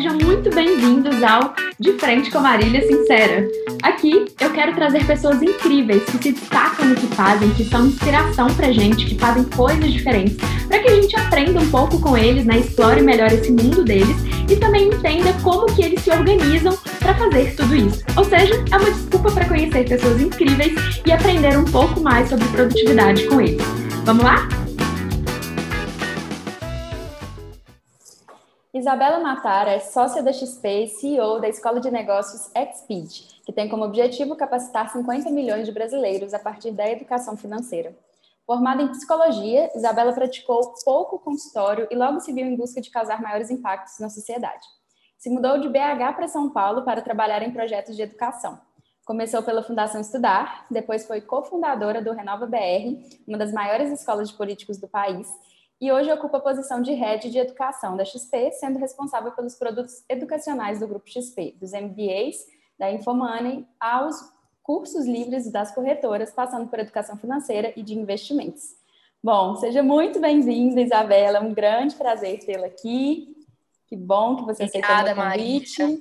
Sejam 0.00 0.16
muito 0.16 0.48
bem-vindos 0.48 1.22
ao 1.22 1.52
De 1.78 1.92
Frente 1.98 2.30
com 2.30 2.40
Marília 2.40 2.80
Sincera. 2.80 3.46
Aqui 3.82 4.24
eu 4.40 4.50
quero 4.50 4.74
trazer 4.74 5.06
pessoas 5.06 5.42
incríveis 5.42 6.02
que 6.04 6.12
se 6.12 6.32
destacam 6.32 6.86
no 6.86 6.94
que 6.94 7.06
fazem, 7.08 7.50
que 7.50 7.64
são 7.66 7.84
inspiração 7.84 8.46
pra 8.54 8.72
gente, 8.72 9.04
que 9.04 9.18
fazem 9.18 9.44
coisas 9.44 9.92
diferentes, 9.92 10.38
para 10.66 10.78
que 10.78 10.88
a 10.88 10.94
gente 10.94 11.14
aprenda 11.16 11.60
um 11.60 11.70
pouco 11.70 12.00
com 12.00 12.16
eles, 12.16 12.46
né? 12.46 12.60
Explore 12.60 13.02
melhor 13.02 13.30
esse 13.30 13.52
mundo 13.52 13.84
deles 13.84 14.16
e 14.50 14.56
também 14.56 14.88
entenda 14.88 15.34
como 15.42 15.66
que 15.66 15.82
eles 15.82 16.00
se 16.00 16.10
organizam 16.10 16.74
para 16.98 17.14
fazer 17.16 17.54
tudo 17.54 17.76
isso. 17.76 18.02
Ou 18.16 18.24
seja, 18.24 18.54
é 18.72 18.76
uma 18.78 18.90
desculpa 18.90 19.30
para 19.32 19.44
conhecer 19.44 19.86
pessoas 19.86 20.18
incríveis 20.18 21.02
e 21.04 21.12
aprender 21.12 21.58
um 21.58 21.64
pouco 21.66 22.00
mais 22.00 22.26
sobre 22.26 22.48
produtividade 22.48 23.26
com 23.26 23.38
eles. 23.38 23.62
Vamos 24.06 24.24
lá? 24.24 24.48
Isabela 28.80 29.20
Matar 29.20 29.68
é 29.68 29.78
sócia 29.78 30.22
da 30.22 30.32
XP 30.32 30.84
e 30.84 30.88
CEO 30.88 31.38
da 31.38 31.50
Escola 31.50 31.80
de 31.80 31.90
Negócios 31.90 32.50
Xpeed, 32.54 33.42
que 33.44 33.52
tem 33.52 33.68
como 33.68 33.84
objetivo 33.84 34.34
capacitar 34.34 34.90
50 34.90 35.30
milhões 35.30 35.66
de 35.66 35.72
brasileiros 35.72 36.32
a 36.32 36.38
partir 36.38 36.70
da 36.70 36.90
educação 36.90 37.36
financeira. 37.36 37.94
Formada 38.46 38.82
em 38.82 38.88
psicologia, 38.88 39.70
Isabela 39.76 40.14
praticou 40.14 40.72
pouco 40.82 41.18
consultório 41.18 41.88
e 41.90 41.94
logo 41.94 42.20
se 42.20 42.32
viu 42.32 42.46
em 42.46 42.56
busca 42.56 42.80
de 42.80 42.88
causar 42.88 43.20
maiores 43.20 43.50
impactos 43.50 43.98
na 43.98 44.08
sociedade. 44.08 44.66
Se 45.18 45.28
mudou 45.28 45.58
de 45.58 45.68
BH 45.68 46.14
para 46.16 46.26
São 46.26 46.48
Paulo 46.48 46.80
para 46.80 47.02
trabalhar 47.02 47.42
em 47.42 47.52
projetos 47.52 47.94
de 47.94 48.00
educação. 48.00 48.58
Começou 49.04 49.42
pela 49.42 49.62
Fundação 49.62 50.00
Estudar, 50.00 50.64
depois 50.70 51.06
foi 51.06 51.20
cofundadora 51.20 52.00
do 52.00 52.12
Renova 52.12 52.46
BR, 52.46 52.96
uma 53.28 53.36
das 53.36 53.52
maiores 53.52 53.92
escolas 53.92 54.30
de 54.30 54.36
políticos 54.38 54.78
do 54.78 54.88
país, 54.88 55.28
e 55.80 55.90
hoje 55.90 56.12
ocupa 56.12 56.36
a 56.36 56.40
posição 56.40 56.82
de 56.82 56.92
Head 56.92 57.30
de 57.30 57.38
Educação 57.38 57.96
da 57.96 58.04
XP, 58.04 58.52
sendo 58.52 58.78
responsável 58.78 59.32
pelos 59.32 59.54
produtos 59.54 60.04
educacionais 60.08 60.78
do 60.78 60.86
Grupo 60.86 61.08
XP, 61.08 61.56
dos 61.58 61.72
MBAs, 61.72 62.44
da 62.78 62.92
Infomoney, 62.92 63.66
aos 63.80 64.16
cursos 64.62 65.06
livres 65.06 65.50
das 65.50 65.74
corretoras, 65.74 66.32
passando 66.32 66.68
por 66.68 66.78
educação 66.78 67.16
financeira 67.16 67.72
e 67.74 67.82
de 67.82 67.98
investimentos. 67.98 68.74
Bom, 69.22 69.56
seja 69.56 69.82
muito 69.82 70.20
bem-vinda, 70.20 70.82
Isabela, 70.82 71.38
é 71.38 71.40
um 71.40 71.54
grande 71.54 71.94
prazer 71.94 72.38
tê-la 72.44 72.66
aqui. 72.66 73.34
Que 73.86 73.96
bom 73.96 74.36
que 74.36 74.44
você 74.44 74.64
aceitou 74.64 74.90
o 74.90 75.14
convite. 75.14 75.82
Maria. 75.82 75.98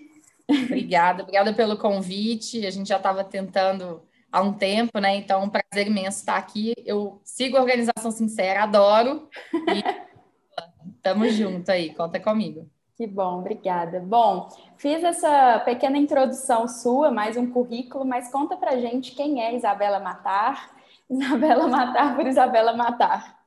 Obrigada, 0.66 1.24
obrigada 1.24 1.54
pelo 1.54 1.78
convite. 1.78 2.66
A 2.66 2.72
gente 2.72 2.90
já 2.90 2.98
estava 2.98 3.24
tentando 3.24 4.02
há 4.32 4.42
um 4.42 4.54
tempo, 4.54 5.00
né? 5.00 5.16
Então, 5.16 5.44
um 5.44 5.50
prazer 5.50 5.88
imenso 5.88 6.20
estar 6.20 6.38
aqui. 6.38 6.74
Eu 6.86 7.22
sigo 7.24 7.58
a 7.58 7.62
Organização 7.62 8.12
Sincera, 8.12 8.64
adoro. 8.64 9.28
E 9.54 9.84
tamo 11.02 11.28
junto 11.30 11.70
aí, 11.70 11.94
conta 11.94 12.20
comigo. 12.20 12.70
Que 12.96 13.08
bom, 13.08 13.40
obrigada. 13.40 14.00
Bom, 14.00 14.50
fiz 14.78 15.04
essa 15.04 15.60
pequena 15.60 15.98
introdução 15.98 16.68
sua, 16.68 17.10
mais 17.10 17.38
um 17.38 17.50
currículo, 17.50 18.04
mas 18.04 18.30
conta 18.30 18.58
pra 18.58 18.78
gente 18.78 19.14
quem 19.14 19.42
é 19.42 19.56
Isabela 19.56 20.00
Matar. 20.00 20.76
Isabela 21.10 21.68
Matar 21.68 22.16
por 22.16 22.28
Isabela 22.28 22.74
Matar. 22.74 23.40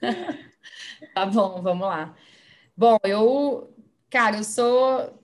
tá 1.14 1.26
bom, 1.26 1.62
vamos 1.62 1.86
lá. 1.86 2.14
Bom, 2.76 2.98
eu, 3.04 3.72
cara, 4.10 4.36
eu 4.36 4.44
sou 4.44 5.14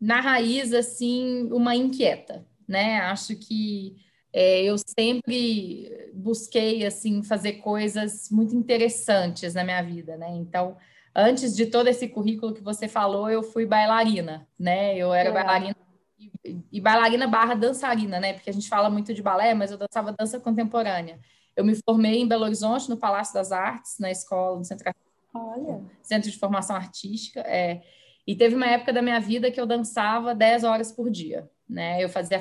na 0.00 0.20
raiz 0.20 0.72
assim 0.72 1.48
uma 1.52 1.76
inquieta, 1.76 2.44
né? 2.66 3.00
Acho 3.02 3.36
que 3.36 3.96
é, 4.32 4.62
eu 4.62 4.76
sempre 4.78 6.10
busquei 6.14 6.86
assim 6.86 7.22
fazer 7.22 7.54
coisas 7.54 8.30
muito 8.30 8.54
interessantes 8.54 9.54
na 9.54 9.64
minha 9.64 9.82
vida, 9.82 10.16
né? 10.16 10.28
Então, 10.36 10.76
antes 11.14 11.56
de 11.56 11.66
todo 11.66 11.88
esse 11.88 12.08
currículo 12.08 12.54
que 12.54 12.62
você 12.62 12.86
falou, 12.86 13.28
eu 13.28 13.42
fui 13.42 13.66
bailarina, 13.66 14.46
né? 14.58 14.96
Eu 14.96 15.12
era 15.12 15.30
é. 15.30 15.32
bailarina 15.32 15.76
e, 16.44 16.58
e, 16.72 16.80
bailarina 16.80 17.26
barra 17.26 17.54
dançarina, 17.54 18.20
né? 18.20 18.34
Porque 18.34 18.50
a 18.50 18.52
gente 18.52 18.68
fala 18.68 18.88
muito 18.88 19.12
de 19.12 19.22
balé, 19.22 19.54
mas 19.54 19.70
eu 19.70 19.78
dançava 19.78 20.12
dança 20.12 20.38
contemporânea. 20.38 21.18
Eu 21.56 21.64
me 21.64 21.74
formei 21.74 22.20
em 22.20 22.28
Belo 22.28 22.44
Horizonte, 22.44 22.88
no 22.88 22.96
Palácio 22.96 23.34
das 23.34 23.50
Artes, 23.50 23.98
na 23.98 24.10
escola, 24.10 24.58
no 24.58 24.64
Centro, 24.64 24.92
Olha. 25.34 25.82
Centro 26.02 26.30
de 26.30 26.38
Formação 26.38 26.76
Artística. 26.76 27.40
É, 27.40 27.82
e 28.26 28.36
teve 28.36 28.54
uma 28.54 28.66
época 28.66 28.92
da 28.92 29.02
minha 29.02 29.18
vida 29.18 29.50
que 29.50 29.60
eu 29.60 29.66
dançava 29.66 30.34
10 30.34 30.64
horas 30.64 30.92
por 30.92 31.10
dia, 31.10 31.50
né? 31.68 32.02
Eu 32.02 32.08
fazia 32.08 32.40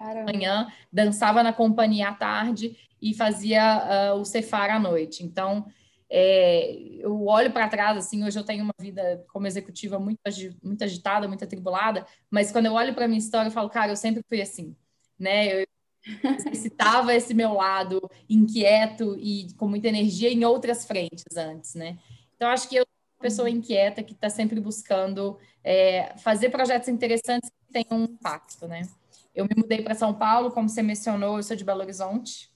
Caramba. 0.00 0.32
manhã, 0.32 0.72
dançava 0.90 1.42
na 1.42 1.52
companhia 1.52 2.08
à 2.08 2.14
tarde 2.14 2.74
e 3.02 3.12
fazia 3.12 4.14
uh, 4.14 4.18
o 4.18 4.24
cefar 4.24 4.70
à 4.70 4.78
noite. 4.78 5.22
Então, 5.22 5.66
é, 6.08 6.72
eu 6.98 7.26
olho 7.26 7.52
para 7.52 7.68
trás, 7.68 7.98
assim, 7.98 8.24
hoje 8.24 8.38
eu 8.38 8.42
tenho 8.42 8.64
uma 8.64 8.74
vida 8.80 9.22
como 9.30 9.46
executiva 9.46 9.98
muito, 9.98 10.18
muito 10.62 10.82
agitada, 10.82 11.28
muito 11.28 11.44
atribulada, 11.44 12.06
mas 12.30 12.50
quando 12.50 12.66
eu 12.66 12.72
olho 12.72 12.94
para 12.94 13.06
minha 13.06 13.18
história, 13.18 13.48
eu 13.48 13.52
falo, 13.52 13.68
cara, 13.68 13.92
eu 13.92 13.96
sempre 13.96 14.22
fui 14.26 14.40
assim, 14.40 14.74
né? 15.18 15.62
Eu 15.62 15.66
exercitava 16.34 17.14
esse 17.14 17.34
meu 17.34 17.52
lado 17.52 18.00
inquieto 18.28 19.18
e 19.18 19.52
com 19.58 19.68
muita 19.68 19.88
energia 19.88 20.30
em 20.30 20.42
outras 20.46 20.86
frentes 20.86 21.36
antes, 21.36 21.74
né? 21.74 21.98
Então, 22.36 22.48
acho 22.48 22.70
que 22.70 22.76
eu 22.76 22.84
sou 22.84 23.16
uma 23.18 23.22
pessoa 23.22 23.50
inquieta 23.50 24.02
que 24.02 24.14
está 24.14 24.30
sempre 24.30 24.58
buscando 24.60 25.38
é, 25.62 26.16
fazer 26.16 26.48
projetos 26.48 26.88
interessantes 26.88 27.50
que 27.50 27.70
tenham 27.70 28.00
um 28.00 28.04
impacto, 28.04 28.66
né? 28.66 28.88
Eu 29.34 29.44
me 29.44 29.54
mudei 29.56 29.82
para 29.82 29.94
São 29.94 30.12
Paulo, 30.12 30.50
como 30.50 30.68
você 30.68 30.82
mencionou, 30.82 31.36
eu 31.36 31.42
sou 31.42 31.56
de 31.56 31.64
Belo 31.64 31.80
Horizonte. 31.80 32.50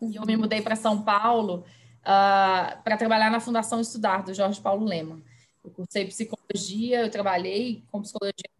E 0.00 0.16
eu 0.16 0.26
me 0.26 0.36
mudei 0.36 0.60
para 0.60 0.76
São 0.76 1.02
Paulo 1.02 1.60
uh, 1.60 1.64
ah, 2.04 2.80
para 2.84 2.96
trabalhar 2.96 3.30
na 3.30 3.40
Fundação 3.40 3.80
Estudar, 3.80 4.22
do 4.22 4.34
Jorge 4.34 4.60
Paulo 4.60 4.84
Lema. 4.84 5.22
Eu 5.64 5.70
cursei 5.70 6.04
psicologia, 6.06 7.00
eu 7.00 7.10
trabalhei 7.10 7.82
com 7.90 8.02
psicologia, 8.02 8.50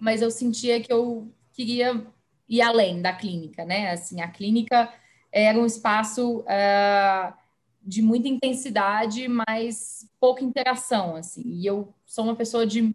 mas 0.00 0.20
eu 0.20 0.30
sentia 0.30 0.80
que 0.80 0.92
eu 0.92 1.32
queria 1.52 2.04
ir 2.48 2.60
além 2.60 3.00
da 3.00 3.12
clínica, 3.12 3.64
né? 3.64 3.92
Assim, 3.92 4.20
a 4.20 4.28
clínica 4.28 4.92
era 5.30 5.58
um 5.58 5.64
espaço 5.66 6.40
uh, 6.40 7.34
de 7.82 8.02
muita 8.02 8.28
intensidade, 8.28 9.28
mas 9.28 10.08
pouca 10.18 10.42
interação, 10.42 11.14
assim. 11.14 11.42
E 11.44 11.66
eu 11.66 11.94
sou 12.04 12.24
uma 12.24 12.34
pessoa 12.34 12.66
de 12.66 12.92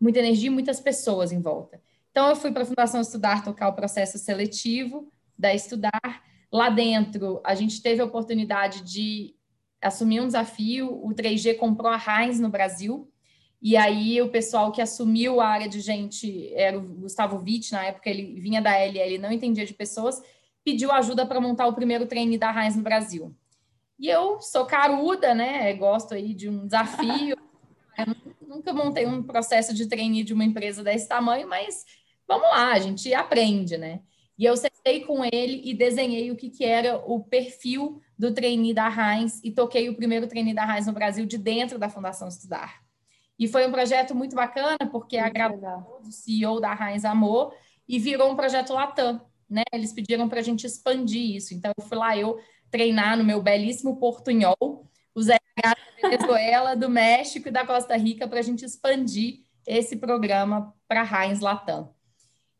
muita 0.00 0.20
energia 0.20 0.46
e 0.46 0.50
muitas 0.50 0.80
pessoas 0.80 1.32
em 1.32 1.40
volta. 1.40 1.80
Então, 2.18 2.30
eu 2.30 2.34
fui 2.34 2.50
para 2.50 2.64
a 2.64 2.66
Fundação 2.66 3.00
Estudar 3.00 3.44
tocar 3.44 3.68
o 3.68 3.74
processo 3.74 4.18
seletivo 4.18 5.08
da 5.38 5.54
Estudar. 5.54 6.24
Lá 6.52 6.68
dentro, 6.68 7.40
a 7.44 7.54
gente 7.54 7.80
teve 7.80 8.02
a 8.02 8.04
oportunidade 8.04 8.80
de 8.80 9.36
assumir 9.80 10.20
um 10.20 10.26
desafio. 10.26 10.90
O 11.00 11.14
3G 11.14 11.56
comprou 11.56 11.88
a 11.88 11.96
Heinz 11.96 12.40
no 12.40 12.48
Brasil. 12.48 13.08
E 13.62 13.76
aí, 13.76 14.20
o 14.20 14.30
pessoal 14.30 14.72
que 14.72 14.82
assumiu 14.82 15.40
a 15.40 15.46
área 15.46 15.68
de 15.68 15.80
gente 15.80 16.52
era 16.54 16.76
o 16.76 16.82
Gustavo 16.82 17.36
Witt, 17.36 17.70
na 17.70 17.84
época 17.84 18.10
ele 18.10 18.40
vinha 18.40 18.60
da 18.60 18.72
LL, 18.76 19.16
não 19.18 19.30
entendia 19.30 19.64
de 19.64 19.72
pessoas, 19.72 20.20
pediu 20.64 20.90
ajuda 20.90 21.24
para 21.24 21.40
montar 21.40 21.68
o 21.68 21.72
primeiro 21.72 22.04
treine 22.04 22.36
da 22.36 22.50
Heinz 22.50 22.74
no 22.74 22.82
Brasil. 22.82 23.32
E 23.96 24.08
eu 24.08 24.40
sou 24.40 24.66
caruda, 24.66 25.36
né? 25.36 25.72
Gosto 25.74 26.14
aí 26.14 26.34
de 26.34 26.48
um 26.48 26.66
desafio. 26.66 27.38
Eu 27.98 28.14
nunca 28.46 28.72
montei 28.72 29.04
um 29.06 29.24
processo 29.24 29.74
de 29.74 29.88
treine 29.88 30.22
de 30.22 30.32
uma 30.32 30.44
empresa 30.44 30.84
desse 30.84 31.08
tamanho, 31.08 31.48
mas 31.48 31.84
vamos 32.28 32.48
lá, 32.50 32.72
a 32.72 32.78
gente 32.78 33.12
aprende, 33.14 33.78
né? 33.78 34.00
E 34.38 34.44
eu 34.44 34.56
sentei 34.56 35.00
com 35.00 35.24
ele 35.24 35.62
e 35.64 35.74
desenhei 35.74 36.30
o 36.30 36.36
que, 36.36 36.48
que 36.48 36.64
era 36.64 36.96
o 36.98 37.24
perfil 37.24 38.00
do 38.16 38.32
trainee 38.32 38.72
da 38.72 38.88
Heinz 38.88 39.40
e 39.42 39.50
toquei 39.50 39.88
o 39.88 39.96
primeiro 39.96 40.28
trainee 40.28 40.54
da 40.54 40.64
Heinz 40.64 40.86
no 40.86 40.92
Brasil 40.92 41.26
de 41.26 41.36
dentro 41.36 41.76
da 41.78 41.88
Fundação 41.88 42.28
Estudar. 42.28 42.80
E 43.36 43.48
foi 43.48 43.66
um 43.66 43.72
projeto 43.72 44.14
muito 44.14 44.36
bacana, 44.36 44.78
porque 44.90 45.16
a 45.16 45.26
agradou 45.26 46.00
o 46.04 46.12
CEO 46.12 46.60
da 46.60 46.72
Heinz 46.72 47.04
amou 47.04 47.52
e 47.88 47.98
virou 47.98 48.30
um 48.30 48.36
projeto 48.36 48.72
Latam, 48.72 49.20
né? 49.50 49.62
Eles 49.72 49.92
pediram 49.92 50.28
para 50.28 50.38
a 50.38 50.42
gente 50.42 50.66
expandir 50.66 51.36
isso. 51.36 51.54
Então, 51.54 51.72
eu 51.76 51.84
fui 51.84 51.96
lá, 51.96 52.16
eu 52.16 52.38
treinar 52.70 53.16
no 53.16 53.24
meu 53.24 53.42
belíssimo 53.42 53.96
portunhol, 53.96 54.88
os 55.14 55.28
RH 55.28 55.40
da 55.62 56.08
Venezuela, 56.08 56.76
do 56.76 56.88
México 56.88 57.48
e 57.48 57.52
da 57.52 57.66
Costa 57.66 57.96
Rica 57.96 58.28
para 58.28 58.38
a 58.38 58.42
gente 58.42 58.64
expandir 58.64 59.44
esse 59.66 59.96
programa 59.96 60.74
para 60.86 61.02
a 61.02 61.26
Heinz 61.26 61.40
Latam. 61.40 61.92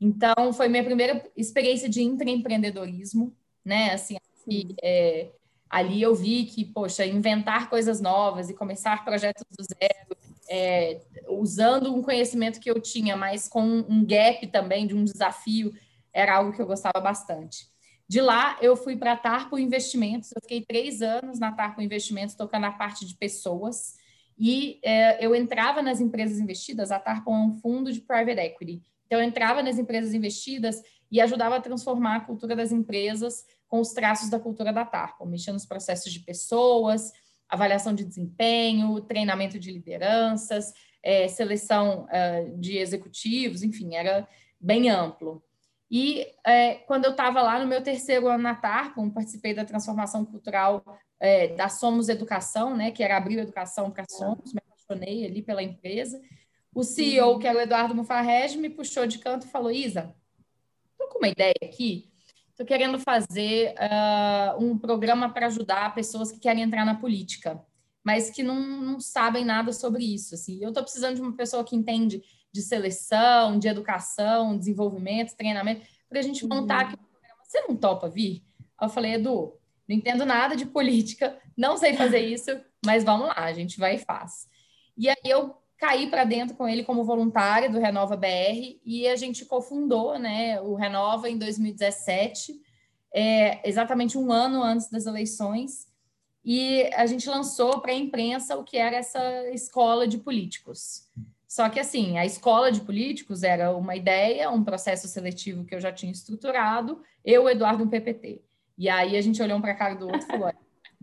Então, 0.01 0.53
foi 0.53 0.69
minha 0.69 0.85
primeira 0.85 1.25
experiência 1.37 1.89
de 1.89 2.03
intraempreendedorismo, 2.03 3.35
né? 3.65 3.93
Assim, 3.93 4.17
e, 4.47 4.75
é, 4.83 5.31
ali 5.69 6.01
eu 6.01 6.15
vi 6.15 6.45
que, 6.45 6.65
poxa, 6.65 7.05
inventar 7.05 7.69
coisas 7.69 8.01
novas 8.01 8.49
e 8.49 8.55
começar 8.55 9.05
projetos 9.05 9.45
do 9.57 9.65
zero, 9.65 10.17
é, 10.49 11.01
usando 11.29 11.95
um 11.95 12.03
conhecimento 12.03 12.61
que 12.61 12.71
eu 12.71 12.81
tinha, 12.81 13.17
mas 13.17 13.49
com 13.49 13.63
um 13.63 14.05
gap 14.05 14.47
também, 14.47 14.87
de 14.87 14.95
um 14.95 15.05
desafio, 15.05 15.75
era 16.13 16.37
algo 16.37 16.53
que 16.53 16.63
eu 16.63 16.67
gostava 16.67 17.01
bastante. 17.01 17.69
De 18.09 18.23
lá, 18.23 18.57
eu 18.63 18.75
fui 18.75 18.97
para 18.97 19.13
a 19.13 19.17
Tarpo 19.17 19.59
Investimentos, 19.59 20.33
eu 20.35 20.41
fiquei 20.41 20.63
três 20.63 21.03
anos 21.03 21.39
na 21.39 21.53
Tarpo 21.53 21.83
Investimentos, 21.83 22.35
tocando 22.35 22.65
a 22.65 22.73
parte 22.73 23.05
de 23.05 23.15
pessoas, 23.15 23.97
e 24.39 24.81
é, 24.83 25.25
eu 25.25 25.35
entrava 25.35 25.83
nas 25.83 26.01
empresas 26.01 26.39
investidas, 26.39 26.91
a 26.91 26.99
Tarpo 26.99 27.31
é 27.31 27.35
um 27.35 27.53
fundo 27.61 27.93
de 27.93 28.01
private 28.01 28.41
equity, 28.41 28.83
então, 29.09 29.21
eu 29.21 29.27
entrava 29.27 29.63
nas 29.63 29.79
empresas 29.79 30.13
investidas 30.13 30.83
e 31.11 31.19
ajudava 31.21 31.57
a 31.57 31.61
transformar 31.61 32.17
a 32.17 32.21
cultura 32.21 32.55
das 32.55 32.71
empresas 32.71 33.47
com 33.67 33.81
os 33.81 33.93
traços 33.93 34.29
da 34.29 34.39
cultura 34.39 34.71
da 34.71 34.85
Tarpa, 34.85 35.25
mexendo 35.25 35.55
nos 35.55 35.67
processos 35.67 36.13
de 36.13 36.21
pessoas, 36.21 37.11
avaliação 37.49 37.95
de 37.95 38.05
desempenho, 38.05 39.01
treinamento 39.01 39.59
de 39.59 39.73
lideranças, 39.73 40.75
é, 41.03 41.27
seleção 41.27 42.07
uh, 42.07 42.59
de 42.59 42.77
executivos, 42.77 43.63
enfim, 43.63 43.95
era 43.95 44.29
bem 44.61 44.91
amplo. 44.91 45.43
E 45.91 46.27
é, 46.47 46.75
quando 46.75 47.07
eu 47.07 47.13
estava 47.13 47.41
lá 47.41 47.59
no 47.59 47.67
meu 47.67 47.83
terceiro 47.83 48.29
ano 48.29 48.43
na 48.43 48.55
Tarpon, 48.55 49.09
participei 49.09 49.55
da 49.55 49.65
transformação 49.65 50.23
cultural 50.23 50.85
é, 51.19 51.49
da 51.49 51.71
Somos 51.71 52.11
Educação, 52.11 52.77
né, 52.77 52.91
que 52.91 53.03
era 53.03 53.17
abrir 53.17 53.39
educação 53.39 53.91
para 53.91 54.05
Somos, 54.11 54.53
me 54.53 54.61
apaixonei 54.61 55.25
ali 55.25 55.41
pela 55.41 55.63
empresa. 55.63 56.21
O 56.79 56.85
CEO, 56.85 57.33
uhum. 57.33 57.39
que 57.41 57.47
era 57.49 57.59
o 57.59 57.61
Eduardo 57.61 57.93
Mufarrege, 57.93 58.57
me 58.57 58.71
puxou 58.71 59.05
de 59.05 59.19
canto 59.19 59.49
e 59.49 59.51
falou: 59.51 59.69
Isa, 59.69 60.15
estou 60.93 61.09
com 61.09 61.19
uma 61.19 61.27
ideia 61.27 61.57
aqui. 61.61 62.09
Estou 62.51 62.65
querendo 62.65 63.01
fazer 63.01 63.75
uh, 63.75 64.65
um 64.65 64.79
programa 64.79 65.29
para 65.29 65.49
ajudar 65.49 65.93
pessoas 65.93 66.31
que 66.31 66.39
querem 66.39 66.63
entrar 66.63 66.87
na 66.87 66.95
política, 66.95 67.61
mas 68.05 68.31
que 68.31 68.45
não, 68.45 68.61
não 68.81 69.01
sabem 69.01 69.45
nada 69.45 69.73
sobre 69.73 70.05
isso. 70.05 70.37
Assim. 70.37 70.63
Eu 70.63 70.69
estou 70.69 70.85
precisando 70.85 71.17
de 71.17 71.21
uma 71.21 71.33
pessoa 71.33 71.65
que 71.65 71.75
entende 71.75 72.23
de 72.53 72.63
seleção, 72.63 73.59
de 73.59 73.67
educação, 73.67 74.57
desenvolvimento, 74.57 75.37
treinamento, 75.37 75.85
para 76.09 76.21
a 76.21 76.23
gente 76.23 76.47
montar 76.47 76.77
uhum. 76.77 76.91
aqui 76.91 76.95
um 76.95 77.11
programa. 77.11 77.43
Você 77.43 77.61
não 77.63 77.75
topa 77.75 78.09
vir? 78.09 78.45
Eu 78.81 78.89
falei, 78.89 79.15
Edu, 79.15 79.59
não 79.89 79.97
entendo 79.97 80.25
nada 80.25 80.55
de 80.55 80.65
política, 80.71 81.37
não 81.57 81.77
sei 81.77 81.95
fazer 81.95 82.21
isso, 82.21 82.57
mas 82.87 83.03
vamos 83.03 83.27
lá, 83.27 83.39
a 83.39 83.53
gente 83.53 83.81
vai 83.81 83.97
e 83.97 83.99
faz. 83.99 84.47
E 84.97 85.09
aí 85.09 85.17
eu 85.25 85.57
caí 85.79 86.11
para 86.11 86.25
dentro 86.25 86.57
com 86.57 86.69
ele 86.69 86.83
como 86.83 87.05
voluntária 87.05 87.71
do 87.71 87.79
Renova 87.79 88.17
BR 88.17 88.81
e 88.85 89.07
a 89.07 89.17
gente 89.17 89.45
cofundou 89.45 90.19
né, 90.19 90.61
o 90.61 90.75
Renova 90.75 91.31
em 91.31 91.39
2017, 91.39 92.61
é, 93.15 93.67
exatamente 93.69 94.19
um 94.19 94.33
ano 94.33 94.63
antes 94.63 94.91
das 94.91 95.07
eleições, 95.07 95.87
e 96.45 96.91
a 96.95 97.07
gente 97.07 97.29
lançou 97.29 97.81
para 97.81 97.93
a 97.93 97.95
imprensa 97.95 98.57
o 98.57 98.65
que 98.65 98.77
era 98.77 98.97
essa 98.97 99.49
escola 99.51 100.09
de 100.09 100.19
políticos. 100.19 101.09
Só 101.47 101.69
que, 101.69 101.81
assim, 101.81 102.19
a 102.19 102.27
escola 102.27 102.71
de 102.71 102.81
políticos 102.81 103.43
era 103.43 103.75
uma 103.75 103.97
ideia, 103.97 104.51
um 104.51 104.63
processo 104.63 105.09
seletivo 105.09 105.65
que 105.65 105.75
eu 105.75 105.81
já 105.81 105.91
tinha 105.91 106.13
estruturado, 106.13 107.03
eu, 107.25 107.49
Eduardo, 107.49 107.85
um 107.85 107.89
PPT. 107.89 108.43
E 108.77 108.89
aí 108.89 109.17
a 109.17 109.21
gente 109.21 109.43
olhou 109.43 109.59
um 109.59 109.61
para 109.61 109.73
a 109.73 109.75
cara 109.75 109.95
do 109.95 110.07
outro 110.07 110.23
e 110.23 110.27
falou: 110.27 110.53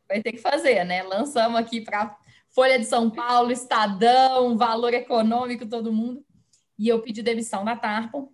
vai 0.07 0.21
ter 0.21 0.31
que 0.31 0.37
fazer, 0.37 0.83
né? 0.83 1.03
Lançamos 1.03 1.59
aqui 1.59 1.81
para 1.81 2.17
Folha 2.55 2.79
de 2.79 2.85
São 2.85 3.09
Paulo, 3.11 3.51
Estadão, 3.51 4.57
Valor 4.57 4.93
Econômico, 4.93 5.67
todo 5.67 5.91
mundo. 5.91 6.25
E 6.79 6.87
eu 6.87 7.01
pedi 7.01 7.21
demissão 7.21 7.65
da 7.65 7.75
Tarpon 7.75 8.29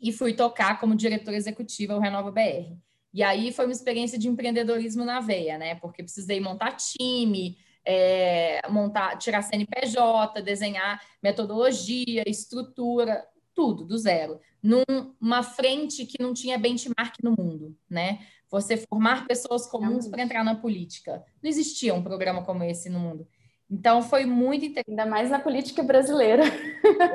e 0.00 0.10
fui 0.12 0.32
tocar 0.32 0.80
como 0.80 0.96
diretora 0.96 1.36
executiva 1.36 1.94
o 1.94 2.00
Renova 2.00 2.32
BR. 2.32 2.74
E 3.12 3.22
aí 3.22 3.52
foi 3.52 3.66
uma 3.66 3.72
experiência 3.72 4.18
de 4.18 4.28
empreendedorismo 4.28 5.04
na 5.04 5.20
veia, 5.20 5.58
né? 5.58 5.74
Porque 5.74 6.02
precisei 6.02 6.40
montar 6.40 6.72
time, 6.72 7.58
é, 7.84 8.66
montar, 8.70 9.18
tirar 9.18 9.42
CNPJ, 9.42 10.40
desenhar 10.40 10.98
metodologia, 11.22 12.24
estrutura, 12.26 13.26
tudo 13.54 13.84
do 13.84 13.98
zero, 13.98 14.40
numa 14.62 15.42
frente 15.42 16.06
que 16.06 16.20
não 16.20 16.32
tinha 16.32 16.58
benchmark 16.58 17.22
no 17.22 17.32
mundo, 17.32 17.76
né? 17.88 18.26
Você 18.50 18.76
formar 18.76 19.26
pessoas 19.26 19.66
comuns 19.66 20.06
para 20.06 20.22
entrar 20.22 20.44
na 20.44 20.54
política. 20.54 21.24
Não 21.42 21.50
existia 21.50 21.94
um 21.94 22.02
programa 22.02 22.42
como 22.42 22.62
esse 22.64 22.88
no 22.88 23.00
mundo. 23.00 23.26
Então 23.70 24.02
foi 24.02 24.24
muito 24.24 24.64
interessante. 24.64 24.90
Ainda 24.90 25.06
mais 25.06 25.30
na 25.30 25.38
política 25.38 25.82
brasileira. 25.82 26.44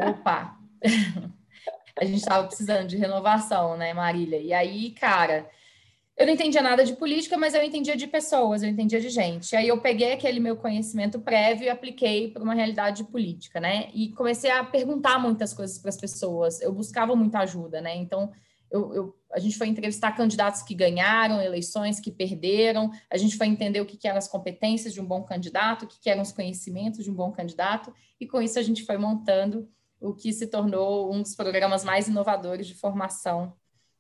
Opa! 0.10 0.58
A 2.00 2.06
gente 2.06 2.20
estava 2.20 2.48
precisando 2.48 2.88
de 2.88 2.96
renovação, 2.96 3.76
né, 3.76 3.94
Marília? 3.94 4.38
E 4.38 4.54
aí, 4.54 4.92
cara, 4.92 5.50
eu 6.20 6.26
não 6.26 6.34
entendia 6.34 6.62
nada 6.62 6.84
de 6.84 6.94
política, 6.94 7.38
mas 7.38 7.54
eu 7.54 7.64
entendia 7.64 7.96
de 7.96 8.06
pessoas, 8.06 8.62
eu 8.62 8.70
entendia 8.70 9.00
de 9.00 9.10
gente. 9.10 9.56
Aí 9.56 9.70
eu 9.70 9.80
peguei 9.80 10.12
aquele 10.12 10.40
meu 10.40 10.58
conhecimento 10.58 11.20
prévio 11.20 11.66
e 11.66 11.70
apliquei 11.70 12.30
para 12.30 12.44
uma 12.44 12.54
realidade 12.54 13.06
política, 13.06 13.62
né? 13.62 13.90
E 13.94 14.10
comecei 14.10 14.52
a 14.52 14.64
perguntar 14.64 15.18
muitas 15.18 15.54
coisas 15.54 15.78
para 15.78 15.90
as 15.90 15.98
pessoas. 15.98 16.62
Eu 16.62 16.74
buscava 16.74 17.16
muita 17.16 17.40
ajuda, 17.40 17.80
né? 17.80 17.96
Então, 17.96 18.32
eu, 18.72 18.94
eu, 18.94 19.16
a 19.32 19.40
gente 19.40 19.58
foi 19.58 19.68
entrevistar 19.68 20.12
candidatos 20.12 20.62
que 20.62 20.74
ganharam 20.74 21.42
eleições, 21.42 22.00
que 22.00 22.12
perderam, 22.12 22.92
a 23.10 23.18
gente 23.18 23.38
foi 23.38 23.48
entender 23.48 23.82
o 23.82 23.86
que, 23.86 23.98
que 23.98 24.08
eram 24.08 24.18
as 24.18 24.28
competências 24.28 24.94
de 24.94 25.02
um 25.02 25.06
bom 25.06 25.24
candidato, 25.24 25.84
o 25.84 25.88
que, 25.88 26.00
que 26.00 26.10
eram 26.10 26.22
os 26.22 26.32
conhecimentos 26.32 27.04
de 27.04 27.12
um 27.12 27.16
bom 27.16 27.32
candidato, 27.32 27.94
e 28.20 28.28
com 28.28 28.42
isso 28.42 28.60
a 28.60 28.64
gente 28.64 28.86
foi 28.86 28.98
montando 28.98 29.70
o 30.00 30.14
que 30.14 30.32
se 30.32 30.48
tornou 30.48 31.14
um 31.14 31.22
dos 31.22 31.36
programas 31.36 31.84
mais 31.84 32.08
inovadores 32.08 32.68
de 32.68 32.76
formação 32.76 33.54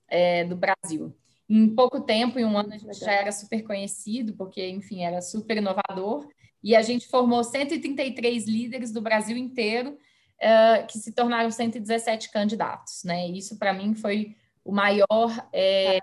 é, 0.08 0.46
do 0.46 0.56
Brasil. 0.56 1.16
Em 1.48 1.68
pouco 1.68 2.02
tempo, 2.02 2.40
em 2.40 2.46
um 2.46 2.58
ano, 2.58 2.74
a 2.74 2.78
gente 2.78 3.00
já 3.00 3.12
era 3.12 3.32
super 3.32 3.64
conhecido, 3.64 4.34
porque, 4.34 4.68
enfim, 4.70 5.04
era 5.04 5.20
super 5.22 5.58
inovador, 5.58 6.28
e 6.64 6.76
a 6.76 6.82
gente 6.82 7.08
formou 7.08 7.44
133 7.44 8.46
líderes 8.46 8.92
do 8.92 9.02
Brasil 9.02 9.36
inteiro, 9.36 9.98
uh, 10.40 10.86
que 10.88 10.98
se 11.00 11.12
tornaram 11.14 11.50
117 11.50 12.32
candidatos, 12.32 13.04
né? 13.04 13.28
Isso, 13.28 13.58
para 13.58 13.74
mim, 13.74 13.96
foi 13.96 14.36
o 14.70 14.72
maior 14.72 15.48
é, 15.52 16.00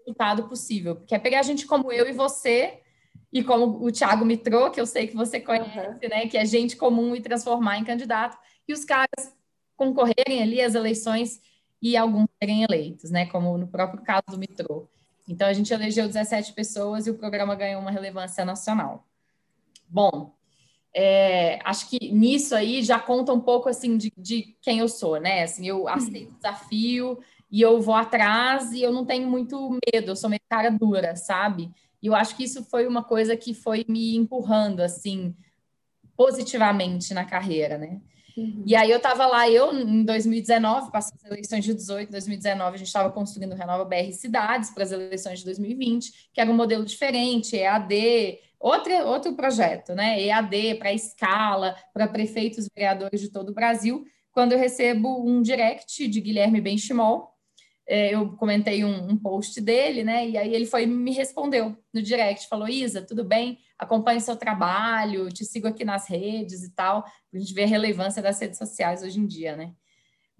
resultado 0.00 0.48
possível, 0.48 0.96
porque 0.96 1.14
é 1.14 1.18
pegar 1.18 1.42
gente 1.42 1.66
como 1.66 1.92
eu 1.92 2.08
e 2.08 2.12
você, 2.12 2.80
e 3.30 3.44
como 3.44 3.84
o 3.84 3.92
Thiago 3.92 4.24
Mitrô, 4.24 4.70
que 4.70 4.80
eu 4.80 4.86
sei 4.86 5.06
que 5.06 5.14
você 5.14 5.38
conhece, 5.38 5.78
uhum. 5.78 6.08
né, 6.08 6.26
que 6.26 6.38
é 6.38 6.46
gente 6.46 6.76
comum 6.76 7.14
e 7.14 7.20
transformar 7.20 7.78
em 7.78 7.84
candidato, 7.84 8.38
e 8.66 8.72
os 8.72 8.86
caras 8.86 9.34
concorrerem 9.76 10.42
ali 10.42 10.62
às 10.62 10.74
eleições 10.74 11.42
e 11.82 11.94
alguns 11.94 12.26
serem 12.42 12.62
eleitos, 12.62 13.10
né, 13.10 13.26
como 13.26 13.58
no 13.58 13.66
próprio 13.66 14.02
caso 14.02 14.24
do 14.30 14.38
Mitrô. 14.38 14.88
Então, 15.28 15.46
a 15.46 15.52
gente 15.52 15.72
elegeu 15.72 16.06
17 16.06 16.54
pessoas 16.54 17.06
e 17.06 17.10
o 17.10 17.18
programa 17.18 17.54
ganhou 17.54 17.82
uma 17.82 17.90
relevância 17.90 18.44
nacional. 18.44 19.06
Bom, 19.86 20.32
é, 20.94 21.58
acho 21.64 21.90
que 21.90 22.12
nisso 22.12 22.54
aí 22.54 22.82
já 22.82 22.98
conta 22.98 23.32
um 23.32 23.40
pouco, 23.40 23.68
assim, 23.68 23.96
de, 23.98 24.12
de 24.16 24.56
quem 24.62 24.78
eu 24.78 24.88
sou, 24.88 25.18
né? 25.18 25.42
Assim, 25.42 25.66
eu 25.66 25.88
aceito 25.88 26.30
o 26.30 26.36
desafio, 26.36 27.18
e 27.54 27.60
eu 27.60 27.80
vou 27.80 27.94
atrás 27.94 28.72
e 28.72 28.82
eu 28.82 28.92
não 28.92 29.04
tenho 29.04 29.30
muito 29.30 29.70
medo, 29.70 30.10
eu 30.10 30.16
sou 30.16 30.28
meio 30.28 30.40
cara 30.50 30.70
dura, 30.70 31.14
sabe? 31.14 31.70
E 32.02 32.08
eu 32.08 32.12
acho 32.12 32.36
que 32.36 32.42
isso 32.42 32.64
foi 32.64 32.84
uma 32.84 33.04
coisa 33.04 33.36
que 33.36 33.54
foi 33.54 33.84
me 33.88 34.16
empurrando, 34.16 34.80
assim, 34.80 35.36
positivamente 36.16 37.14
na 37.14 37.24
carreira, 37.24 37.78
né? 37.78 38.00
Uhum. 38.36 38.64
E 38.66 38.74
aí 38.74 38.90
eu 38.90 38.96
estava 38.96 39.24
lá, 39.26 39.48
eu 39.48 39.72
em 39.72 40.02
2019, 40.02 40.90
passando 40.90 41.20
as 41.22 41.30
eleições 41.30 41.64
de 41.64 41.74
18, 41.74 42.10
2019, 42.10 42.74
a 42.74 42.76
gente 42.76 42.88
estava 42.88 43.12
construindo 43.12 43.52
o 43.52 43.56
Renova 43.56 43.84
BR 43.84 44.10
Cidades 44.10 44.70
para 44.70 44.82
as 44.82 44.90
eleições 44.90 45.38
de 45.38 45.44
2020, 45.44 46.30
que 46.32 46.40
era 46.40 46.50
um 46.50 46.56
modelo 46.56 46.84
diferente, 46.84 47.54
EAD, 47.54 48.36
outro, 48.58 48.92
outro 49.06 49.32
projeto, 49.36 49.94
né? 49.94 50.20
EAD 50.20 50.74
para 50.74 50.92
escala, 50.92 51.76
para 51.92 52.08
prefeitos 52.08 52.68
vereadores 52.74 53.20
de 53.20 53.28
todo 53.28 53.50
o 53.50 53.54
Brasil, 53.54 54.04
quando 54.32 54.50
eu 54.50 54.58
recebo 54.58 55.24
um 55.24 55.40
direct 55.40 56.08
de 56.08 56.20
Guilherme 56.20 56.60
Benchimol, 56.60 57.33
é, 57.86 58.14
eu 58.14 58.34
comentei 58.36 58.84
um, 58.84 59.10
um, 59.10 59.16
post 59.16 59.60
dele, 59.60 60.02
né? 60.02 60.28
E 60.28 60.38
aí 60.38 60.54
ele 60.54 60.64
foi 60.64 60.86
me 60.86 61.12
respondeu 61.12 61.76
no 61.92 62.00
direct, 62.02 62.48
falou: 62.48 62.68
Isa, 62.68 63.02
tudo 63.02 63.24
bem? 63.24 63.58
Acompanhe 63.78 64.20
seu 64.20 64.36
trabalho, 64.36 65.28
te 65.28 65.44
sigo 65.44 65.68
aqui 65.68 65.84
nas 65.84 66.08
redes 66.08 66.62
e 66.62 66.74
tal, 66.74 67.04
a 67.32 67.38
gente 67.38 67.52
ver 67.52 67.64
a 67.64 67.66
relevância 67.68 68.22
das 68.22 68.40
redes 68.40 68.56
sociais 68.56 69.02
hoje 69.02 69.20
em 69.20 69.26
dia, 69.26 69.54
né? 69.54 69.74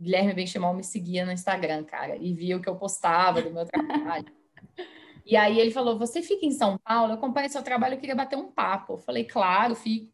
Guilherme 0.00 0.34
Benchimol 0.34 0.74
me 0.74 0.82
seguia 0.82 1.24
no 1.24 1.32
Instagram, 1.32 1.84
cara, 1.84 2.16
e 2.16 2.32
via 2.34 2.56
o 2.56 2.60
que 2.60 2.68
eu 2.68 2.76
postava 2.76 3.42
do 3.42 3.52
meu 3.52 3.64
trabalho. 3.66 4.26
e 5.24 5.36
aí 5.36 5.60
ele 5.60 5.70
falou: 5.70 5.98
Você 5.98 6.22
fica 6.22 6.46
em 6.46 6.50
São 6.50 6.78
Paulo, 6.78 7.12
eu 7.12 7.16
acompanho 7.16 7.50
seu 7.50 7.62
trabalho, 7.62 7.94
eu 7.94 8.00
queria 8.00 8.16
bater 8.16 8.36
um 8.36 8.50
papo. 8.50 8.94
Eu 8.94 8.98
falei: 8.98 9.24
Claro, 9.24 9.74
fico. 9.74 10.10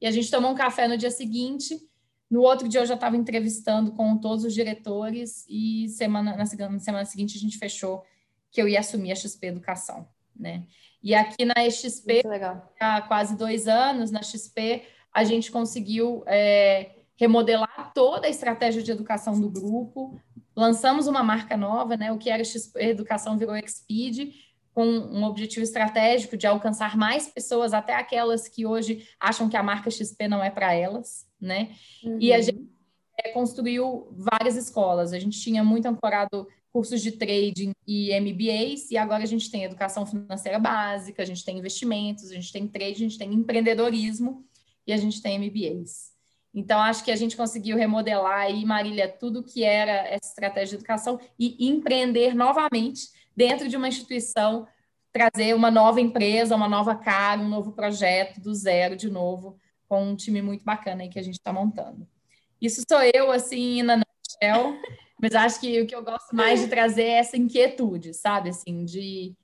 E 0.00 0.06
a 0.06 0.10
gente 0.10 0.30
tomou 0.30 0.50
um 0.50 0.54
café 0.54 0.86
no 0.86 0.98
dia 0.98 1.10
seguinte 1.10 1.80
no 2.34 2.40
outro 2.40 2.68
dia 2.68 2.80
eu 2.80 2.86
já 2.86 2.94
estava 2.94 3.16
entrevistando 3.16 3.92
com 3.92 4.18
todos 4.18 4.44
os 4.44 4.52
diretores 4.52 5.46
e 5.48 5.88
semana, 5.88 6.36
na 6.36 6.44
semana 6.44 7.04
seguinte 7.04 7.38
a 7.38 7.40
gente 7.40 7.56
fechou 7.56 8.02
que 8.50 8.60
eu 8.60 8.66
ia 8.66 8.80
assumir 8.80 9.12
a 9.12 9.14
XP 9.14 9.46
Educação, 9.46 10.08
né? 10.34 10.64
E 11.00 11.14
aqui 11.14 11.44
na 11.44 11.54
XP, 11.70 12.22
há 12.80 13.02
quase 13.02 13.36
dois 13.36 13.68
anos, 13.68 14.10
na 14.10 14.20
XP, 14.20 14.82
a 15.12 15.22
gente 15.22 15.52
conseguiu 15.52 16.24
é, 16.26 16.96
remodelar 17.16 17.92
toda 17.94 18.26
a 18.26 18.30
estratégia 18.30 18.82
de 18.82 18.90
educação 18.90 19.40
do 19.40 19.48
grupo, 19.48 20.20
lançamos 20.56 21.06
uma 21.06 21.22
marca 21.22 21.56
nova, 21.56 21.96
né? 21.96 22.10
O 22.10 22.18
que 22.18 22.30
era 22.30 22.42
XP 22.42 22.80
Educação 22.80 23.38
virou 23.38 23.56
Expeed, 23.56 24.34
com 24.74 24.84
um 24.84 25.22
objetivo 25.22 25.62
estratégico 25.62 26.36
de 26.36 26.46
alcançar 26.46 26.96
mais 26.96 27.28
pessoas, 27.28 27.72
até 27.72 27.94
aquelas 27.94 28.48
que 28.48 28.66
hoje 28.66 29.08
acham 29.20 29.48
que 29.48 29.56
a 29.56 29.62
marca 29.62 29.88
XP 29.88 30.26
não 30.26 30.42
é 30.42 30.50
para 30.50 30.74
elas, 30.74 31.26
né? 31.40 31.70
Uhum. 32.02 32.18
E 32.20 32.32
a 32.32 32.36
uhum. 32.36 32.42
gente 32.42 32.68
é, 33.18 33.30
construiu 33.30 34.08
várias 34.10 34.56
escolas. 34.56 35.12
A 35.12 35.18
gente 35.18 35.40
tinha 35.40 35.62
muito 35.62 35.86
ancorado 35.86 36.48
cursos 36.72 37.00
de 37.00 37.12
trading 37.12 37.70
e 37.86 38.10
MBAs, 38.18 38.90
e 38.90 38.96
agora 38.96 39.22
a 39.22 39.26
gente 39.26 39.48
tem 39.48 39.62
educação 39.62 40.04
financeira 40.04 40.58
básica, 40.58 41.22
a 41.22 41.26
gente 41.26 41.44
tem 41.44 41.56
investimentos, 41.56 42.32
a 42.32 42.34
gente 42.34 42.52
tem 42.52 42.66
trade, 42.66 42.94
a 42.94 43.08
gente 43.08 43.16
tem 43.16 43.32
empreendedorismo 43.32 44.44
e 44.84 44.92
a 44.92 44.96
gente 44.96 45.22
tem 45.22 45.38
MBAs. 45.38 46.12
Então, 46.52 46.80
acho 46.80 47.04
que 47.04 47.12
a 47.12 47.16
gente 47.16 47.36
conseguiu 47.36 47.76
remodelar 47.76 48.40
aí, 48.40 48.64
Marília, 48.64 49.08
tudo 49.08 49.44
que 49.44 49.62
era 49.62 49.92
essa 50.08 50.28
estratégia 50.28 50.70
de 50.70 50.74
educação 50.82 51.20
e 51.38 51.68
empreender 51.68 52.34
novamente 52.34 53.08
dentro 53.36 53.68
de 53.68 53.76
uma 53.76 53.88
instituição, 53.88 54.66
trazer 55.12 55.54
uma 55.54 55.70
nova 55.70 56.00
empresa, 56.00 56.56
uma 56.56 56.68
nova 56.68 56.94
cara, 56.94 57.40
um 57.40 57.48
novo 57.48 57.72
projeto 57.72 58.40
do 58.40 58.54
zero 58.54 58.96
de 58.96 59.10
novo, 59.10 59.58
com 59.88 60.10
um 60.10 60.16
time 60.16 60.42
muito 60.42 60.64
bacana 60.64 61.02
aí 61.02 61.08
que 61.08 61.18
a 61.18 61.22
gente 61.22 61.34
está 61.34 61.52
montando. 61.52 62.06
Isso 62.60 62.82
sou 62.88 63.00
eu, 63.14 63.30
assim, 63.30 63.82
na 63.82 63.96
nutshell, 63.96 64.78
mas 65.20 65.34
acho 65.34 65.60
que 65.60 65.80
o 65.80 65.86
que 65.86 65.94
eu 65.94 66.02
gosto 66.02 66.34
mais 66.34 66.60
de 66.60 66.68
trazer 66.68 67.04
é 67.04 67.18
essa 67.18 67.36
inquietude, 67.36 68.14
sabe? 68.14 68.50
Assim, 68.50 68.84
de, 68.84 69.34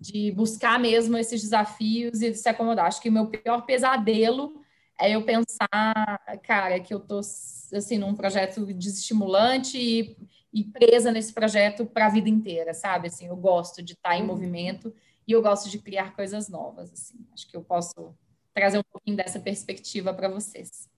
de 0.00 0.32
buscar 0.32 0.78
mesmo 0.78 1.16
esses 1.16 1.40
desafios 1.40 2.22
e 2.22 2.30
de 2.30 2.38
se 2.38 2.48
acomodar. 2.48 2.86
Acho 2.86 3.00
que 3.00 3.08
o 3.08 3.12
meu 3.12 3.26
pior 3.26 3.62
pesadelo 3.62 4.60
é 4.98 5.10
eu 5.10 5.22
pensar, 5.24 6.20
cara, 6.42 6.80
que 6.80 6.94
eu 6.94 7.00
tô 7.00 7.18
assim 7.18 7.98
num 7.98 8.14
projeto 8.14 8.66
desestimulante 8.72 9.78
e, 9.78 10.16
e 10.52 10.64
presa 10.64 11.10
nesse 11.10 11.32
projeto 11.32 11.86
para 11.86 12.06
a 12.06 12.10
vida 12.10 12.28
inteira, 12.28 12.74
sabe? 12.74 13.08
Assim, 13.08 13.26
eu 13.26 13.36
gosto 13.36 13.82
de 13.82 13.94
estar 13.94 14.10
tá 14.10 14.16
em 14.16 14.20
uhum. 14.20 14.26
movimento 14.26 14.94
e 15.26 15.32
eu 15.32 15.42
gosto 15.42 15.70
de 15.70 15.78
criar 15.78 16.14
coisas 16.14 16.48
novas, 16.48 16.92
assim. 16.92 17.18
Acho 17.32 17.48
que 17.48 17.56
eu 17.56 17.62
posso 17.62 18.14
trazer 18.52 18.78
um 18.78 18.82
pouquinho 18.82 19.16
dessa 19.16 19.40
perspectiva 19.40 20.12
para 20.12 20.28
vocês. 20.28 20.90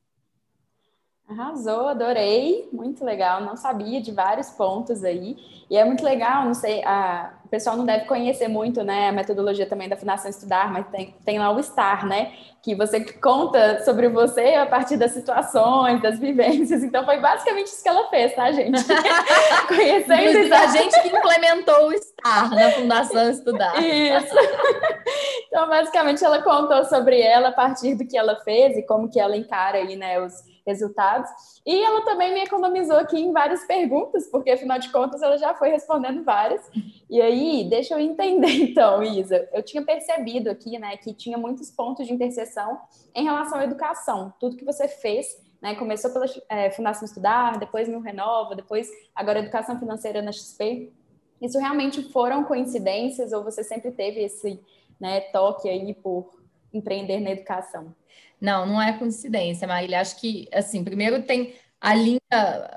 Arrasou, 1.26 1.88
adorei, 1.88 2.68
muito 2.70 3.04
legal. 3.04 3.40
Não 3.40 3.56
sabia 3.56 4.00
de 4.00 4.12
vários 4.12 4.50
pontos 4.50 5.02
aí. 5.02 5.36
E 5.70 5.76
é 5.76 5.84
muito 5.84 6.04
legal, 6.04 6.44
não 6.44 6.54
sei, 6.54 6.84
a, 6.84 7.38
pessoal 7.54 7.76
não 7.76 7.84
deve 7.84 8.06
conhecer 8.06 8.48
muito, 8.48 8.82
né, 8.82 9.10
a 9.10 9.12
metodologia 9.12 9.64
também 9.64 9.88
da 9.88 9.96
Fundação 9.96 10.28
Estudar, 10.28 10.72
mas 10.72 10.88
tem, 10.88 11.14
tem 11.24 11.38
lá 11.38 11.52
o 11.52 11.62
STAR, 11.62 12.04
né, 12.04 12.32
que 12.60 12.74
você 12.74 13.00
conta 13.00 13.84
sobre 13.84 14.08
você 14.08 14.54
a 14.54 14.66
partir 14.66 14.96
das 14.96 15.12
situações, 15.12 16.02
das 16.02 16.18
vivências. 16.18 16.82
Então 16.82 17.04
foi 17.04 17.20
basicamente 17.20 17.68
isso 17.68 17.80
que 17.80 17.88
ela 17.88 18.08
fez, 18.08 18.34
tá, 18.34 18.50
gente? 18.50 18.82
Conhecendo 19.68 20.52
a 20.52 20.66
gente 20.66 21.00
que 21.00 21.16
implementou 21.16 21.88
o 21.88 21.92
STAR 21.92 22.50
na 22.50 22.70
Fundação 22.72 23.30
Estudar. 23.30 23.80
Isso. 23.80 24.34
Então, 25.46 25.68
basicamente, 25.68 26.24
ela 26.24 26.42
contou 26.42 26.84
sobre 26.84 27.20
ela 27.20 27.50
a 27.50 27.52
partir 27.52 27.94
do 27.94 28.04
que 28.04 28.18
ela 28.18 28.34
fez 28.40 28.76
e 28.76 28.82
como 28.82 29.08
que 29.08 29.20
ela 29.20 29.36
encara 29.36 29.78
aí, 29.78 29.94
né, 29.94 30.20
os 30.20 30.32
resultados. 30.66 31.30
E 31.66 31.82
ela 31.82 32.02
também 32.02 32.32
me 32.32 32.42
economizou 32.42 32.96
aqui 32.96 33.20
em 33.20 33.32
várias 33.32 33.64
perguntas, 33.64 34.26
porque 34.30 34.50
afinal 34.50 34.78
de 34.78 34.90
contas 34.90 35.22
ela 35.22 35.36
já 35.36 35.54
foi 35.54 35.68
respondendo 35.68 36.24
várias. 36.24 36.62
E 37.08 37.20
aí, 37.20 37.43
deixa 37.68 37.94
eu 37.94 37.98
entender 37.98 38.48
então, 38.70 39.02
Isa. 39.02 39.48
Eu 39.52 39.62
tinha 39.62 39.84
percebido 39.84 40.48
aqui, 40.50 40.78
né, 40.78 40.96
que 40.96 41.12
tinha 41.12 41.36
muitos 41.36 41.70
pontos 41.70 42.06
de 42.06 42.12
interseção 42.12 42.80
em 43.14 43.24
relação 43.24 43.58
à 43.58 43.64
educação. 43.64 44.32
Tudo 44.40 44.56
que 44.56 44.64
você 44.64 44.88
fez, 44.88 45.26
né, 45.60 45.74
começou 45.74 46.10
pela 46.10 46.26
é, 46.48 46.70
Fundação 46.70 47.04
Estudar, 47.04 47.58
depois 47.58 47.88
no 47.88 48.00
Renova, 48.00 48.54
depois 48.54 48.88
agora 49.14 49.40
Educação 49.40 49.78
Financeira 49.78 50.22
na 50.22 50.32
XP. 50.32 50.92
Isso 51.40 51.58
realmente 51.58 52.02
foram 52.10 52.44
coincidências 52.44 53.32
ou 53.32 53.42
você 53.42 53.62
sempre 53.62 53.90
teve 53.90 54.22
esse 54.22 54.60
né, 55.00 55.20
toque 55.20 55.68
aí 55.68 55.92
por 55.94 56.42
empreender 56.72 57.20
na 57.20 57.30
educação? 57.30 57.94
Não, 58.40 58.66
não 58.66 58.82
é 58.82 58.96
coincidência, 58.98 59.66
Marília. 59.66 60.00
Acho 60.00 60.20
que, 60.20 60.48
assim, 60.52 60.84
primeiro 60.84 61.22
tem 61.22 61.54
a 61.80 61.94
linha 61.94 62.20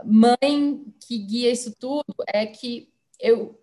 mãe 0.04 0.84
que 1.00 1.18
guia 1.18 1.52
isso 1.52 1.74
tudo, 1.80 2.14
é 2.28 2.46
que 2.46 2.90
eu, 3.20 3.60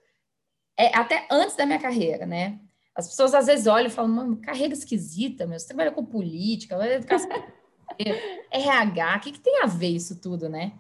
é, 0.77 0.97
até 0.97 1.27
antes 1.31 1.57
da 1.57 1.67
minha 1.67 1.79
carreira, 1.79 2.27
né? 2.27 2.59
As 2.95 3.09
pessoas 3.09 3.35
às 3.35 3.47
vezes 3.47 3.67
olham 3.67 3.89
e 3.89 3.91
falam, 3.91 4.11
mano, 4.11 4.37
carreira 4.37 4.73
esquisita, 4.73 5.47
meu, 5.47 5.59
você 5.59 5.67
trabalha 5.67 5.91
com 5.91 6.05
política, 6.05 6.77
educação, 6.87 7.29
RH, 8.51 9.17
o 9.17 9.21
que, 9.21 9.33
que 9.33 9.41
tem 9.41 9.63
a 9.63 9.67
ver 9.67 9.89
isso 9.89 10.21
tudo, 10.21 10.49
né? 10.49 10.73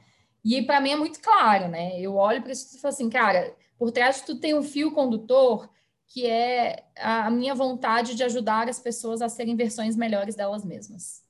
E 0.44 0.62
para 0.62 0.80
mim 0.80 0.90
é 0.90 0.96
muito 0.96 1.20
claro, 1.20 1.68
né? 1.68 1.98
Eu 2.00 2.14
olho 2.14 2.42
para 2.42 2.52
isso 2.52 2.76
e 2.76 2.80
falo 2.80 2.92
assim, 2.92 3.08
cara, 3.08 3.54
por 3.78 3.90
trás 3.90 4.16
de 4.16 4.24
tudo 4.24 4.40
tem 4.40 4.54
um 4.54 4.62
fio 4.62 4.92
condutor 4.92 5.68
que 6.06 6.26
é 6.26 6.84
a 6.96 7.30
minha 7.30 7.54
vontade 7.54 8.14
de 8.14 8.22
ajudar 8.22 8.68
as 8.68 8.78
pessoas 8.78 9.20
a 9.20 9.28
serem 9.28 9.56
versões 9.56 9.96
melhores 9.96 10.34
delas 10.34 10.64
mesmas. 10.64 11.24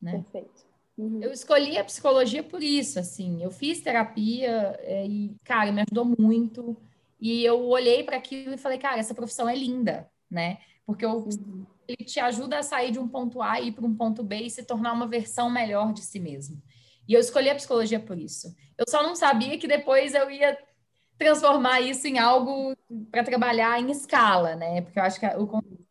Né? 0.00 0.12
Perfeito. 0.12 0.64
Uhum. 0.96 1.20
Eu 1.22 1.32
escolhi 1.32 1.76
a 1.78 1.84
psicologia 1.84 2.42
por 2.42 2.62
isso, 2.62 2.98
assim. 2.98 3.42
Eu 3.42 3.50
fiz 3.50 3.80
terapia 3.80 4.76
é, 4.80 5.06
e, 5.06 5.36
cara, 5.44 5.70
me 5.70 5.82
ajudou 5.82 6.12
muito. 6.18 6.76
E 7.20 7.44
eu 7.44 7.64
olhei 7.66 8.02
para 8.02 8.16
aquilo 8.16 8.54
e 8.54 8.58
falei, 8.58 8.78
cara, 8.78 8.98
essa 8.98 9.14
profissão 9.14 9.48
é 9.48 9.54
linda, 9.54 10.08
né? 10.30 10.58
Porque 10.86 11.04
eu, 11.04 11.18
uhum. 11.18 11.64
ele 11.88 12.04
te 12.04 12.20
ajuda 12.20 12.58
a 12.58 12.62
sair 12.62 12.90
de 12.90 12.98
um 12.98 13.08
ponto 13.08 13.40
A 13.40 13.60
e 13.60 13.68
ir 13.68 13.72
para 13.72 13.86
um 13.86 13.94
ponto 13.94 14.22
B 14.22 14.36
e 14.36 14.50
se 14.50 14.64
tornar 14.64 14.92
uma 14.92 15.06
versão 15.06 15.50
melhor 15.50 15.92
de 15.92 16.00
si 16.00 16.20
mesmo. 16.20 16.60
E 17.08 17.14
eu 17.14 17.20
escolhi 17.20 17.50
a 17.50 17.54
psicologia 17.54 18.00
por 18.00 18.18
isso. 18.18 18.54
Eu 18.76 18.84
só 18.88 19.02
não 19.02 19.14
sabia 19.14 19.58
que 19.58 19.68
depois 19.68 20.14
eu 20.14 20.30
ia 20.30 20.58
transformar 21.18 21.80
isso 21.80 22.06
em 22.06 22.18
algo 22.18 22.76
para 23.10 23.22
trabalhar 23.22 23.80
em 23.80 23.90
escala, 23.90 24.56
né? 24.56 24.80
Porque 24.80 24.98
eu 24.98 25.02
acho 25.02 25.20
que 25.20 25.26
o 25.26 25.46
conteúdo 25.46 25.84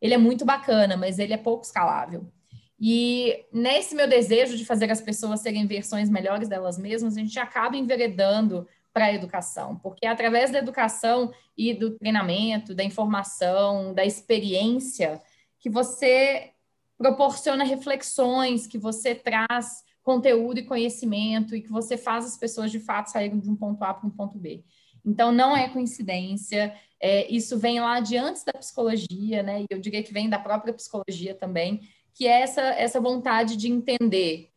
ele 0.00 0.14
é 0.14 0.18
muito 0.18 0.44
bacana, 0.44 0.96
mas 0.96 1.18
ele 1.18 1.32
é 1.32 1.38
pouco 1.38 1.64
escalável. 1.64 2.30
E 2.78 3.46
nesse 3.52 3.94
meu 3.94 4.08
desejo 4.08 4.56
de 4.56 4.64
fazer 4.64 4.90
as 4.90 5.00
pessoas 5.00 5.40
serem 5.40 5.66
versões 5.66 6.10
melhores 6.10 6.48
delas 6.48 6.78
mesmas, 6.78 7.16
a 7.16 7.20
gente 7.20 7.38
acaba 7.38 7.76
enveredando 7.76 8.68
para 8.94 9.06
a 9.06 9.12
educação, 9.12 9.76
porque 9.76 10.06
através 10.06 10.52
da 10.52 10.58
educação 10.58 11.32
e 11.58 11.74
do 11.74 11.98
treinamento, 11.98 12.74
da 12.74 12.84
informação, 12.84 13.92
da 13.92 14.06
experiência, 14.06 15.20
que 15.58 15.68
você 15.68 16.52
proporciona 16.96 17.64
reflexões, 17.64 18.68
que 18.68 18.78
você 18.78 19.12
traz 19.12 19.82
conteúdo 20.00 20.60
e 20.60 20.64
conhecimento 20.64 21.56
e 21.56 21.60
que 21.60 21.70
você 21.70 21.96
faz 21.96 22.24
as 22.24 22.38
pessoas 22.38 22.70
de 22.70 22.78
fato 22.78 23.10
saírem 23.10 23.40
de 23.40 23.50
um 23.50 23.56
ponto 23.56 23.82
A 23.82 23.92
para 23.92 24.06
um 24.06 24.10
ponto 24.10 24.38
B. 24.38 24.62
Então, 25.04 25.32
não 25.32 25.56
é 25.56 25.68
coincidência, 25.68 26.72
é, 27.00 27.30
isso 27.30 27.58
vem 27.58 27.80
lá 27.80 27.98
de 27.98 28.16
antes 28.16 28.44
da 28.44 28.52
psicologia, 28.52 29.42
né? 29.42 29.62
E 29.62 29.66
eu 29.68 29.80
diria 29.80 30.02
que 30.02 30.12
vem 30.12 30.28
da 30.28 30.38
própria 30.38 30.72
psicologia 30.72 31.34
também, 31.34 31.80
que 32.14 32.28
é 32.28 32.42
essa, 32.42 32.62
essa 32.62 33.00
vontade 33.00 33.56
de 33.56 33.68
entender, 33.68 34.53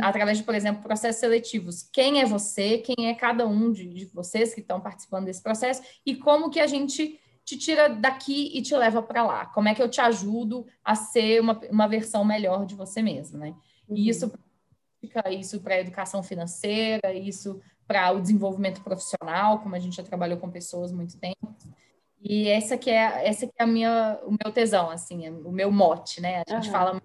através 0.00 0.38
de, 0.38 0.44
por 0.44 0.54
exemplo, 0.54 0.82
processos 0.82 1.20
seletivos, 1.20 1.82
quem 1.82 2.20
é 2.20 2.24
você, 2.24 2.78
quem 2.78 3.08
é 3.08 3.14
cada 3.14 3.46
um 3.46 3.72
de, 3.72 3.88
de 3.88 4.06
vocês 4.06 4.54
que 4.54 4.60
estão 4.60 4.80
participando 4.80 5.26
desse 5.26 5.42
processo 5.42 5.82
e 6.04 6.16
como 6.16 6.50
que 6.50 6.60
a 6.60 6.66
gente 6.66 7.20
te 7.44 7.58
tira 7.58 7.88
daqui 7.88 8.50
e 8.54 8.62
te 8.62 8.74
leva 8.74 9.02
para 9.02 9.22
lá. 9.22 9.46
Como 9.46 9.68
é 9.68 9.74
que 9.74 9.82
eu 9.82 9.88
te 9.88 10.00
ajudo 10.00 10.66
a 10.82 10.94
ser 10.94 11.40
uma, 11.40 11.60
uma 11.70 11.86
versão 11.86 12.24
melhor 12.24 12.64
de 12.64 12.74
você 12.74 13.02
mesmo, 13.02 13.38
né? 13.38 13.54
E 13.88 13.92
uhum. 13.92 14.08
isso 14.08 14.32
isso 15.30 15.60
para 15.60 15.74
a 15.74 15.80
educação 15.80 16.22
financeira, 16.22 17.12
isso 17.12 17.60
para 17.86 18.10
o 18.12 18.20
desenvolvimento 18.20 18.82
profissional, 18.82 19.58
como 19.58 19.74
a 19.74 19.78
gente 19.78 19.96
já 19.96 20.02
trabalhou 20.02 20.38
com 20.38 20.50
pessoas 20.50 20.90
muito 20.90 21.18
tempo. 21.18 21.54
E 22.22 22.48
essa 22.48 22.78
que 22.78 22.88
é 22.88 23.28
essa 23.28 23.46
que 23.46 23.52
é 23.58 23.62
a 23.62 23.66
minha 23.66 24.18
o 24.24 24.30
meu 24.30 24.50
tesão, 24.50 24.88
assim, 24.88 25.26
é 25.26 25.30
o 25.30 25.52
meu 25.52 25.70
mote, 25.70 26.22
né? 26.22 26.42
A 26.46 26.54
gente 26.54 26.68
uhum. 26.68 26.72
fala 26.72 27.02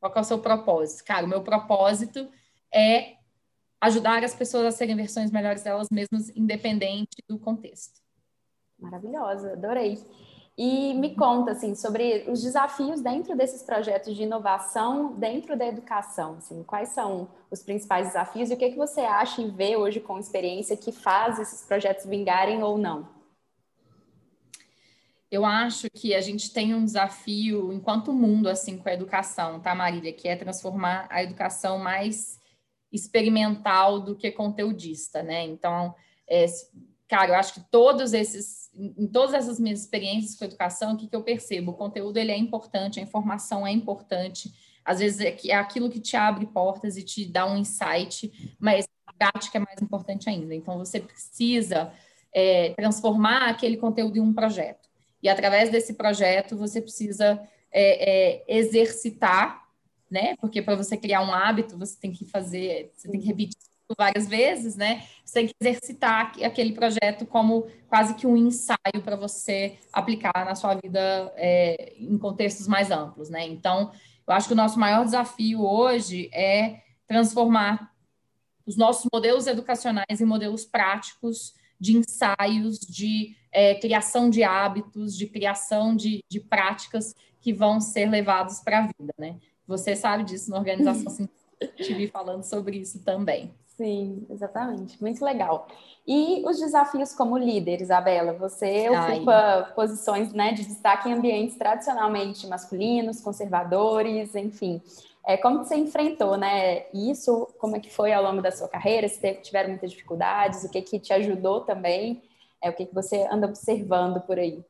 qual 0.00 0.12
é 0.16 0.20
o 0.20 0.24
seu 0.24 0.38
propósito? 0.38 1.04
Cara, 1.04 1.26
o 1.26 1.28
meu 1.28 1.42
propósito 1.42 2.28
é 2.72 3.16
ajudar 3.80 4.24
as 4.24 4.34
pessoas 4.34 4.66
a 4.66 4.70
serem 4.70 4.96
versões 4.96 5.30
melhores 5.30 5.62
delas 5.62 5.88
mesmas, 5.90 6.30
independente 6.34 7.16
do 7.28 7.38
contexto. 7.38 8.00
Maravilhosa, 8.78 9.52
adorei. 9.52 9.98
E 10.56 10.92
me 10.94 11.14
conta 11.14 11.52
assim 11.52 11.74
sobre 11.74 12.26
os 12.28 12.42
desafios 12.42 13.00
dentro 13.00 13.36
desses 13.36 13.62
projetos 13.62 14.14
de 14.14 14.24
inovação 14.24 15.14
dentro 15.14 15.56
da 15.56 15.66
educação. 15.66 16.36
Assim, 16.38 16.62
quais 16.62 16.90
são 16.90 17.28
os 17.50 17.62
principais 17.62 18.08
desafios 18.08 18.50
e 18.50 18.54
o 18.54 18.56
que, 18.56 18.70
que 18.70 18.76
você 18.76 19.00
acha 19.00 19.40
e 19.40 19.50
vê 19.50 19.76
hoje 19.76 20.00
com 20.00 20.18
experiência 20.18 20.76
que 20.76 20.92
faz 20.92 21.38
esses 21.38 21.62
projetos 21.62 22.04
vingarem 22.04 22.62
ou 22.62 22.76
não? 22.76 23.19
Eu 25.30 25.44
acho 25.44 25.88
que 25.90 26.12
a 26.14 26.20
gente 26.20 26.52
tem 26.52 26.74
um 26.74 26.84
desafio 26.84 27.72
enquanto 27.72 28.12
mundo 28.12 28.48
assim 28.48 28.76
com 28.76 28.88
a 28.88 28.92
educação, 28.92 29.60
tá, 29.60 29.74
Marília? 29.74 30.12
Que 30.12 30.26
é 30.26 30.34
transformar 30.34 31.06
a 31.08 31.22
educação 31.22 31.78
mais 31.78 32.40
experimental 32.92 34.00
do 34.00 34.16
que 34.16 34.32
conteudista, 34.32 35.22
né? 35.22 35.44
Então, 35.44 35.94
é, 36.28 36.46
cara, 37.06 37.30
eu 37.30 37.34
acho 37.36 37.54
que 37.54 37.60
todos 37.70 38.12
esses, 38.12 38.70
em 38.74 39.06
todas 39.06 39.34
essas 39.34 39.60
minhas 39.60 39.80
experiências 39.80 40.36
com 40.36 40.44
educação, 40.44 40.94
o 40.94 40.96
que, 40.96 41.06
que 41.06 41.14
eu 41.14 41.22
percebo? 41.22 41.70
O 41.70 41.76
conteúdo 41.76 42.16
ele 42.16 42.32
é 42.32 42.36
importante, 42.36 42.98
a 42.98 43.02
informação 43.02 43.64
é 43.64 43.70
importante, 43.70 44.52
às 44.84 44.98
vezes 44.98 45.20
é, 45.20 45.36
é 45.48 45.54
aquilo 45.54 45.90
que 45.90 46.00
te 46.00 46.16
abre 46.16 46.46
portas 46.46 46.96
e 46.96 47.04
te 47.04 47.24
dá 47.24 47.46
um 47.46 47.56
insight, 47.56 48.56
mas 48.58 48.88
a 49.06 49.12
prática 49.12 49.58
é 49.58 49.60
mais 49.60 49.80
importante 49.80 50.28
ainda. 50.28 50.54
Então, 50.54 50.76
você 50.78 50.98
precisa 50.98 51.92
é, 52.32 52.70
transformar 52.70 53.48
aquele 53.48 53.76
conteúdo 53.76 54.16
em 54.16 54.20
um 54.20 54.32
projeto. 54.34 54.89
E 55.22 55.28
através 55.28 55.70
desse 55.70 55.94
projeto, 55.94 56.56
você 56.56 56.80
precisa 56.80 57.40
é, 57.72 58.40
é 58.48 58.58
exercitar, 58.58 59.62
né? 60.10 60.34
Porque 60.40 60.60
para 60.60 60.76
você 60.76 60.96
criar 60.96 61.22
um 61.22 61.32
hábito, 61.32 61.78
você 61.78 61.98
tem 61.98 62.12
que 62.12 62.24
fazer, 62.24 62.92
você 62.96 63.08
tem 63.08 63.20
que 63.20 63.26
repetir 63.26 63.56
várias 63.98 64.28
vezes, 64.28 64.76
né? 64.76 65.06
Você 65.24 65.34
tem 65.34 65.46
que 65.48 65.54
exercitar 65.60 66.32
aquele 66.44 66.72
projeto 66.72 67.26
como 67.26 67.66
quase 67.88 68.14
que 68.14 68.26
um 68.26 68.36
ensaio 68.36 69.02
para 69.02 69.16
você 69.16 69.78
aplicar 69.92 70.44
na 70.44 70.54
sua 70.54 70.74
vida 70.74 71.32
é, 71.36 71.94
em 71.98 72.16
contextos 72.18 72.66
mais 72.66 72.90
amplos, 72.90 73.30
né? 73.30 73.46
Então, 73.46 73.92
eu 74.26 74.34
acho 74.34 74.46
que 74.46 74.52
o 74.52 74.56
nosso 74.56 74.78
maior 74.78 75.04
desafio 75.04 75.62
hoje 75.64 76.30
é 76.32 76.82
transformar 77.06 77.92
os 78.66 78.76
nossos 78.76 79.08
modelos 79.12 79.46
educacionais 79.46 80.20
em 80.20 80.24
modelos 80.24 80.64
práticos 80.64 81.54
de 81.80 81.96
ensaios, 81.96 82.78
de 82.78 83.34
é, 83.50 83.74
criação 83.76 84.28
de 84.28 84.44
hábitos, 84.44 85.16
de 85.16 85.26
criação 85.26 85.96
de, 85.96 86.22
de 86.28 86.38
práticas 86.38 87.14
que 87.40 87.52
vão 87.52 87.80
ser 87.80 88.06
levados 88.06 88.60
para 88.60 88.78
a 88.78 88.82
vida, 88.82 89.14
né? 89.18 89.36
Você 89.66 89.96
sabe 89.96 90.24
disso 90.24 90.50
na 90.50 90.58
organização, 90.58 91.28
estive 91.78 92.08
falando 92.08 92.42
sobre 92.44 92.78
isso 92.78 93.02
também. 93.02 93.54
Sim, 93.76 94.26
exatamente. 94.28 95.00
Muito 95.00 95.24
legal. 95.24 95.66
E 96.06 96.42
os 96.46 96.58
desafios 96.58 97.14
como 97.14 97.38
líder, 97.38 97.80
Isabela? 97.80 98.34
Você 98.34 98.90
ocupa 98.90 99.32
Ai. 99.32 99.72
posições 99.74 100.34
né, 100.34 100.52
de 100.52 100.66
destaque 100.66 101.08
em 101.08 101.14
ambientes 101.14 101.56
tradicionalmente 101.56 102.46
masculinos, 102.46 103.22
conservadores, 103.22 104.34
enfim. 104.34 104.82
É, 105.26 105.36
como 105.36 105.60
que 105.60 105.68
você 105.68 105.76
enfrentou 105.76 106.36
né, 106.36 106.86
isso? 106.92 107.46
Como 107.58 107.76
é 107.76 107.80
que 107.80 107.90
foi 107.90 108.12
ao 108.12 108.22
longo 108.22 108.40
da 108.40 108.50
sua 108.50 108.68
carreira? 108.68 109.08
Se 109.08 109.34
tiveram 109.34 109.70
muitas 109.70 109.90
dificuldades? 109.90 110.64
O 110.64 110.70
que, 110.70 110.80
que 110.82 110.98
te 110.98 111.12
ajudou 111.12 111.60
também? 111.60 112.22
É, 112.62 112.70
o 112.70 112.72
que, 112.72 112.86
que 112.86 112.94
você 112.94 113.26
anda 113.30 113.46
observando 113.46 114.20
por 114.20 114.38
aí? 114.38 114.64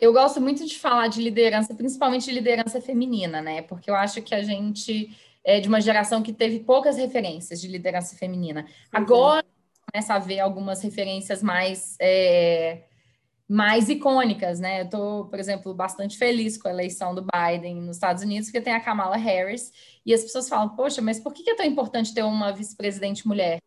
Eu 0.00 0.12
gosto 0.12 0.40
muito 0.40 0.66
de 0.66 0.78
falar 0.78 1.08
de 1.08 1.22
liderança, 1.22 1.74
principalmente 1.74 2.24
de 2.24 2.32
liderança 2.32 2.80
feminina, 2.80 3.40
né? 3.40 3.62
Porque 3.62 3.88
eu 3.90 3.94
acho 3.94 4.20
que 4.22 4.34
a 4.34 4.42
gente 4.42 5.16
é 5.44 5.60
de 5.60 5.68
uma 5.68 5.80
geração 5.80 6.22
que 6.22 6.32
teve 6.32 6.60
poucas 6.60 6.96
referências 6.96 7.60
de 7.60 7.68
liderança 7.68 8.16
feminina. 8.16 8.66
Agora 8.92 9.44
começa 9.92 10.14
a 10.14 10.18
ver 10.18 10.40
algumas 10.40 10.82
referências 10.82 11.42
mais 11.42 11.96
é, 12.00 12.82
mais 13.52 13.90
icônicas, 13.90 14.58
né? 14.58 14.80
Eu 14.80 14.84
estou, 14.86 15.26
por 15.26 15.38
exemplo, 15.38 15.74
bastante 15.74 16.16
feliz 16.16 16.56
com 16.56 16.68
a 16.68 16.70
eleição 16.70 17.14
do 17.14 17.22
Biden 17.22 17.82
nos 17.82 17.96
Estados 17.96 18.22
Unidos, 18.22 18.48
porque 18.48 18.62
tem 18.62 18.72
a 18.72 18.80
Kamala 18.80 19.18
Harris, 19.18 19.70
e 20.06 20.14
as 20.14 20.22
pessoas 20.22 20.48
falam, 20.48 20.74
poxa, 20.74 21.02
mas 21.02 21.20
por 21.20 21.34
que 21.34 21.50
é 21.50 21.54
tão 21.54 21.66
importante 21.66 22.14
ter 22.14 22.22
uma 22.22 22.50
vice-presidente 22.50 23.28
mulher? 23.28 23.60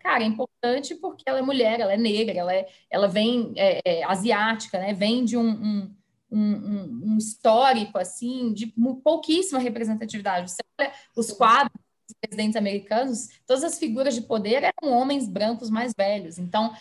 Cara, 0.00 0.24
é 0.24 0.26
importante 0.26 0.94
porque 0.94 1.24
ela 1.26 1.38
é 1.38 1.42
mulher, 1.42 1.80
ela 1.80 1.94
é 1.94 1.96
negra, 1.96 2.38
ela, 2.38 2.54
é, 2.54 2.68
ela 2.90 3.08
vem 3.08 3.54
é, 3.56 3.80
é, 3.82 4.04
asiática, 4.04 4.78
né? 4.78 4.92
Vem 4.92 5.24
de 5.24 5.38
um, 5.38 5.48
um 5.48 5.94
um, 6.32 7.14
um, 7.14 7.18
histórico 7.18 7.98
assim 7.98 8.52
de 8.52 8.72
pouquíssima 9.02 9.58
representatividade. 9.58 10.48
Você 10.48 10.62
olha 10.78 10.92
os 11.16 11.32
quadros 11.32 11.72
dos 12.06 12.16
presidentes 12.20 12.54
americanos, 12.54 13.30
todas 13.44 13.64
as 13.64 13.80
figuras 13.80 14.14
de 14.14 14.20
poder 14.20 14.62
eram 14.62 14.92
homens 14.92 15.26
brancos 15.28 15.70
mais 15.70 15.92
velhos. 15.92 16.38
Então, 16.38 16.72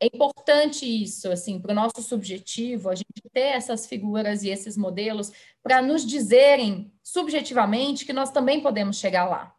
é 0.00 0.06
importante 0.06 0.86
isso, 0.86 1.30
assim, 1.30 1.58
para 1.58 1.72
o 1.72 1.74
nosso 1.74 2.02
subjetivo, 2.02 2.88
a 2.88 2.94
gente 2.94 3.06
ter 3.32 3.40
essas 3.40 3.86
figuras 3.86 4.42
e 4.44 4.48
esses 4.48 4.76
modelos 4.76 5.32
para 5.62 5.82
nos 5.82 6.06
dizerem 6.06 6.92
subjetivamente 7.02 8.04
que 8.04 8.12
nós 8.12 8.30
também 8.30 8.60
podemos 8.60 8.98
chegar 8.98 9.28
lá. 9.28 9.54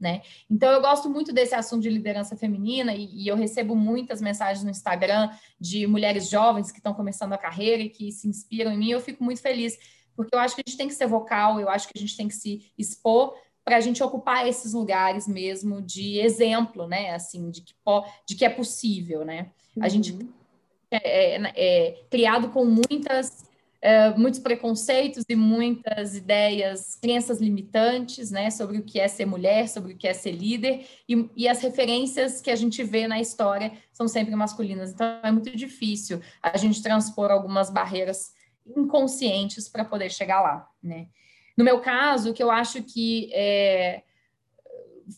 Né? 0.00 0.22
Então, 0.50 0.70
eu 0.72 0.80
gosto 0.80 1.08
muito 1.08 1.32
desse 1.32 1.54
assunto 1.54 1.82
de 1.82 1.90
liderança 1.90 2.36
feminina 2.36 2.94
e, 2.94 3.04
e, 3.04 3.28
eu 3.28 3.36
recebo 3.36 3.76
muitas 3.76 4.20
mensagens 4.20 4.64
no 4.64 4.70
Instagram 4.70 5.30
de 5.60 5.86
mulheres 5.86 6.28
jovens 6.28 6.70
que 6.72 6.78
estão 6.78 6.92
começando 6.92 7.32
a 7.32 7.38
carreira 7.38 7.82
e 7.82 7.88
que 7.88 8.10
se 8.10 8.26
inspiram 8.26 8.72
em 8.72 8.78
mim. 8.78 8.90
Eu 8.90 9.00
fico 9.00 9.22
muito 9.22 9.40
feliz, 9.40 9.78
porque 10.16 10.34
eu 10.34 10.40
acho 10.40 10.56
que 10.56 10.62
a 10.66 10.68
gente 10.68 10.78
tem 10.78 10.88
que 10.88 10.94
ser 10.94 11.06
vocal, 11.06 11.60
eu 11.60 11.68
acho 11.68 11.86
que 11.86 11.96
a 11.96 12.00
gente 12.00 12.16
tem 12.16 12.28
que 12.28 12.34
se 12.34 12.70
expor 12.76 13.34
para 13.64 13.76
a 13.76 13.80
gente 13.80 14.02
ocupar 14.02 14.46
esses 14.46 14.74
lugares 14.74 15.26
mesmo 15.26 15.80
de 15.80 16.18
exemplo, 16.18 16.86
né? 16.86 17.14
Assim, 17.14 17.50
de 17.50 17.62
que, 17.62 17.74
de 18.28 18.34
que 18.34 18.44
é 18.44 18.50
possível, 18.50 19.24
né? 19.24 19.52
A 19.80 19.88
gente 19.88 20.12
uhum. 20.12 20.28
é, 20.90 21.36
é, 21.36 21.52
é 21.56 21.92
criado 22.10 22.50
com 22.50 22.64
muitas 22.64 23.44
é, 23.84 24.16
muitos 24.16 24.40
preconceitos 24.40 25.24
e 25.28 25.36
muitas 25.36 26.16
ideias, 26.16 26.94
crenças 26.94 27.38
limitantes, 27.38 28.30
né, 28.30 28.48
sobre 28.48 28.78
o 28.78 28.82
que 28.82 28.98
é 28.98 29.06
ser 29.06 29.26
mulher, 29.26 29.68
sobre 29.68 29.92
o 29.92 29.96
que 29.98 30.08
é 30.08 30.14
ser 30.14 30.32
líder, 30.32 30.86
e, 31.06 31.28
e, 31.36 31.46
as 31.46 31.60
referências 31.60 32.40
que 32.40 32.50
a 32.50 32.56
gente 32.56 32.82
vê 32.82 33.06
na 33.06 33.20
história 33.20 33.72
são 33.92 34.08
sempre 34.08 34.34
masculinas. 34.34 34.90
Então, 34.90 35.20
é 35.22 35.30
muito 35.30 35.54
difícil 35.54 36.22
a 36.42 36.56
gente 36.56 36.82
transpor 36.82 37.30
algumas 37.30 37.68
barreiras 37.68 38.32
inconscientes 38.74 39.68
para 39.68 39.84
poder 39.84 40.10
chegar 40.10 40.40
lá, 40.40 40.66
né. 40.82 41.08
No 41.54 41.62
meu 41.62 41.78
caso, 41.80 42.30
o 42.30 42.32
que 42.32 42.42
eu 42.42 42.50
acho 42.50 42.82
que 42.82 43.30
é, 43.34 44.02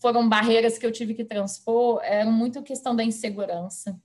foram 0.03 0.29
barreiras 0.29 0.77
que 0.77 0.85
eu 0.85 0.91
tive 0.91 1.15
que 1.15 1.25
transpor 1.25 2.01
eram 2.03 2.33
muito 2.33 2.65
questão 2.65 2.97
da 2.97 3.05
insegurança, 3.05 3.97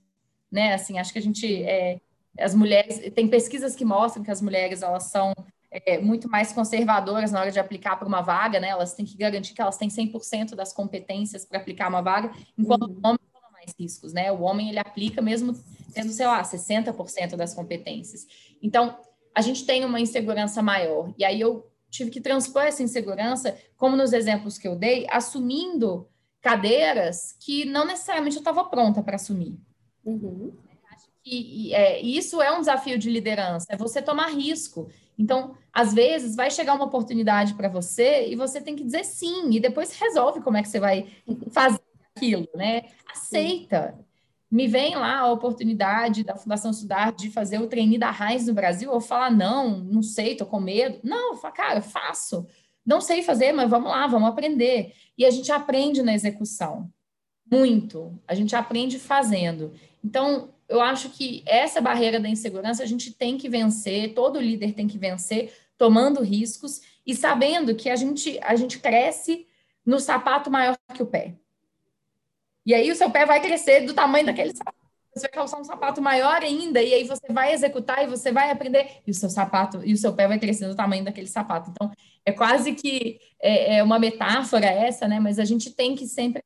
né, 0.52 0.74
assim, 0.74 0.98
acho 0.98 1.12
que 1.12 1.18
a 1.18 1.22
gente... 1.22 1.64
É, 1.64 2.00
as 2.38 2.54
mulheres, 2.54 3.12
tem 3.14 3.28
pesquisas 3.28 3.74
que 3.76 3.84
mostram 3.84 4.22
que 4.22 4.30
as 4.30 4.40
mulheres 4.40 4.82
elas 4.82 5.04
são 5.04 5.34
é, 5.70 5.98
muito 5.98 6.28
mais 6.30 6.52
conservadoras 6.52 7.32
na 7.32 7.40
hora 7.40 7.50
de 7.50 7.58
aplicar 7.58 7.96
para 7.96 8.06
uma 8.06 8.20
vaga, 8.20 8.60
né? 8.60 8.68
Elas 8.68 8.94
têm 8.94 9.04
que 9.04 9.16
garantir 9.16 9.54
que 9.54 9.62
elas 9.62 9.76
têm 9.76 9.88
100% 9.88 10.54
das 10.54 10.72
competências 10.72 11.44
para 11.44 11.58
aplicar 11.58 11.88
uma 11.88 12.02
vaga, 12.02 12.30
enquanto 12.56 12.82
uhum. 12.82 13.00
o 13.02 13.08
homem 13.08 13.20
toma 13.32 13.50
mais 13.52 13.74
riscos, 13.78 14.12
né? 14.12 14.30
O 14.30 14.42
homem 14.42 14.68
ele 14.68 14.78
aplica 14.78 15.22
mesmo 15.22 15.54
tendo, 15.94 16.10
sei 16.10 16.26
lá, 16.26 16.42
60% 16.42 17.36
das 17.36 17.54
competências. 17.54 18.26
Então, 18.62 18.96
a 19.34 19.40
gente 19.40 19.64
tem 19.64 19.84
uma 19.84 20.00
insegurança 20.00 20.62
maior. 20.62 21.12
E 21.18 21.24
aí 21.24 21.40
eu 21.40 21.66
tive 21.90 22.10
que 22.10 22.20
transpor 22.20 22.62
essa 22.62 22.82
insegurança, 22.82 23.56
como 23.76 23.96
nos 23.96 24.12
exemplos 24.12 24.58
que 24.58 24.66
eu 24.66 24.76
dei, 24.76 25.06
assumindo 25.10 26.08
cadeiras 26.40 27.36
que 27.38 27.64
não 27.64 27.86
necessariamente 27.86 28.36
eu 28.36 28.40
estava 28.40 28.64
pronta 28.64 29.02
para 29.02 29.16
assumir. 29.16 29.58
Uhum 30.04 30.52
que 31.22 31.72
é, 31.72 32.00
isso 32.00 32.42
é 32.42 32.52
um 32.52 32.60
desafio 32.60 32.98
de 32.98 33.08
liderança, 33.08 33.66
é 33.68 33.76
você 33.76 34.02
tomar 34.02 34.28
risco. 34.28 34.90
Então, 35.18 35.54
às 35.72 35.94
vezes, 35.94 36.34
vai 36.34 36.50
chegar 36.50 36.74
uma 36.74 36.84
oportunidade 36.84 37.54
para 37.54 37.68
você 37.68 38.28
e 38.28 38.34
você 38.34 38.60
tem 38.60 38.74
que 38.74 38.84
dizer 38.84 39.04
sim, 39.04 39.50
e 39.50 39.60
depois 39.60 39.96
resolve 39.98 40.40
como 40.40 40.56
é 40.56 40.62
que 40.62 40.68
você 40.68 40.80
vai 40.80 41.06
fazer 41.50 41.80
aquilo, 42.14 42.48
né? 42.54 42.82
Aceita. 43.10 43.94
Me 44.50 44.66
vem 44.66 44.96
lá 44.96 45.20
a 45.20 45.32
oportunidade 45.32 46.24
da 46.24 46.36
Fundação 46.36 46.72
Estudar 46.72 47.12
de 47.12 47.30
fazer 47.30 47.58
o 47.58 47.66
treine 47.66 47.96
da 47.96 48.10
Raiz 48.10 48.46
no 48.46 48.52
Brasil, 48.52 48.90
ou 48.90 49.00
falar, 49.00 49.30
não, 49.30 49.78
não 49.78 50.02
sei, 50.02 50.34
tô 50.34 50.44
com 50.44 50.60
medo. 50.60 50.98
Não, 51.02 51.38
cara, 51.38 51.80
faço. 51.80 52.46
Não 52.84 53.00
sei 53.00 53.22
fazer, 53.22 53.52
mas 53.52 53.70
vamos 53.70 53.90
lá, 53.90 54.06
vamos 54.06 54.28
aprender. 54.28 54.92
E 55.16 55.24
a 55.24 55.30
gente 55.30 55.52
aprende 55.52 56.02
na 56.02 56.12
execução. 56.12 56.90
Muito. 57.50 58.18
A 58.26 58.34
gente 58.34 58.56
aprende 58.56 58.98
fazendo. 58.98 59.72
Então, 60.04 60.52
eu 60.68 60.80
acho 60.80 61.10
que 61.10 61.42
essa 61.46 61.80
barreira 61.80 62.18
da 62.18 62.28
insegurança 62.28 62.82
a 62.82 62.86
gente 62.86 63.12
tem 63.12 63.36
que 63.36 63.48
vencer, 63.48 64.14
todo 64.14 64.40
líder 64.40 64.72
tem 64.72 64.88
que 64.88 64.98
vencer, 64.98 65.52
tomando 65.76 66.22
riscos 66.22 66.80
e 67.06 67.14
sabendo 67.14 67.74
que 67.74 67.90
a 67.90 67.96
gente, 67.96 68.38
a 68.42 68.56
gente 68.56 68.78
cresce 68.78 69.46
no 69.84 69.98
sapato 70.00 70.50
maior 70.50 70.76
que 70.94 71.02
o 71.02 71.06
pé. 71.06 71.34
E 72.64 72.72
aí 72.74 72.90
o 72.90 72.94
seu 72.94 73.10
pé 73.10 73.26
vai 73.26 73.40
crescer 73.40 73.80
do 73.86 73.92
tamanho 73.92 74.26
daquele 74.26 74.54
sapato. 74.56 74.78
Você 75.14 75.22
vai 75.22 75.30
calçar 75.30 75.60
um 75.60 75.64
sapato 75.64 76.00
maior 76.00 76.42
ainda, 76.42 76.82
e 76.82 76.94
aí 76.94 77.04
você 77.04 77.30
vai 77.30 77.52
executar 77.52 78.02
e 78.02 78.06
você 78.06 78.32
vai 78.32 78.50
aprender, 78.50 79.02
e 79.06 79.10
o 79.10 79.14
seu 79.14 79.28
sapato, 79.28 79.82
e 79.84 79.92
o 79.92 79.96
seu 79.96 80.14
pé 80.14 80.26
vai 80.26 80.38
crescer 80.38 80.68
do 80.68 80.74
tamanho 80.74 81.04
daquele 81.04 81.26
sapato. 81.26 81.70
Então, 81.70 81.92
é 82.24 82.32
quase 82.32 82.72
que 82.74 83.20
é, 83.40 83.76
é 83.76 83.82
uma 83.82 83.98
metáfora 83.98 84.64
essa, 84.64 85.06
né? 85.06 85.20
Mas 85.20 85.38
a 85.38 85.44
gente 85.44 85.70
tem 85.70 85.94
que 85.94 86.06
sempre 86.06 86.42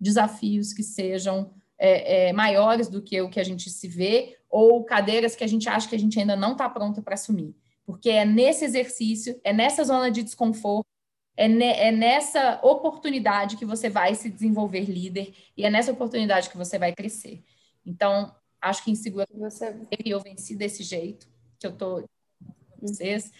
desafios 0.00 0.72
que 0.72 0.82
sejam 0.82 1.54
é, 1.80 2.28
é, 2.28 2.32
maiores 2.34 2.88
do 2.88 3.00
que 3.00 3.18
o 3.22 3.30
que 3.30 3.40
a 3.40 3.44
gente 3.44 3.70
se 3.70 3.88
vê, 3.88 4.36
ou 4.50 4.84
cadeiras 4.84 5.34
que 5.34 5.42
a 5.42 5.46
gente 5.46 5.66
acha 5.66 5.88
que 5.88 5.94
a 5.94 5.98
gente 5.98 6.20
ainda 6.20 6.36
não 6.36 6.52
está 6.52 6.68
pronto 6.68 7.02
para 7.02 7.14
assumir. 7.14 7.56
Porque 7.86 8.10
é 8.10 8.24
nesse 8.24 8.66
exercício, 8.66 9.40
é 9.42 9.50
nessa 9.50 9.82
zona 9.82 10.10
de 10.10 10.22
desconforto, 10.22 10.86
é, 11.34 11.48
ne, 11.48 11.72
é, 11.72 11.90
nessa 11.90 12.60
oportunidade 12.62 13.56
que 13.56 13.64
você 13.64 13.88
vai 13.88 14.14
se 14.14 14.28
desenvolver 14.28 14.82
líder 14.82 15.32
e 15.56 15.64
é 15.64 15.70
nessa 15.70 15.90
oportunidade 15.90 16.50
que 16.50 16.56
você 16.56 16.78
vai 16.78 16.92
crescer. 16.92 17.42
Então, 17.84 18.34
acho 18.60 18.84
que 18.84 18.90
em 18.90 18.94
segurança 18.94 19.72
você... 19.72 19.96
eu 20.04 20.20
venci 20.20 20.54
desse 20.54 20.82
jeito, 20.82 21.26
que 21.58 21.66
eu 21.66 21.70
estou 21.70 22.04
com 22.42 22.86
vocês, 22.86 23.32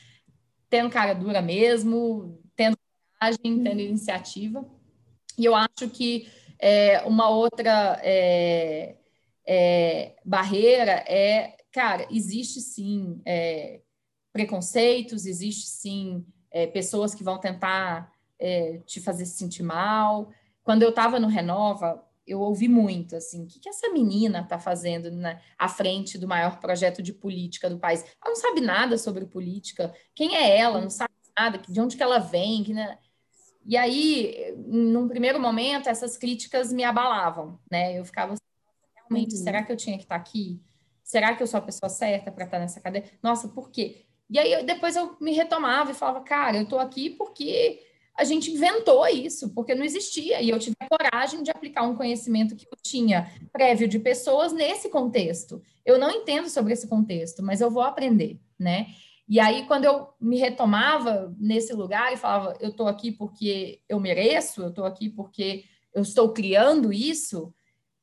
tendo 0.70 0.88
cara 0.88 1.12
dura 1.12 1.42
mesmo, 1.42 2.40
tendo 2.57 2.79
coragem, 3.18 3.62
tendo 3.62 3.81
iniciativa. 3.81 4.64
E 5.37 5.44
eu 5.44 5.55
acho 5.55 5.90
que 5.92 6.26
é, 6.61 7.03
uma 7.03 7.29
outra 7.29 8.01
é, 8.03 8.96
é, 9.46 10.16
barreira 10.25 11.05
é, 11.09 11.57
cara, 11.73 12.07
existe 12.11 12.61
sim 12.61 13.20
é, 13.25 13.81
preconceitos, 14.33 15.27
existe 15.27 15.66
sim 15.66 16.25
é, 16.51 16.66
pessoas 16.66 17.14
que 17.14 17.25
vão 17.25 17.38
tentar 17.38 18.12
é, 18.38 18.79
te 18.87 19.01
fazer 19.01 19.25
se 19.27 19.37
sentir 19.37 19.62
mal. 19.62 20.31
Quando 20.62 20.83
eu 20.83 20.90
estava 20.90 21.18
no 21.18 21.29
Renova, 21.29 22.05
eu 22.27 22.40
ouvi 22.40 22.68
muito 22.68 23.16
assim, 23.16 23.44
o 23.44 23.46
que, 23.46 23.59
que 23.59 23.68
essa 23.68 23.90
menina 23.90 24.40
está 24.40 24.59
fazendo 24.59 25.11
na, 25.11 25.40
à 25.59 25.68
frente 25.68 26.16
do 26.18 26.29
maior 26.29 26.61
projeto 26.61 27.03
de 27.03 27.12
política 27.12 27.68
do 27.68 27.79
país? 27.79 28.05
Ela 28.23 28.35
não 28.35 28.37
sabe 28.37 28.61
nada 28.61 28.99
sobre 28.99 29.27
política. 29.27 29.92
Quem 30.14 30.37
é 30.37 30.59
ela? 30.59 30.81
Não 30.81 30.90
sabe 30.90 31.12
nada. 31.37 31.59
De 31.59 31.81
onde 31.81 31.96
que 31.96 32.03
ela 32.03 32.18
vem? 32.18 32.62
Que, 32.62 32.73
né? 32.73 32.99
E 33.64 33.77
aí, 33.77 34.55
num 34.66 35.07
primeiro 35.09 35.38
momento, 35.40 35.88
essas 35.88 36.16
críticas 36.16 36.73
me 36.73 36.85
abalavam, 36.85 37.59
né? 37.70 37.99
Eu 37.99 38.05
ficava 38.05 38.33
assim, 38.33 38.42
realmente, 38.96 39.37
uhum. 39.37 39.42
será 39.42 39.62
que 39.62 39.70
eu 39.70 39.77
tinha 39.77 39.96
que 39.96 40.05
estar 40.05 40.16
aqui? 40.16 40.61
Será 41.03 41.35
que 41.35 41.42
eu 41.42 41.46
sou 41.46 41.59
a 41.59 41.62
pessoa 41.62 41.88
certa 41.88 42.31
para 42.31 42.44
estar 42.44 42.59
nessa 42.59 42.81
cadeira? 42.81 43.09
Nossa, 43.23 43.49
por 43.49 43.70
quê? 43.70 44.05
E 44.29 44.38
aí, 44.38 44.64
depois 44.64 44.96
eu 44.96 45.16
me 45.20 45.33
retomava 45.33 45.90
e 45.90 45.94
falava, 45.94 46.20
cara, 46.20 46.57
eu 46.57 46.62
estou 46.62 46.79
aqui 46.79 47.11
porque 47.11 47.83
a 48.16 48.25
gente 48.25 48.51
inventou 48.51 49.07
isso, 49.09 49.51
porque 49.55 49.75
não 49.75 49.85
existia. 49.85 50.40
E 50.40 50.51
eu 50.51 50.59
tive 50.59 50.77
a 50.79 50.88
coragem 50.88 51.42
de 51.42 51.51
aplicar 51.51 51.83
um 51.83 51.96
conhecimento 51.96 52.55
que 52.55 52.66
eu 52.66 52.79
tinha 52.83 53.31
prévio 53.53 53.88
de 53.88 53.99
pessoas 53.99 54.53
nesse 54.53 54.88
contexto. 54.88 55.62
Eu 55.85 55.99
não 55.99 56.11
entendo 56.11 56.49
sobre 56.49 56.73
esse 56.73 56.87
contexto, 56.87 57.42
mas 57.42 57.61
eu 57.61 57.70
vou 57.70 57.83
aprender, 57.83 58.38
né? 58.59 58.88
E 59.31 59.38
aí, 59.38 59.64
quando 59.64 59.85
eu 59.85 60.09
me 60.21 60.38
retomava 60.38 61.33
nesse 61.38 61.73
lugar 61.73 62.12
e 62.12 62.16
falava, 62.16 62.57
eu 62.59 62.71
estou 62.71 62.88
aqui 62.88 63.12
porque 63.12 63.81
eu 63.88 64.01
mereço, 64.01 64.61
eu 64.61 64.71
estou 64.71 64.85
aqui 64.85 65.09
porque 65.09 65.66
eu 65.95 66.03
estou 66.03 66.33
criando 66.33 66.93
isso, 66.93 67.55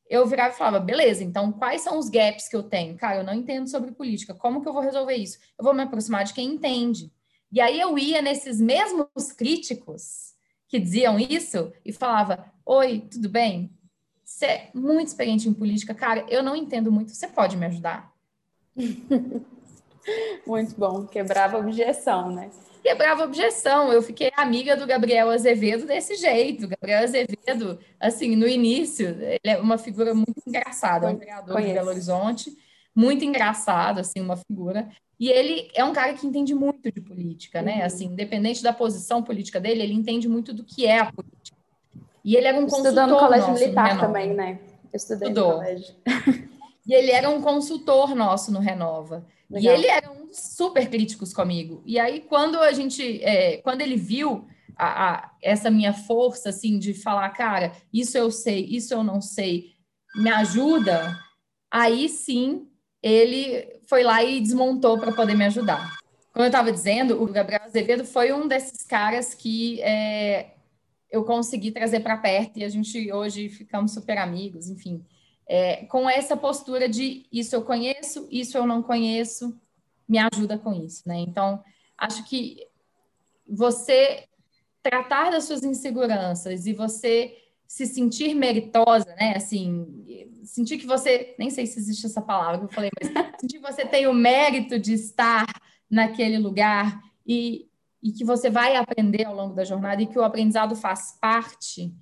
eu 0.09 0.25
virava 0.25 0.53
e 0.53 0.57
falava, 0.57 0.79
beleza, 0.79 1.25
então 1.25 1.51
quais 1.51 1.81
são 1.81 1.99
os 1.99 2.07
gaps 2.07 2.47
que 2.47 2.55
eu 2.55 2.63
tenho? 2.63 2.95
Cara, 2.95 3.17
eu 3.17 3.25
não 3.25 3.33
entendo 3.33 3.67
sobre 3.67 3.91
política, 3.91 4.33
como 4.33 4.61
que 4.61 4.69
eu 4.69 4.71
vou 4.71 4.81
resolver 4.81 5.15
isso? 5.15 5.37
Eu 5.59 5.65
vou 5.65 5.73
me 5.73 5.83
aproximar 5.83 6.23
de 6.23 6.33
quem 6.33 6.47
entende. 6.47 7.11
E 7.51 7.59
aí 7.59 7.77
eu 7.77 7.97
ia 7.99 8.21
nesses 8.21 8.61
mesmos 8.61 9.33
críticos 9.37 10.33
que 10.69 10.79
diziam 10.79 11.19
isso 11.19 11.73
e 11.83 11.91
falava, 11.91 12.53
oi, 12.65 13.01
tudo 13.11 13.27
bem? 13.27 13.69
Você 14.23 14.45
é 14.45 14.71
muito 14.73 15.09
experiente 15.09 15.49
em 15.49 15.53
política, 15.53 15.93
cara, 15.93 16.25
eu 16.29 16.41
não 16.41 16.55
entendo 16.55 16.89
muito, 16.89 17.11
você 17.11 17.27
pode 17.27 17.57
me 17.57 17.65
ajudar? 17.65 18.13
Muito 20.45 20.75
bom, 20.77 21.05
quebrava 21.05 21.57
objeção, 21.57 22.31
né? 22.31 22.49
Quebrava 22.81 23.23
objeção. 23.23 23.91
Eu 23.91 24.01
fiquei 24.01 24.31
amiga 24.37 24.75
do 24.77 24.87
Gabriel 24.87 25.29
Azevedo 25.29 25.85
desse 25.85 26.15
jeito. 26.15 26.67
Gabriel 26.67 27.03
Azevedo, 27.03 27.79
assim, 27.99 28.35
no 28.35 28.47
início, 28.47 29.07
ele 29.19 29.39
é 29.43 29.57
uma 29.57 29.77
figura 29.77 30.13
muito 30.13 30.41
engraçada, 30.47 31.09
é 31.09 31.13
um 31.13 31.17
vereador 31.17 31.61
de 31.61 31.73
Belo 31.73 31.89
Horizonte, 31.89 32.57
muito 32.95 33.25
engraçado, 33.25 33.99
assim, 33.99 34.21
uma 34.21 34.37
figura. 34.37 34.87
E 35.19 35.29
ele 35.29 35.69
é 35.73 35.83
um 35.83 35.91
cara 35.91 36.13
que 36.13 36.25
entende 36.25 36.53
muito 36.53 36.91
de 36.91 37.01
política, 37.01 37.61
né? 37.61 37.79
Uhum. 37.79 37.85
Assim, 37.85 38.05
independente 38.05 38.63
da 38.63 38.71
posição 38.71 39.21
política 39.21 39.59
dele, 39.59 39.81
ele 39.81 39.93
entende 39.93 40.29
muito 40.29 40.53
do 40.53 40.63
que 40.63 40.85
é 40.85 40.99
a 40.99 41.11
política. 41.11 41.57
E 42.23 42.35
ele 42.35 42.47
era 42.47 42.57
um 42.57 42.65
Estudou 42.65 42.83
consultor 42.83 43.07
no 43.07 43.17
colégio 43.17 43.53
militar 43.53 43.95
no 43.95 44.01
também, 44.01 44.33
né? 44.33 44.59
Eu 44.93 44.97
estudei 44.97 45.27
Estudou. 45.27 45.49
no 45.49 45.55
colégio. 45.55 45.95
E 46.87 46.93
ele 46.93 47.11
era 47.11 47.29
um 47.29 47.41
consultor 47.41 48.15
nosso 48.15 48.49
no 48.49 48.59
Renova. 48.59 49.25
Legal. 49.49 49.73
E 49.73 49.77
ele 49.77 49.87
era 49.87 50.11
um 50.11 50.27
dos 50.27 50.37
super 50.37 50.89
críticos 50.89 51.33
comigo. 51.33 51.81
E 51.85 51.99
aí, 51.99 52.21
quando 52.21 52.59
a 52.59 52.71
gente, 52.73 53.23
é, 53.23 53.57
quando 53.57 53.81
ele 53.81 53.95
viu 53.95 54.45
a, 54.75 55.13
a, 55.13 55.31
essa 55.41 55.69
minha 55.69 55.93
força, 55.93 56.49
assim, 56.49 56.77
de 56.77 56.93
falar, 56.93 57.29
cara, 57.29 57.71
isso 57.91 58.17
eu 58.17 58.29
sei, 58.29 58.65
isso 58.65 58.93
eu 58.93 59.03
não 59.03 59.21
sei, 59.21 59.75
me 60.15 60.29
ajuda, 60.29 61.17
aí 61.71 62.09
sim 62.09 62.67
ele 63.01 63.79
foi 63.87 64.03
lá 64.03 64.23
e 64.23 64.41
desmontou 64.41 64.97
para 64.97 65.13
poder 65.13 65.35
me 65.35 65.45
ajudar. 65.45 65.97
Como 66.33 66.43
eu 66.43 66.47
estava 66.47 66.71
dizendo, 66.71 67.21
o 67.21 67.27
Gabriel 67.27 67.63
Azevedo 67.63 68.03
foi 68.03 68.33
um 68.33 68.47
desses 68.47 68.83
caras 68.83 69.33
que 69.33 69.81
é, 69.81 70.55
eu 71.09 71.23
consegui 71.23 71.71
trazer 71.71 72.01
para 72.01 72.17
perto 72.17 72.57
e 72.59 72.63
a 72.63 72.69
gente 72.69 73.11
hoje 73.11 73.49
ficamos 73.49 73.93
super 73.93 74.17
amigos, 74.17 74.69
enfim 74.69 75.05
é, 75.47 75.85
com 75.85 76.09
essa 76.09 76.35
postura 76.35 76.89
de 76.89 77.25
isso 77.31 77.55
eu 77.55 77.63
conheço, 77.63 78.27
isso 78.29 78.57
eu 78.57 78.65
não 78.65 78.83
conheço, 78.83 79.57
me 80.07 80.17
ajuda 80.19 80.57
com 80.57 80.73
isso, 80.73 81.07
né? 81.07 81.17
Então, 81.19 81.63
acho 81.97 82.23
que 82.25 82.67
você 83.47 84.25
tratar 84.83 85.31
das 85.31 85.45
suas 85.45 85.63
inseguranças 85.63 86.65
e 86.65 86.73
você 86.73 87.37
se 87.65 87.85
sentir 87.85 88.33
meritosa, 88.33 89.13
né? 89.15 89.35
Assim, 89.35 90.25
sentir 90.43 90.77
que 90.77 90.85
você, 90.85 91.35
nem 91.37 91.49
sei 91.49 91.65
se 91.65 91.79
existe 91.79 92.05
essa 92.05 92.21
palavra 92.21 92.59
que 92.59 92.65
eu 92.65 92.69
falei, 92.69 92.89
mas 93.01 93.11
sentir 93.39 93.57
que 93.59 93.71
você 93.71 93.85
tem 93.85 94.07
o 94.07 94.13
mérito 94.13 94.77
de 94.79 94.93
estar 94.93 95.45
naquele 95.89 96.37
lugar 96.37 97.01
e, 97.25 97.69
e 98.01 98.11
que 98.11 98.23
você 98.23 98.49
vai 98.49 98.75
aprender 98.75 99.25
ao 99.25 99.35
longo 99.35 99.53
da 99.53 99.63
jornada 99.63 100.01
e 100.01 100.07
que 100.07 100.17
o 100.17 100.23
aprendizado 100.23 100.75
faz 100.75 101.17
parte 101.19 101.93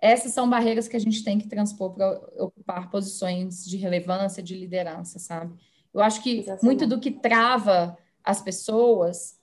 essas 0.00 0.32
são 0.32 0.48
barreiras 0.48 0.86
que 0.86 0.96
a 0.96 1.00
gente 1.00 1.24
tem 1.24 1.38
que 1.38 1.48
transpor 1.48 1.92
para 1.92 2.20
ocupar 2.38 2.90
posições 2.90 3.64
de 3.64 3.76
relevância, 3.76 4.42
de 4.42 4.54
liderança, 4.54 5.18
sabe? 5.18 5.54
Eu 5.92 6.00
acho 6.00 6.22
que 6.22 6.38
Exatamente. 6.38 6.64
muito 6.64 6.86
do 6.86 7.00
que 7.00 7.10
trava 7.10 7.98
as 8.22 8.40
pessoas 8.40 9.38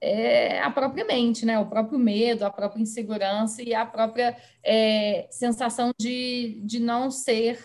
é 0.00 0.60
a 0.60 0.70
própria 0.70 1.04
mente, 1.04 1.44
né? 1.44 1.58
O 1.58 1.66
próprio 1.66 1.98
medo, 1.98 2.44
a 2.44 2.50
própria 2.50 2.82
insegurança 2.82 3.62
e 3.62 3.74
a 3.74 3.84
própria 3.84 4.36
é, 4.62 5.26
sensação 5.30 5.90
de, 5.98 6.60
de 6.64 6.78
não 6.78 7.10
ser 7.10 7.58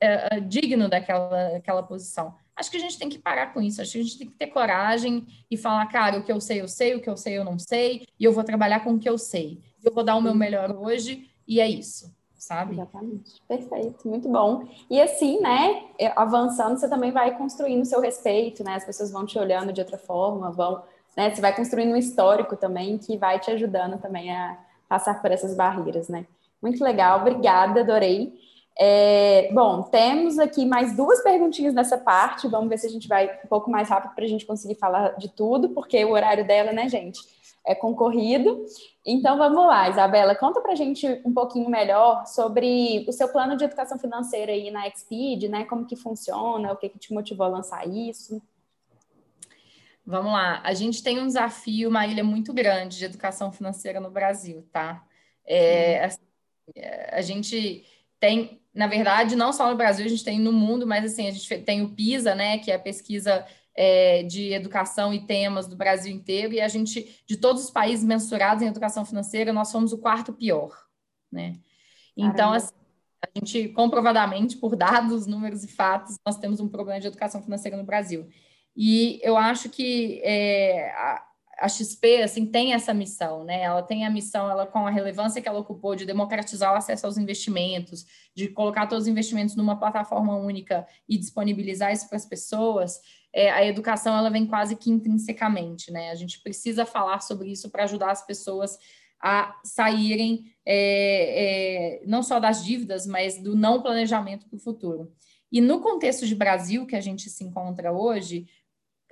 é, 0.00 0.40
digno 0.40 0.88
daquela, 0.88 1.52
daquela 1.52 1.82
posição. 1.82 2.34
Acho 2.54 2.70
que 2.70 2.76
a 2.76 2.80
gente 2.80 2.98
tem 2.98 3.08
que 3.08 3.18
parar 3.18 3.54
com 3.54 3.62
isso. 3.62 3.80
Acho 3.80 3.92
que 3.92 3.98
a 4.00 4.02
gente 4.02 4.18
tem 4.18 4.26
que 4.26 4.34
ter 4.34 4.48
coragem 4.48 5.24
e 5.48 5.56
falar, 5.56 5.86
cara, 5.86 6.18
o 6.18 6.24
que 6.24 6.32
eu 6.32 6.40
sei, 6.40 6.60
eu 6.60 6.68
sei, 6.68 6.96
o 6.96 7.00
que 7.00 7.08
eu 7.08 7.16
sei, 7.16 7.38
eu 7.38 7.44
não 7.44 7.58
sei, 7.58 8.04
e 8.18 8.24
eu 8.24 8.32
vou 8.32 8.42
trabalhar 8.42 8.80
com 8.80 8.94
o 8.94 8.98
que 8.98 9.08
eu 9.08 9.16
sei. 9.16 9.60
Eu 9.82 9.94
vou 9.94 10.02
dar 10.02 10.16
o 10.16 10.20
meu 10.20 10.34
melhor 10.34 10.76
hoje 10.76 11.30
e 11.48 11.60
é 11.60 11.66
isso, 11.66 12.14
sabe? 12.36 12.74
Exatamente. 12.74 13.40
Perfeito, 13.48 14.06
muito 14.06 14.28
bom. 14.28 14.68
E 14.90 15.00
assim, 15.00 15.40
né, 15.40 15.84
é, 15.98 16.12
avançando, 16.14 16.78
você 16.78 16.88
também 16.88 17.10
vai 17.10 17.36
construindo 17.38 17.82
o 17.82 17.86
seu 17.86 18.00
respeito, 18.00 18.62
né? 18.62 18.74
As 18.74 18.84
pessoas 18.84 19.10
vão 19.10 19.24
te 19.24 19.38
olhando 19.38 19.72
de 19.72 19.80
outra 19.80 19.96
forma, 19.96 20.50
vão, 20.50 20.82
né? 21.16 21.34
Você 21.34 21.40
vai 21.40 21.56
construindo 21.56 21.92
um 21.92 21.96
histórico 21.96 22.54
também 22.54 22.98
que 22.98 23.16
vai 23.16 23.40
te 23.40 23.50
ajudando 23.50 23.98
também 23.98 24.30
a 24.30 24.58
passar 24.88 25.20
por 25.22 25.32
essas 25.32 25.56
barreiras, 25.56 26.08
né? 26.08 26.26
Muito 26.60 26.84
legal, 26.84 27.20
obrigada, 27.20 27.80
adorei. 27.80 28.36
É, 28.80 29.50
bom, 29.52 29.82
temos 29.82 30.38
aqui 30.38 30.64
mais 30.64 30.94
duas 30.96 31.20
perguntinhas 31.22 31.74
nessa 31.74 31.98
parte. 31.98 32.46
Vamos 32.46 32.68
ver 32.68 32.78
se 32.78 32.86
a 32.86 32.90
gente 32.90 33.08
vai 33.08 33.28
um 33.44 33.48
pouco 33.48 33.70
mais 33.70 33.88
rápido 33.88 34.14
para 34.14 34.24
a 34.24 34.28
gente 34.28 34.46
conseguir 34.46 34.76
falar 34.76 35.16
de 35.16 35.28
tudo, 35.28 35.70
porque 35.70 36.04
o 36.04 36.12
horário 36.12 36.46
dela, 36.46 36.72
né, 36.72 36.88
gente? 36.88 37.20
É 37.68 37.74
concorrido. 37.74 38.64
Então 39.04 39.36
vamos 39.36 39.66
lá, 39.66 39.90
Isabela, 39.90 40.34
conta 40.34 40.58
para 40.62 40.72
a 40.72 40.74
gente 40.74 41.06
um 41.22 41.34
pouquinho 41.34 41.68
melhor 41.68 42.26
sobre 42.26 43.04
o 43.06 43.12
seu 43.12 43.28
plano 43.28 43.58
de 43.58 43.64
educação 43.64 43.98
financeira 43.98 44.52
aí 44.52 44.70
na 44.70 44.88
Xpeed, 44.88 45.48
né? 45.50 45.66
Como 45.66 45.84
que 45.84 45.94
funciona, 45.94 46.72
o 46.72 46.76
que, 46.76 46.88
que 46.88 46.98
te 46.98 47.12
motivou 47.12 47.44
a 47.44 47.50
lançar 47.50 47.86
isso? 47.86 48.42
Vamos 50.04 50.32
lá, 50.32 50.62
a 50.64 50.72
gente 50.72 51.02
tem 51.02 51.20
um 51.20 51.26
desafio, 51.26 51.90
uma 51.90 52.06
ilha 52.06 52.24
muito 52.24 52.54
grande 52.54 52.96
de 52.96 53.04
educação 53.04 53.52
financeira 53.52 54.00
no 54.00 54.10
Brasil, 54.10 54.66
tá? 54.72 55.04
É, 55.46 56.04
assim, 56.06 56.22
a 57.12 57.20
gente 57.20 57.84
tem, 58.18 58.62
na 58.72 58.86
verdade, 58.86 59.36
não 59.36 59.52
só 59.52 59.68
no 59.68 59.76
Brasil, 59.76 60.06
a 60.06 60.08
gente 60.08 60.24
tem 60.24 60.40
no 60.40 60.54
mundo, 60.54 60.86
mas 60.86 61.04
assim, 61.04 61.28
a 61.28 61.30
gente 61.30 61.58
tem 61.58 61.82
o 61.82 61.90
PISA, 61.90 62.34
né, 62.34 62.56
que 62.56 62.70
é 62.70 62.76
a 62.76 62.78
pesquisa 62.78 63.46
é, 63.80 64.24
de 64.24 64.52
educação 64.52 65.14
e 65.14 65.24
temas 65.24 65.68
do 65.68 65.76
Brasil 65.76 66.12
inteiro, 66.12 66.52
e 66.52 66.60
a 66.60 66.66
gente, 66.66 67.22
de 67.24 67.36
todos 67.36 67.62
os 67.62 67.70
países 67.70 68.04
mensurados 68.04 68.60
em 68.60 68.66
educação 68.66 69.04
financeira, 69.04 69.52
nós 69.52 69.68
somos 69.68 69.92
o 69.92 69.98
quarto 69.98 70.32
pior, 70.32 70.76
né? 71.30 71.52
Então, 72.16 72.52
assim, 72.52 72.74
a 73.22 73.38
gente, 73.38 73.68
comprovadamente, 73.68 74.56
por 74.56 74.74
dados, 74.74 75.28
números 75.28 75.62
e 75.62 75.68
fatos, 75.68 76.16
nós 76.26 76.36
temos 76.38 76.58
um 76.58 76.68
problema 76.68 76.98
de 76.98 77.06
educação 77.06 77.40
financeira 77.40 77.76
no 77.76 77.84
Brasil. 77.84 78.28
E 78.76 79.20
eu 79.22 79.36
acho 79.36 79.68
que 79.68 80.20
é, 80.24 80.90
a, 80.90 81.24
a 81.60 81.68
XP, 81.68 82.22
assim, 82.22 82.46
tem 82.46 82.74
essa 82.74 82.92
missão, 82.92 83.44
né? 83.44 83.62
Ela 83.62 83.82
tem 83.84 84.04
a 84.04 84.10
missão, 84.10 84.50
ela 84.50 84.66
com 84.66 84.88
a 84.88 84.90
relevância 84.90 85.40
que 85.40 85.48
ela 85.48 85.60
ocupou 85.60 85.94
de 85.94 86.04
democratizar 86.04 86.72
o 86.72 86.76
acesso 86.76 87.06
aos 87.06 87.16
investimentos, 87.16 88.04
de 88.34 88.48
colocar 88.48 88.88
todos 88.88 89.04
os 89.04 89.08
investimentos 89.08 89.54
numa 89.54 89.78
plataforma 89.78 90.34
única 90.34 90.84
e 91.08 91.16
disponibilizar 91.16 91.92
isso 91.92 92.08
para 92.08 92.16
as 92.16 92.26
pessoas, 92.26 93.00
é, 93.34 93.50
a 93.50 93.64
educação 93.64 94.16
ela 94.16 94.30
vem 94.30 94.46
quase 94.46 94.76
que 94.76 94.90
intrinsecamente, 94.90 95.90
né? 95.90 96.10
A 96.10 96.14
gente 96.14 96.40
precisa 96.40 96.86
falar 96.86 97.20
sobre 97.20 97.50
isso 97.50 97.70
para 97.70 97.84
ajudar 97.84 98.10
as 98.10 98.24
pessoas 98.26 98.78
a 99.20 99.58
saírem 99.64 100.44
é, 100.64 101.98
é, 102.00 102.06
não 102.06 102.22
só 102.22 102.38
das 102.38 102.64
dívidas, 102.64 103.06
mas 103.06 103.42
do 103.42 103.56
não 103.56 103.82
planejamento 103.82 104.46
para 104.48 104.56
o 104.56 104.60
futuro. 104.60 105.12
E 105.50 105.60
no 105.60 105.80
contexto 105.80 106.26
de 106.26 106.34
Brasil 106.34 106.86
que 106.86 106.94
a 106.94 107.00
gente 107.00 107.28
se 107.28 107.42
encontra 107.42 107.92
hoje, 107.92 108.46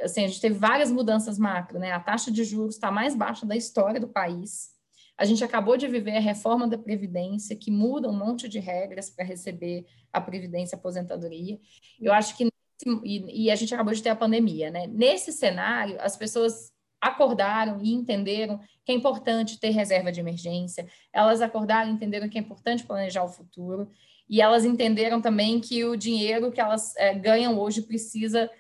assim, 0.01 0.25
a 0.25 0.29
gente 0.29 0.41
teve 0.41 0.57
várias 0.57 0.91
mudanças 0.91 1.39
macro, 1.39 1.79
né? 1.79 1.93
A 1.93 2.01
taxa 2.01 2.31
de 2.31 2.45
juros 2.45 2.75
está 2.75 2.91
mais 2.91 3.15
baixa 3.15 3.45
da 3.45 3.57
história 3.57 4.01
do 4.01 4.09
país. 4.09 4.75
A 5.19 5.25
gente 5.25 5.43
acabou 5.43 5.79
de 5.79 5.89
viver 5.89 6.17
a 6.17 6.21
reforma 6.21 6.69
da 6.69 6.77
Previdência, 6.77 7.57
que 7.57 7.71
muda 7.71 8.09
um 8.09 8.17
monte 8.17 8.49
de 8.49 8.59
regras 8.59 9.09
para 9.09 9.25
receber 9.25 9.87
a 10.13 10.21
Previdência 10.21 10.77
e 10.77 10.79
aposentadoria. 10.79 11.59
Eu 11.99 12.13
acho 12.13 12.37
que 12.37 12.49
e, 12.85 13.47
e, 13.47 13.51
a 13.51 13.57
gente 13.57 13.75
acabou 13.75 13.95
de 13.95 14.03
ter 14.03 14.11
a 14.11 14.17
pandemia, 14.17 14.71
né? 14.71 14.87
Nesse 14.87 15.33
cenário, 15.33 15.97
as 16.01 16.17
pessoas 16.17 16.73
acordaram 17.01 17.81
e 17.81 17.93
entenderam 17.93 18.59
que 18.85 18.93
é 18.93 18.95
importante 18.95 19.59
ter 19.59 19.71
reserva 19.71 20.13
de 20.13 20.21
emergência, 20.21 20.87
elas 21.13 21.41
acordaram 21.41 21.91
e 21.91 21.95
entenderam 21.95 22.29
que 22.29 22.39
é 22.39 22.41
importante 22.41 22.85
planejar 22.85 23.25
o 23.25 23.29
futuro, 23.29 23.89
e 24.29 24.41
elas 24.41 24.65
entenderam 24.65 25.21
também 25.21 25.61
que 25.61 25.85
o 25.85 25.97
dinheiro 25.97 26.51
que 26.51 26.61
elas 26.61 26.95
é, 26.97 27.15
ganham 27.15 27.59
hoje 27.59 27.83
precisa 27.83 28.51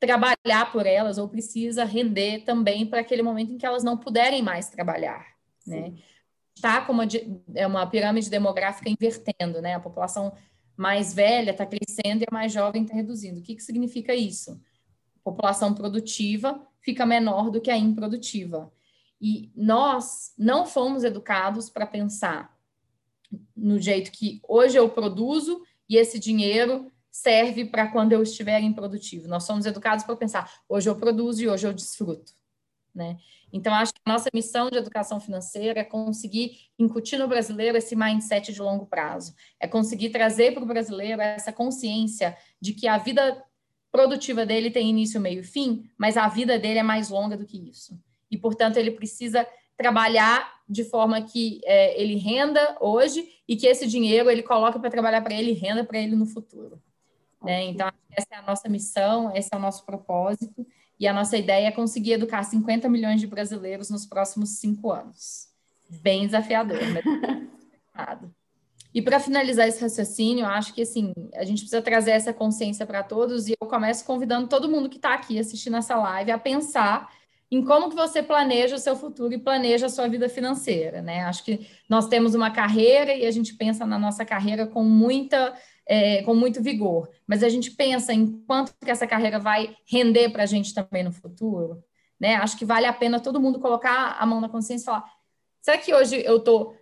trabalhar 0.00 0.72
por 0.72 0.86
elas 0.86 1.18
ou 1.18 1.28
precisa 1.28 1.84
render 1.84 2.44
também 2.44 2.86
para 2.86 3.00
aquele 3.00 3.22
momento 3.22 3.52
em 3.52 3.58
que 3.58 3.66
elas 3.66 3.84
não 3.84 3.96
puderem 3.96 4.42
mais 4.42 4.68
trabalhar, 4.68 5.26
né? 5.66 5.94
Está 6.54 6.80
como 6.80 7.02
uma, 7.02 7.08
é 7.54 7.66
uma 7.66 7.86
pirâmide 7.86 8.30
demográfica 8.30 8.88
invertendo, 8.88 9.60
né? 9.60 9.74
A 9.74 9.80
população 9.80 10.32
mais 10.78 11.12
velha 11.12 11.50
está 11.50 11.66
crescendo 11.66 12.22
e 12.22 12.26
a 12.30 12.32
mais 12.32 12.52
jovem 12.52 12.82
está 12.82 12.94
reduzindo. 12.94 13.40
O 13.40 13.42
que, 13.42 13.56
que 13.56 13.62
significa 13.62 14.14
isso? 14.14 14.62
População 15.24 15.74
produtiva 15.74 16.64
fica 16.80 17.04
menor 17.04 17.50
do 17.50 17.60
que 17.60 17.68
a 17.68 17.76
improdutiva. 17.76 18.72
E 19.20 19.50
nós 19.56 20.32
não 20.38 20.64
fomos 20.64 21.02
educados 21.02 21.68
para 21.68 21.84
pensar 21.84 22.56
no 23.56 23.80
jeito 23.80 24.12
que 24.12 24.40
hoje 24.48 24.78
eu 24.78 24.88
produzo 24.88 25.60
e 25.88 25.96
esse 25.96 26.16
dinheiro 26.16 26.90
serve 27.10 27.64
para 27.64 27.88
quando 27.88 28.12
eu 28.12 28.22
estiver 28.22 28.60
improdutivo. 28.60 29.26
Nós 29.26 29.42
somos 29.42 29.66
educados 29.66 30.04
para 30.04 30.14
pensar, 30.14 30.62
hoje 30.68 30.88
eu 30.88 30.94
produzo 30.94 31.42
e 31.42 31.48
hoje 31.48 31.66
eu 31.66 31.72
desfruto. 31.74 32.32
Né? 32.94 33.18
Então, 33.52 33.72
acho 33.74 33.94
que 33.94 34.00
a 34.04 34.12
nossa 34.12 34.28
missão 34.32 34.70
de 34.70 34.76
educação 34.76 35.18
financeira 35.20 35.80
é 35.80 35.84
conseguir 35.84 36.70
incutir 36.78 37.18
no 37.18 37.28
brasileiro 37.28 37.78
esse 37.78 37.96
mindset 37.96 38.52
de 38.52 38.60
longo 38.60 38.86
prazo, 38.86 39.34
é 39.58 39.66
conseguir 39.66 40.10
trazer 40.10 40.52
para 40.52 40.62
o 40.62 40.66
brasileiro 40.66 41.20
essa 41.20 41.52
consciência 41.52 42.36
de 42.60 42.72
que 42.72 42.86
a 42.86 42.98
vida 42.98 43.42
produtiva 43.90 44.44
dele 44.44 44.70
tem 44.70 44.90
início, 44.90 45.20
meio 45.20 45.40
e 45.40 45.44
fim, 45.44 45.88
mas 45.96 46.16
a 46.16 46.28
vida 46.28 46.58
dele 46.58 46.78
é 46.78 46.82
mais 46.82 47.08
longa 47.08 47.36
do 47.36 47.46
que 47.46 47.70
isso. 47.70 47.98
E, 48.30 48.36
portanto, 48.36 48.76
ele 48.76 48.90
precisa 48.90 49.46
trabalhar 49.76 50.58
de 50.68 50.84
forma 50.84 51.22
que 51.22 51.60
é, 51.64 52.00
ele 52.00 52.16
renda 52.16 52.76
hoje 52.80 53.26
e 53.46 53.56
que 53.56 53.66
esse 53.66 53.86
dinheiro 53.86 54.28
ele 54.28 54.42
coloque 54.42 54.78
para 54.78 54.90
trabalhar 54.90 55.22
para 55.22 55.34
ele 55.34 55.52
e 55.52 55.54
renda 55.54 55.84
para 55.84 55.98
ele 55.98 56.14
no 56.14 56.26
futuro. 56.26 56.82
Né? 57.42 57.64
Então, 57.64 57.90
essa 58.10 58.26
é 58.32 58.36
a 58.36 58.42
nossa 58.42 58.68
missão, 58.68 59.34
esse 59.34 59.48
é 59.52 59.56
o 59.56 59.60
nosso 59.60 59.86
propósito. 59.86 60.66
E 60.98 61.06
a 61.06 61.12
nossa 61.12 61.36
ideia 61.36 61.68
é 61.68 61.72
conseguir 61.72 62.12
educar 62.12 62.42
50 62.42 62.88
milhões 62.88 63.20
de 63.20 63.26
brasileiros 63.26 63.90
nos 63.90 64.04
próximos 64.04 64.58
cinco 64.58 64.90
anos. 64.90 65.48
Bem 66.02 66.26
desafiador, 66.26 66.78
mas 66.92 67.04
E 68.94 69.02
para 69.02 69.20
finalizar 69.20 69.68
esse 69.68 69.80
raciocínio, 69.80 70.44
eu 70.44 70.48
acho 70.48 70.72
que 70.72 70.82
assim, 70.82 71.12
a 71.34 71.44
gente 71.44 71.60
precisa 71.60 71.82
trazer 71.82 72.12
essa 72.12 72.32
consciência 72.32 72.86
para 72.86 73.02
todos 73.02 73.48
e 73.48 73.54
eu 73.60 73.68
começo 73.68 74.04
convidando 74.04 74.48
todo 74.48 74.68
mundo 74.68 74.88
que 74.88 74.96
está 74.96 75.14
aqui 75.14 75.38
assistindo 75.38 75.76
essa 75.76 75.94
live 75.94 76.30
a 76.30 76.38
pensar 76.38 77.08
em 77.50 77.64
como 77.64 77.88
que 77.88 77.96
você 77.96 78.22
planeja 78.22 78.76
o 78.76 78.78
seu 78.78 78.96
futuro 78.96 79.32
e 79.32 79.38
planeja 79.38 79.86
a 79.86 79.88
sua 79.88 80.08
vida 80.08 80.28
financeira, 80.28 81.00
né? 81.00 81.20
Acho 81.24 81.44
que 81.44 81.66
nós 81.88 82.06
temos 82.08 82.34
uma 82.34 82.50
carreira 82.50 83.14
e 83.14 83.26
a 83.26 83.30
gente 83.30 83.54
pensa 83.54 83.86
na 83.86 83.98
nossa 83.98 84.24
carreira 84.24 84.66
com 84.66 84.82
muita 84.82 85.54
é, 85.88 86.22
com 86.22 86.34
muito 86.34 86.62
vigor, 86.62 87.08
mas 87.26 87.42
a 87.42 87.48
gente 87.48 87.70
pensa 87.70 88.12
em 88.12 88.26
quanto 88.46 88.74
que 88.84 88.90
essa 88.90 89.06
carreira 89.06 89.38
vai 89.38 89.74
render 89.90 90.28
para 90.28 90.42
a 90.42 90.46
gente 90.46 90.74
também 90.74 91.02
no 91.02 91.10
futuro, 91.10 91.82
né? 92.20 92.34
Acho 92.36 92.58
que 92.58 92.64
vale 92.64 92.84
a 92.84 92.92
pena 92.92 93.18
todo 93.18 93.40
mundo 93.40 93.58
colocar 93.58 94.16
a 94.20 94.26
mão 94.26 94.38
na 94.38 94.50
consciência 94.50 94.84
e 94.84 94.84
falar: 94.84 95.04
será 95.62 95.78
que 95.78 95.94
hoje 95.94 96.22
eu 96.22 96.36
estou 96.36 96.76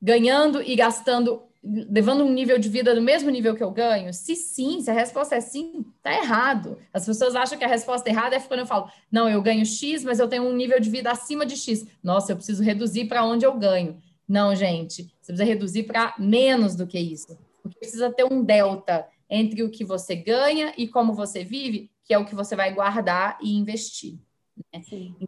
ganhando 0.00 0.60
e 0.60 0.76
gastando, 0.76 1.42
levando 1.62 2.22
um 2.22 2.30
nível 2.30 2.58
de 2.58 2.68
vida 2.68 2.94
do 2.94 3.00
mesmo 3.00 3.30
nível 3.30 3.54
que 3.54 3.62
eu 3.62 3.70
ganho? 3.70 4.12
Se 4.12 4.36
sim, 4.36 4.82
se 4.82 4.90
a 4.90 4.94
resposta 4.94 5.36
é 5.36 5.40
sim, 5.40 5.86
tá 6.02 6.12
errado. 6.12 6.76
As 6.92 7.06
pessoas 7.06 7.34
acham 7.34 7.56
que 7.56 7.64
a 7.64 7.68
resposta 7.68 8.10
errada 8.10 8.36
é 8.36 8.40
quando 8.40 8.60
eu 8.60 8.66
falo: 8.66 8.90
não, 9.10 9.26
eu 9.26 9.40
ganho 9.40 9.64
X, 9.64 10.04
mas 10.04 10.20
eu 10.20 10.28
tenho 10.28 10.42
um 10.42 10.52
nível 10.52 10.78
de 10.78 10.90
vida 10.90 11.10
acima 11.10 11.46
de 11.46 11.56
X. 11.56 11.86
Nossa, 12.02 12.32
eu 12.32 12.36
preciso 12.36 12.62
reduzir 12.62 13.06
para 13.06 13.24
onde 13.24 13.46
eu 13.46 13.54
ganho. 13.54 13.96
Não, 14.28 14.54
gente, 14.54 15.04
você 15.20 15.32
precisa 15.32 15.44
reduzir 15.44 15.84
para 15.84 16.14
menos 16.18 16.74
do 16.74 16.86
que 16.86 16.98
isso 16.98 17.38
porque 17.64 17.78
precisa 17.78 18.12
ter 18.12 18.30
um 18.30 18.44
delta 18.44 19.08
entre 19.28 19.62
o 19.62 19.70
que 19.70 19.84
você 19.84 20.14
ganha 20.14 20.74
e 20.76 20.86
como 20.86 21.14
você 21.14 21.42
vive, 21.42 21.90
que 22.04 22.12
é 22.12 22.18
o 22.18 22.26
que 22.26 22.34
você 22.34 22.54
vai 22.54 22.74
guardar 22.74 23.38
e 23.40 23.56
investir. 23.56 24.18
Né? 24.72 24.82
Então, 24.92 25.26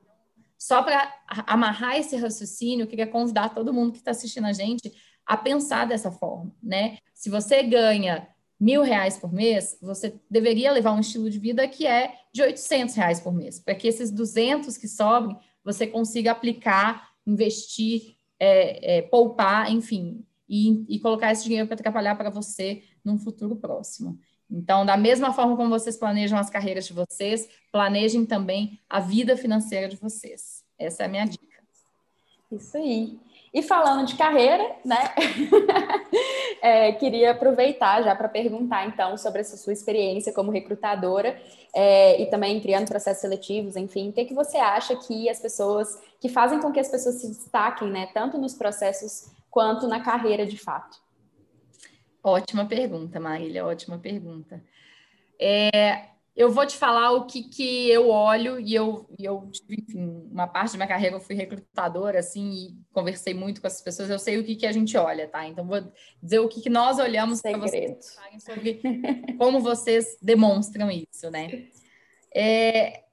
só 0.59 0.83
para 0.83 1.15
amarrar 1.47 1.97
esse 1.97 2.15
raciocínio, 2.17 2.85
eu 2.85 2.87
queria 2.87 3.07
convidar 3.07 3.55
todo 3.55 3.73
mundo 3.73 3.93
que 3.93 3.99
está 3.99 4.11
assistindo 4.11 4.47
a 4.47 4.53
gente 4.53 4.93
a 5.25 5.37
pensar 5.37 5.87
dessa 5.87 6.13
forma, 6.13 6.55
né? 6.63 6.99
Se 7.15 7.31
você 7.31 7.63
ganha 7.63 8.29
mil 8.61 8.83
reais 8.83 9.19
por 9.19 9.33
mês, 9.33 9.79
você 9.81 10.15
deveria 10.31 10.73
levar 10.73 10.93
um 10.93 11.01
estilo 11.01 11.31
de 11.31 11.39
vida 11.39 11.67
que 11.67 11.87
é 11.87 12.15
de 12.33 12.43
800 12.43 12.95
reais 12.95 13.21
por 13.21 13.33
mês, 13.33 13.59
para 13.59 13.75
que 13.75 13.89
esses 13.89 14.11
200 14.11 14.77
que 14.77 14.87
sobrem, 14.87 15.37
você 15.65 15.87
consiga 15.87 16.33
aplicar, 16.33 17.11
investir, 17.27 18.17
é, 18.39 18.99
é, 18.99 19.03
poupar, 19.03 19.71
enfim, 19.71 20.25
e, 20.49 20.85
e 20.89 21.01
colocar 21.01 21.33
esse 21.33 21.45
dinheiro 21.45 21.67
para 21.67 21.77
trabalhar 21.77 22.15
para 22.15 22.31
você 22.31 22.83
num 23.05 23.19
futuro 23.19 23.57
próximo. 23.57 24.19
Então, 24.51 24.87
da 24.87 24.97
mesma 24.97 25.33
forma 25.33 25.57
como 25.57 25.69
vocês 25.69 25.97
planejam 25.97 26.39
as 26.39 26.49
carreiras 26.49 26.87
de 26.87 26.93
vocês, 26.93 27.49
planejem 27.73 28.25
também 28.25 28.81
a 28.89 29.01
vida 29.01 29.37
financeira 29.37 29.89
de 29.89 29.97
vocês. 29.97 30.65
Essa 30.79 31.03
é 31.03 31.07
a 31.07 31.09
minha 31.09 31.25
dica. 31.25 31.47
Isso 32.51 32.77
aí. 32.77 33.19
E 33.53 33.63
falando 33.63 34.07
de 34.07 34.17
carreira, 34.17 34.77
né? 34.85 35.15
é, 36.61 36.93
queria 36.93 37.31
aproveitar 37.31 38.03
já 38.03 38.15
para 38.15 38.29
perguntar, 38.29 38.87
então, 38.87 39.17
sobre 39.17 39.41
essa 39.41 39.57
sua 39.57 39.73
experiência 39.73 40.33
como 40.33 40.51
recrutadora 40.51 41.41
é, 41.75 42.21
e 42.21 42.27
também 42.27 42.61
criando 42.61 42.87
processos 42.87 43.23
seletivos, 43.23 43.75
enfim, 43.75 44.11
o 44.11 44.13
que, 44.13 44.27
que 44.27 44.35
você 44.35 44.59
acha 44.59 44.95
que 44.97 45.29
as 45.29 45.41
pessoas, 45.41 45.99
que 46.21 46.29
fazem 46.29 46.61
com 46.61 46.71
que 46.71 46.79
as 46.79 46.89
pessoas 46.89 47.17
se 47.17 47.29
destaquem, 47.29 47.89
né? 47.89 48.11
Tanto 48.13 48.37
nos 48.37 48.55
processos 48.55 49.31
quanto 49.57 49.89
na 49.89 50.01
carreira 50.01 50.45
de 50.45 50.59
fato? 50.59 50.99
Ótima 52.23 52.67
pergunta, 52.67 53.19
Marília, 53.19 53.65
ótima 53.65 53.99
pergunta. 53.99 54.63
É, 55.41 56.09
eu 56.37 56.51
vou 56.51 56.67
te 56.67 56.77
falar 56.77 57.13
o 57.13 57.25
que, 57.25 57.45
que 57.45 57.89
eu 57.89 58.11
olho 58.11 58.61
e 58.61 58.75
eu, 58.75 59.09
e 59.19 59.25
eu 59.25 59.51
enfim, 59.71 60.29
uma 60.31 60.47
parte 60.47 60.73
da 60.73 60.77
minha 60.77 60.87
carreira 60.87 61.17
eu 61.17 61.21
fui 61.21 61.35
recrutadora, 61.35 62.19
assim, 62.19 62.53
e 62.53 62.79
conversei 62.93 63.33
muito 63.33 63.63
com 63.63 63.67
essas 63.67 63.81
pessoas, 63.81 64.11
eu 64.11 64.19
sei 64.19 64.37
o 64.39 64.45
que, 64.45 64.57
que 64.57 64.67
a 64.67 64.73
gente 64.73 64.95
olha, 64.99 65.27
tá? 65.27 65.49
Então, 65.49 65.67
vou 65.67 65.91
dizer 66.23 66.41
o 66.41 66.49
que, 66.49 66.61
que 66.61 66.69
nós 66.69 66.99
olhamos 66.99 67.41
para 67.41 67.57
vocês 67.57 68.15
sobre 68.41 68.83
como 69.39 69.59
vocês 69.61 70.19
demonstram 70.21 70.91
isso, 70.91 71.31
né? 71.31 71.69
É, 72.35 73.05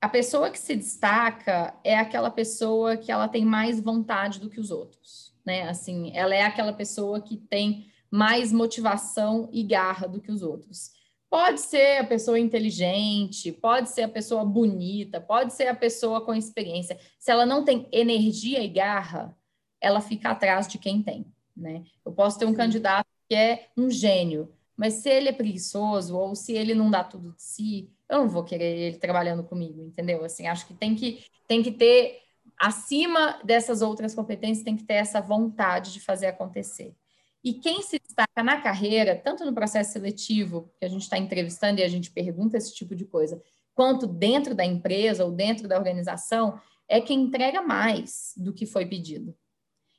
a 0.00 0.08
pessoa 0.08 0.48
que 0.48 0.58
se 0.58 0.74
destaca 0.74 1.78
é 1.84 1.98
aquela 1.98 2.30
pessoa 2.30 2.96
que 2.96 3.12
ela 3.12 3.28
tem 3.28 3.44
mais 3.44 3.78
vontade 3.78 4.40
do 4.40 4.48
que 4.48 4.58
os 4.58 4.70
outros 4.70 5.27
né? 5.48 5.62
Assim, 5.66 6.12
ela 6.14 6.34
é 6.34 6.42
aquela 6.42 6.74
pessoa 6.74 7.22
que 7.22 7.38
tem 7.38 7.86
mais 8.10 8.52
motivação 8.52 9.48
e 9.50 9.62
garra 9.62 10.06
do 10.06 10.20
que 10.20 10.30
os 10.30 10.42
outros. 10.42 10.90
Pode 11.30 11.60
ser 11.60 11.98
a 11.98 12.04
pessoa 12.04 12.38
inteligente, 12.38 13.50
pode 13.50 13.88
ser 13.88 14.02
a 14.02 14.08
pessoa 14.08 14.44
bonita, 14.44 15.22
pode 15.22 15.54
ser 15.54 15.68
a 15.68 15.74
pessoa 15.74 16.20
com 16.20 16.34
experiência. 16.34 16.98
Se 17.18 17.30
ela 17.30 17.46
não 17.46 17.64
tem 17.64 17.88
energia 17.90 18.62
e 18.62 18.68
garra, 18.68 19.34
ela 19.80 20.02
fica 20.02 20.30
atrás 20.30 20.68
de 20.68 20.76
quem 20.78 21.02
tem, 21.02 21.26
né? 21.56 21.82
Eu 22.04 22.12
posso 22.12 22.38
ter 22.38 22.44
um 22.44 22.50
Sim. 22.50 22.56
candidato 22.56 23.06
que 23.26 23.34
é 23.34 23.68
um 23.74 23.90
gênio, 23.90 24.52
mas 24.76 24.94
se 24.94 25.08
ele 25.08 25.30
é 25.30 25.32
preguiçoso 25.32 26.14
ou 26.14 26.34
se 26.34 26.52
ele 26.52 26.74
não 26.74 26.90
dá 26.90 27.02
tudo 27.02 27.32
de 27.32 27.42
si, 27.42 27.90
eu 28.08 28.18
não 28.18 28.28
vou 28.28 28.44
querer 28.44 28.78
ele 28.78 28.98
trabalhando 28.98 29.44
comigo, 29.44 29.82
entendeu? 29.82 30.22
Assim, 30.24 30.46
acho 30.46 30.66
que 30.66 30.74
tem 30.74 30.94
que 30.94 31.24
tem 31.46 31.62
que 31.62 31.70
ter 31.70 32.27
acima 32.58 33.38
dessas 33.44 33.82
outras 33.82 34.14
competências, 34.14 34.64
tem 34.64 34.76
que 34.76 34.84
ter 34.84 34.94
essa 34.94 35.20
vontade 35.20 35.92
de 35.92 36.00
fazer 36.00 36.26
acontecer. 36.26 36.94
E 37.42 37.54
quem 37.54 37.82
se 37.82 37.98
destaca 38.00 38.42
na 38.42 38.60
carreira, 38.60 39.14
tanto 39.14 39.44
no 39.44 39.54
processo 39.54 39.92
seletivo, 39.92 40.72
que 40.78 40.84
a 40.84 40.88
gente 40.88 41.02
está 41.02 41.16
entrevistando 41.16 41.80
e 41.80 41.84
a 41.84 41.88
gente 41.88 42.10
pergunta 42.10 42.56
esse 42.56 42.74
tipo 42.74 42.96
de 42.96 43.04
coisa, 43.04 43.40
quanto 43.74 44.06
dentro 44.06 44.54
da 44.54 44.64
empresa 44.64 45.24
ou 45.24 45.30
dentro 45.30 45.68
da 45.68 45.78
organização, 45.78 46.60
é 46.88 47.00
quem 47.00 47.20
entrega 47.20 47.62
mais 47.62 48.32
do 48.36 48.52
que 48.52 48.66
foi 48.66 48.86
pedido. 48.86 49.36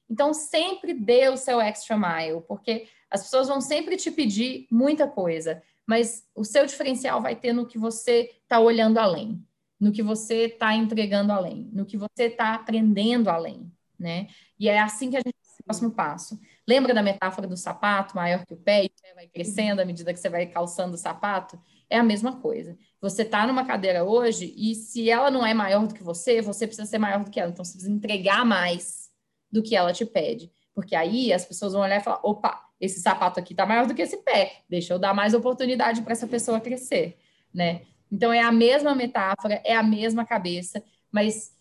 Então, 0.10 0.34
sempre 0.34 0.94
dê 0.94 1.30
o 1.30 1.38
seu 1.38 1.62
extra 1.62 1.96
mile, 1.96 2.42
porque 2.48 2.88
as 3.10 3.24
pessoas 3.24 3.48
vão 3.48 3.62
sempre 3.62 3.96
te 3.96 4.12
pedir 4.12 4.68
muita 4.70 5.08
coisa, 5.08 5.62
mas 5.88 6.28
o 6.36 6.44
seu 6.44 6.66
diferencial 6.66 7.22
vai 7.22 7.36
ter 7.36 7.54
no 7.54 7.66
que 7.66 7.78
você 7.78 8.32
está 8.44 8.60
olhando 8.60 8.98
além 8.98 9.44
no 9.80 9.92
que 9.92 10.04
você 10.04 10.46
está 10.46 10.76
entregando 10.76 11.32
além, 11.32 11.70
no 11.72 11.86
que 11.86 11.98
você 11.98 12.24
está 12.24 12.54
aprendendo 12.54 13.30
além, 13.30 13.72
né? 13.98 14.28
E 14.60 14.68
é 14.68 14.80
assim 14.80 15.10
que 15.10 15.18
a 15.18 15.22
gente 15.22 15.40
o 15.60 15.64
próximo 15.64 15.92
passo. 15.92 16.40
Lembra 16.68 16.94
da 16.94 17.04
metáfora 17.04 17.48
do 17.48 17.58
sapato 17.58 18.16
maior 18.16 18.46
que 18.46 18.54
o 18.54 18.58
pé 18.58 18.86
e 18.86 18.92
vai 19.14 19.28
crescendo 19.28 19.82
à 19.82 19.86
medida 19.86 20.14
que 20.14 20.20
você 20.20 20.30
vai 20.30 20.46
calçando 20.46 20.96
o 20.96 20.98
sapato? 20.98 21.60
É 21.90 21.98
a 21.98 22.04
mesma 22.04 22.38
coisa. 22.38 22.78
Você 23.02 23.24
está 23.24 23.46
numa 23.46 23.66
cadeira 23.66 24.04
hoje 24.04 24.54
e 24.56 24.76
se 24.76 25.10
ela 25.10 25.30
não 25.30 25.46
é 25.46 25.54
maior 25.54 25.86
do 25.88 25.94
que 25.94 26.04
você, 26.04 26.42
você 26.42 26.66
precisa 26.66 26.88
ser 26.88 26.98
maior 26.98 27.24
do 27.24 27.32
que 27.32 27.40
ela. 27.40 27.52
Então 27.52 27.64
você 27.64 27.74
precisa 27.74 27.94
entregar 27.94 28.46
mais 28.46 29.10
do 29.52 29.62
que 29.62 29.76
ela 29.76 29.92
te 29.92 30.06
pede. 30.06 30.52
Porque 30.74 30.96
aí 30.96 31.34
as 31.34 31.46
pessoas 31.46 31.74
vão 31.74 31.82
olhar 31.82 32.00
e 32.00 32.04
falar: 32.04 32.20
opa, 32.24 32.64
esse 32.80 33.02
sapato 33.02 33.40
aqui 33.40 33.54
está 33.54 33.66
maior 33.66 33.86
do 33.86 33.94
que 33.94 34.02
esse 34.02 34.18
pé. 34.18 34.64
Deixa 34.70 34.94
eu 34.94 35.00
dar 35.00 35.14
mais 35.14 35.34
oportunidade 35.34 36.02
para 36.02 36.14
essa 36.14 36.28
pessoa 36.28 36.60
crescer, 36.60 37.18
né? 37.54 37.82
Então, 38.12 38.34
é 38.34 38.42
a 38.42 38.52
mesma 38.52 38.96
metáfora, 38.96 39.62
é 39.64 39.76
a 39.76 39.84
mesma 39.84 40.26
cabeça, 40.26 40.84
mas 41.12 41.54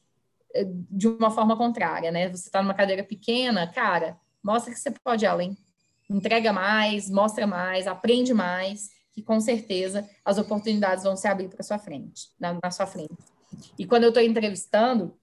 eh, 0.54 0.66
de 0.66 1.06
uma 1.06 1.30
forma 1.30 1.56
contrária, 1.56 2.11
né? 2.11 2.28
Você 2.28 2.48
está 2.48 2.62
numa 2.62 2.74
cadeira 2.74 3.04
pequena, 3.04 3.66
cara, 3.66 4.18
mostra 4.42 4.72
que 4.72 4.78
você 4.78 4.90
pode 4.90 5.24
ir 5.24 5.28
além. 5.28 5.56
Entrega 6.08 6.52
mais, 6.52 7.11
mostra 7.11 7.46
mais, 7.46 7.87
aprende 7.87 8.32
mais, 8.32 8.90
que 9.12 9.22
com 9.22 9.38
certeza 9.40 10.08
as 10.24 10.38
oportunidades 10.38 11.04
vão 11.04 11.16
se 11.16 11.28
abrir 11.28 11.48
para 11.48 11.62
sua 11.62 11.78
frente, 11.78 12.30
na, 12.40 12.58
na 12.62 12.70
sua 12.70 12.87
frente. 12.87 13.12
E 13.78 13.87
quando 13.87 14.04
eu 14.04 14.08
estou 14.08 14.22
entrevistando, 14.22 15.14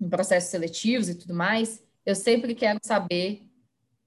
em 0.00 0.08
processos 0.08 0.50
seletivos 0.50 1.08
e 1.08 1.14
tudo 1.14 1.34
mais, 1.34 1.82
eu 2.06 2.14
sempre 2.14 2.54
quero 2.54 2.78
saber 2.82 3.46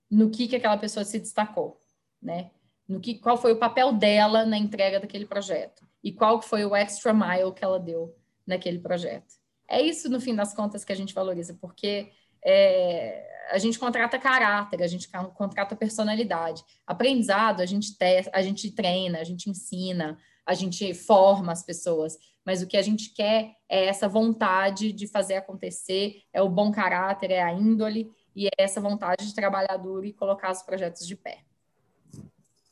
no 0.10 0.30
que, 0.30 0.48
que 0.48 0.56
aquela 0.56 0.78
pessoa 0.78 1.04
se 1.04 1.20
destacou, 1.20 1.80
né? 2.22 2.50
No 2.88 3.00
que, 3.00 3.16
qual 3.16 3.38
foi 3.38 3.54
o 3.54 3.60
papel 3.60 3.94
dela 3.94 4.46
na 4.46 4.58
entrega 4.58 5.00
daquele 5.00 5.26
projeto 5.26 5.86
e 6.04 6.12
qual 6.12 6.42
foi 6.42 6.66
o 6.66 6.76
extra 6.76 7.14
mile 7.14 7.54
que 7.54 7.64
ela 7.64 7.80
deu 7.80 8.16
naquele 8.46 8.80
projeto. 8.80 9.36
É 9.68 9.82
isso, 9.82 10.10
no 10.10 10.20
fim 10.20 10.36
das 10.36 10.54
contas, 10.54 10.84
que 10.84 10.92
a 10.92 10.96
gente 10.96 11.14
valoriza, 11.14 11.58
porque 11.60 12.12
é, 12.44 13.26
a 13.52 13.58
gente 13.58 13.80
contrata 13.80 14.20
caráter, 14.20 14.84
a 14.84 14.88
gente 14.88 15.10
contrata 15.36 15.76
personalidade. 15.76 16.64
Aprendizado, 16.86 17.62
a 17.62 17.66
gente, 17.66 17.98
te, 17.98 18.30
a 18.32 18.42
gente 18.42 18.72
treina, 18.72 19.20
a 19.20 19.24
gente 19.24 19.50
ensina, 19.50 20.18
a 20.46 20.54
gente 20.54 20.94
forma 20.94 21.52
as 21.52 21.64
pessoas. 21.64 22.18
Mas 22.46 22.62
o 22.62 22.68
que 22.68 22.76
a 22.76 22.82
gente 22.82 23.14
quer 23.14 23.56
é 23.70 23.86
essa 23.86 24.08
vontade 24.08 24.92
de 24.92 25.08
fazer 25.08 25.36
acontecer, 25.36 26.22
é 26.34 26.42
o 26.42 26.50
bom 26.50 26.72
caráter, 26.72 27.32
é 27.32 27.42
a 27.42 27.54
índole 27.54 28.12
e 28.36 28.48
é 28.48 28.52
essa 28.58 28.82
vontade 28.82 29.26
de 29.26 29.34
trabalhar 29.34 29.78
duro 29.78 30.06
e 30.06 30.12
colocar 30.12 30.52
os 30.52 30.62
projetos 30.62 31.08
de 31.08 31.16
pé. 31.16 31.40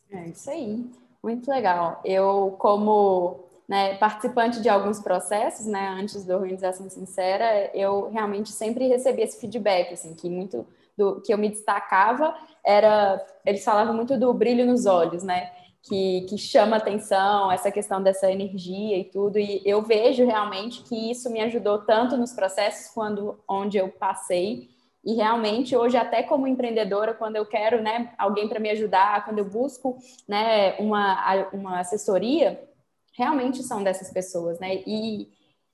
É 0.09 0.27
isso 0.27 0.49
aí, 0.49 0.91
muito 1.23 1.49
legal. 1.49 2.01
Eu, 2.03 2.55
como 2.57 3.39
né, 3.67 3.95
participante 3.95 4.61
de 4.61 4.67
alguns 4.67 4.99
processos, 4.99 5.65
né, 5.65 5.95
antes 5.97 6.25
da 6.25 6.35
Organização 6.35 6.89
Sincera, 6.89 7.71
eu 7.73 8.09
realmente 8.09 8.51
sempre 8.51 8.87
recebi 8.87 9.21
esse 9.21 9.39
feedback, 9.39 9.93
assim, 9.93 10.13
que 10.13 10.29
muito 10.29 10.65
do 10.97 11.21
que 11.21 11.33
eu 11.33 11.37
me 11.37 11.49
destacava 11.49 12.35
era, 12.65 13.25
eles 13.45 13.63
falavam 13.63 13.93
muito 13.93 14.19
do 14.19 14.33
brilho 14.33 14.65
nos 14.65 14.85
olhos, 14.85 15.23
né, 15.23 15.51
que, 15.83 16.21
que 16.29 16.37
chama 16.37 16.75
atenção, 16.75 17.51
essa 17.51 17.71
questão 17.71 18.03
dessa 18.03 18.29
energia 18.29 18.97
e 18.97 19.05
tudo, 19.05 19.39
e 19.39 19.61
eu 19.65 19.81
vejo 19.81 20.25
realmente 20.25 20.83
que 20.83 21.09
isso 21.09 21.29
me 21.31 21.41
ajudou 21.41 21.79
tanto 21.79 22.17
nos 22.17 22.33
processos 22.33 22.93
quando 22.93 23.39
onde 23.47 23.77
eu 23.77 23.87
passei, 23.87 24.69
e 25.03 25.15
realmente 25.15 25.75
hoje 25.75 25.97
até 25.97 26.21
como 26.21 26.47
empreendedora, 26.47 27.13
quando 27.13 27.35
eu 27.35 27.45
quero, 27.45 27.81
né, 27.81 28.13
alguém 28.17 28.47
para 28.47 28.59
me 28.59 28.69
ajudar, 28.69 29.25
quando 29.25 29.39
eu 29.39 29.45
busco, 29.45 29.97
né, 30.27 30.73
uma, 30.77 31.47
uma 31.51 31.79
assessoria, 31.79 32.61
realmente 33.17 33.63
são 33.63 33.83
dessas 33.83 34.11
pessoas, 34.11 34.59
né? 34.59 34.75
E, 34.85 35.27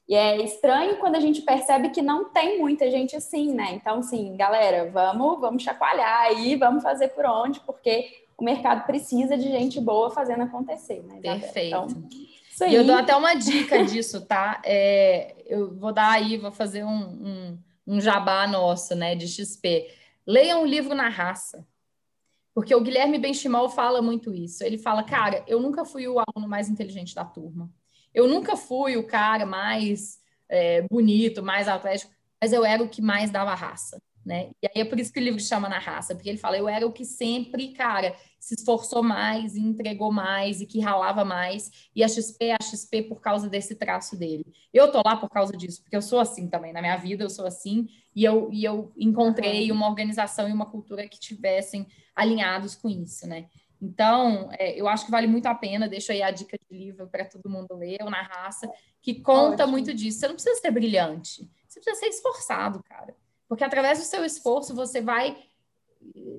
e, 0.07 0.15
é 0.15 0.37
estranho 0.41 0.97
quando 0.97 1.15
a 1.15 1.19
gente 1.19 1.41
percebe 1.41 1.89
que 1.89 2.01
não 2.01 2.29
tem 2.29 2.59
muita 2.59 2.89
gente 2.89 3.15
assim, 3.15 3.53
né? 3.53 3.73
Então, 3.73 3.99
assim, 3.99 4.35
galera, 4.37 4.89
vamos, 4.89 5.39
vamos 5.39 5.63
chacoalhar 5.63 6.21
aí, 6.21 6.55
vamos 6.55 6.81
fazer 6.81 7.09
por 7.09 7.25
onde, 7.25 7.59
porque 7.61 8.09
o 8.37 8.43
mercado 8.43 8.85
precisa 8.85 9.37
de 9.37 9.49
gente 9.49 9.79
boa 9.81 10.09
fazendo 10.09 10.43
acontecer, 10.43 11.03
né? 11.03 11.19
Perfeito. 11.21 11.67
Então, 11.67 12.67
e 12.69 12.73
eu 12.73 12.83
dou 12.83 12.95
até 12.95 13.15
uma 13.15 13.35
dica 13.35 13.83
disso, 13.85 14.25
tá? 14.25 14.61
É, 14.65 15.35
eu 15.45 15.75
vou 15.75 15.93
dar 15.93 16.11
aí, 16.11 16.37
vou 16.37 16.51
fazer 16.51 16.83
um, 16.83 16.89
um, 16.89 17.57
um 17.87 18.01
jabá 18.01 18.45
nosso, 18.45 18.93
né, 18.95 19.15
de 19.15 19.27
XP. 19.27 19.89
Leia 20.25 20.57
um 20.57 20.65
livro 20.65 20.93
na 20.93 21.07
raça. 21.07 21.65
Porque 22.53 22.75
o 22.75 22.81
Guilherme 22.81 23.17
Benchimol 23.17 23.69
fala 23.69 24.01
muito 24.01 24.33
isso. 24.33 24.63
Ele 24.63 24.77
fala, 24.77 25.03
cara, 25.03 25.43
eu 25.47 25.59
nunca 25.59 25.85
fui 25.85 26.07
o 26.07 26.19
aluno 26.19 26.49
mais 26.49 26.69
inteligente 26.69 27.15
da 27.15 27.23
turma. 27.23 27.71
Eu 28.13 28.27
nunca 28.27 28.57
fui 28.57 28.97
o 28.97 29.05
cara 29.05 29.45
mais 29.45 30.19
é, 30.49 30.81
bonito, 30.89 31.43
mais 31.43 31.67
atlético, 31.67 32.11
mas 32.41 32.51
eu 32.51 32.65
era 32.65 32.83
o 32.83 32.89
que 32.89 33.01
mais 33.01 33.29
dava 33.29 33.53
raça. 33.53 34.01
Né? 34.27 34.49
E 34.61 34.67
aí 34.67 34.81
é 34.81 34.85
por 34.85 34.99
isso 34.99 35.13
que 35.13 35.21
o 35.21 35.23
livro 35.23 35.39
chama 35.39 35.69
Na 35.69 35.79
Raça, 35.79 36.13
porque 36.13 36.27
ele 36.27 36.37
fala, 36.37 36.57
eu 36.57 36.67
era 36.67 36.85
o 36.85 36.91
que 36.91 37.05
sempre, 37.05 37.69
cara, 37.69 38.13
se 38.41 38.55
esforçou 38.55 39.01
mais, 39.01 39.55
e 39.55 39.61
entregou 39.61 40.11
mais 40.11 40.59
e 40.59 40.65
que 40.65 40.81
ralava 40.81 41.23
mais, 41.23 41.71
e 41.95 42.03
a 42.03 42.09
XP 42.09 42.47
é 42.47 42.57
a 42.59 42.61
XP 42.61 43.03
por 43.03 43.21
causa 43.21 43.49
desse 43.49 43.73
traço 43.75 44.17
dele. 44.17 44.45
Eu 44.73 44.91
tô 44.91 45.01
lá 45.05 45.15
por 45.15 45.29
causa 45.29 45.55
disso, 45.55 45.81
porque 45.81 45.95
eu 45.95 46.01
sou 46.01 46.19
assim 46.19 46.49
também, 46.49 46.73
na 46.73 46.81
minha 46.81 46.97
vida 46.97 47.23
eu 47.23 47.29
sou 47.29 47.45
assim, 47.45 47.87
e 48.13 48.25
eu, 48.25 48.49
e 48.51 48.65
eu 48.65 48.91
encontrei 48.97 49.71
uma 49.71 49.87
organização 49.87 50.49
e 50.49 50.51
uma 50.51 50.65
cultura 50.65 51.07
que 51.07 51.17
tivessem 51.17 51.87
alinhados 52.13 52.75
com 52.75 52.89
isso, 52.89 53.25
né? 53.25 53.45
Então, 53.81 54.49
é, 54.59 54.77
eu 54.77 54.89
acho 54.89 55.05
que 55.05 55.11
vale 55.11 55.27
muito 55.27 55.45
a 55.45 55.55
pena, 55.55 55.87
deixo 55.87 56.11
aí 56.11 56.21
a 56.21 56.31
dica 56.31 56.57
de 56.69 56.77
livro 56.77 57.07
para 57.07 57.23
todo 57.23 57.49
mundo 57.49 57.73
ler, 57.75 57.99
ou 58.01 58.09
Na 58.09 58.23
Raça, 58.23 58.69
que 59.01 59.21
conta 59.21 59.63
Ótimo. 59.63 59.71
muito 59.71 59.93
disso. 59.93 60.19
Você 60.19 60.27
não 60.27 60.35
precisa 60.35 60.59
ser 60.59 60.71
brilhante, 60.71 61.49
você 61.65 61.79
precisa 61.79 61.95
ser 61.95 62.07
esforçado, 62.07 62.83
cara. 62.83 63.15
Porque 63.47 63.63
através 63.63 63.99
do 63.99 64.05
seu 64.05 64.25
esforço 64.25 64.75
você 64.75 65.01
vai 65.01 65.37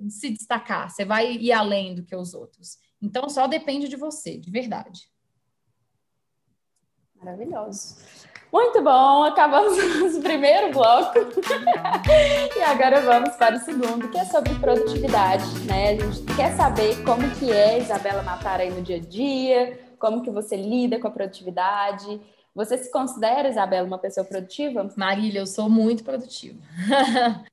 se 0.09 0.31
destacar, 0.31 0.91
você 0.91 1.05
vai 1.05 1.33
ir 1.33 1.53
além 1.53 1.95
do 1.95 2.05
que 2.05 2.15
os 2.15 2.35
outros. 2.35 2.79
Então 3.01 3.29
só 3.29 3.47
depende 3.47 3.89
de 3.89 3.97
você, 3.97 4.37
de 4.37 4.51
verdade. 4.51 5.11
Maravilhoso. 7.17 7.97
Muito 8.51 8.83
bom, 8.83 9.25
acabamos 9.25 9.77
o 10.17 10.23
primeiro 10.23 10.73
bloco. 10.73 11.19
e 12.57 12.63
agora 12.63 13.03
vamos 13.03 13.35
para 13.37 13.57
o 13.57 13.61
segundo, 13.61 14.09
que 14.09 14.17
é 14.17 14.25
sobre 14.25 14.55
produtividade, 14.55 15.45
né? 15.67 15.91
A 15.91 15.97
gente 15.97 16.25
quer 16.35 16.57
saber 16.57 17.03
como 17.05 17.31
que 17.37 17.51
é 17.51 17.79
Isabela 17.79 18.23
Matar 18.23 18.61
aí 18.61 18.71
no 18.71 18.81
dia 18.81 18.97
a 18.97 19.01
dia, 19.01 19.79
como 19.99 20.23
que 20.23 20.31
você 20.31 20.57
lida 20.57 20.99
com 20.99 21.09
a 21.09 21.11
produtividade, 21.11 22.21
você 22.59 22.77
se 22.77 22.91
considera, 22.91 23.49
Isabela, 23.49 23.87
uma 23.87 24.01
pessoa 24.01 24.27
produtiva? 24.27 24.93
Marília, 24.97 25.39
eu 25.39 25.47
sou 25.47 25.71
muito 25.71 26.03
produtiva. 26.03 26.59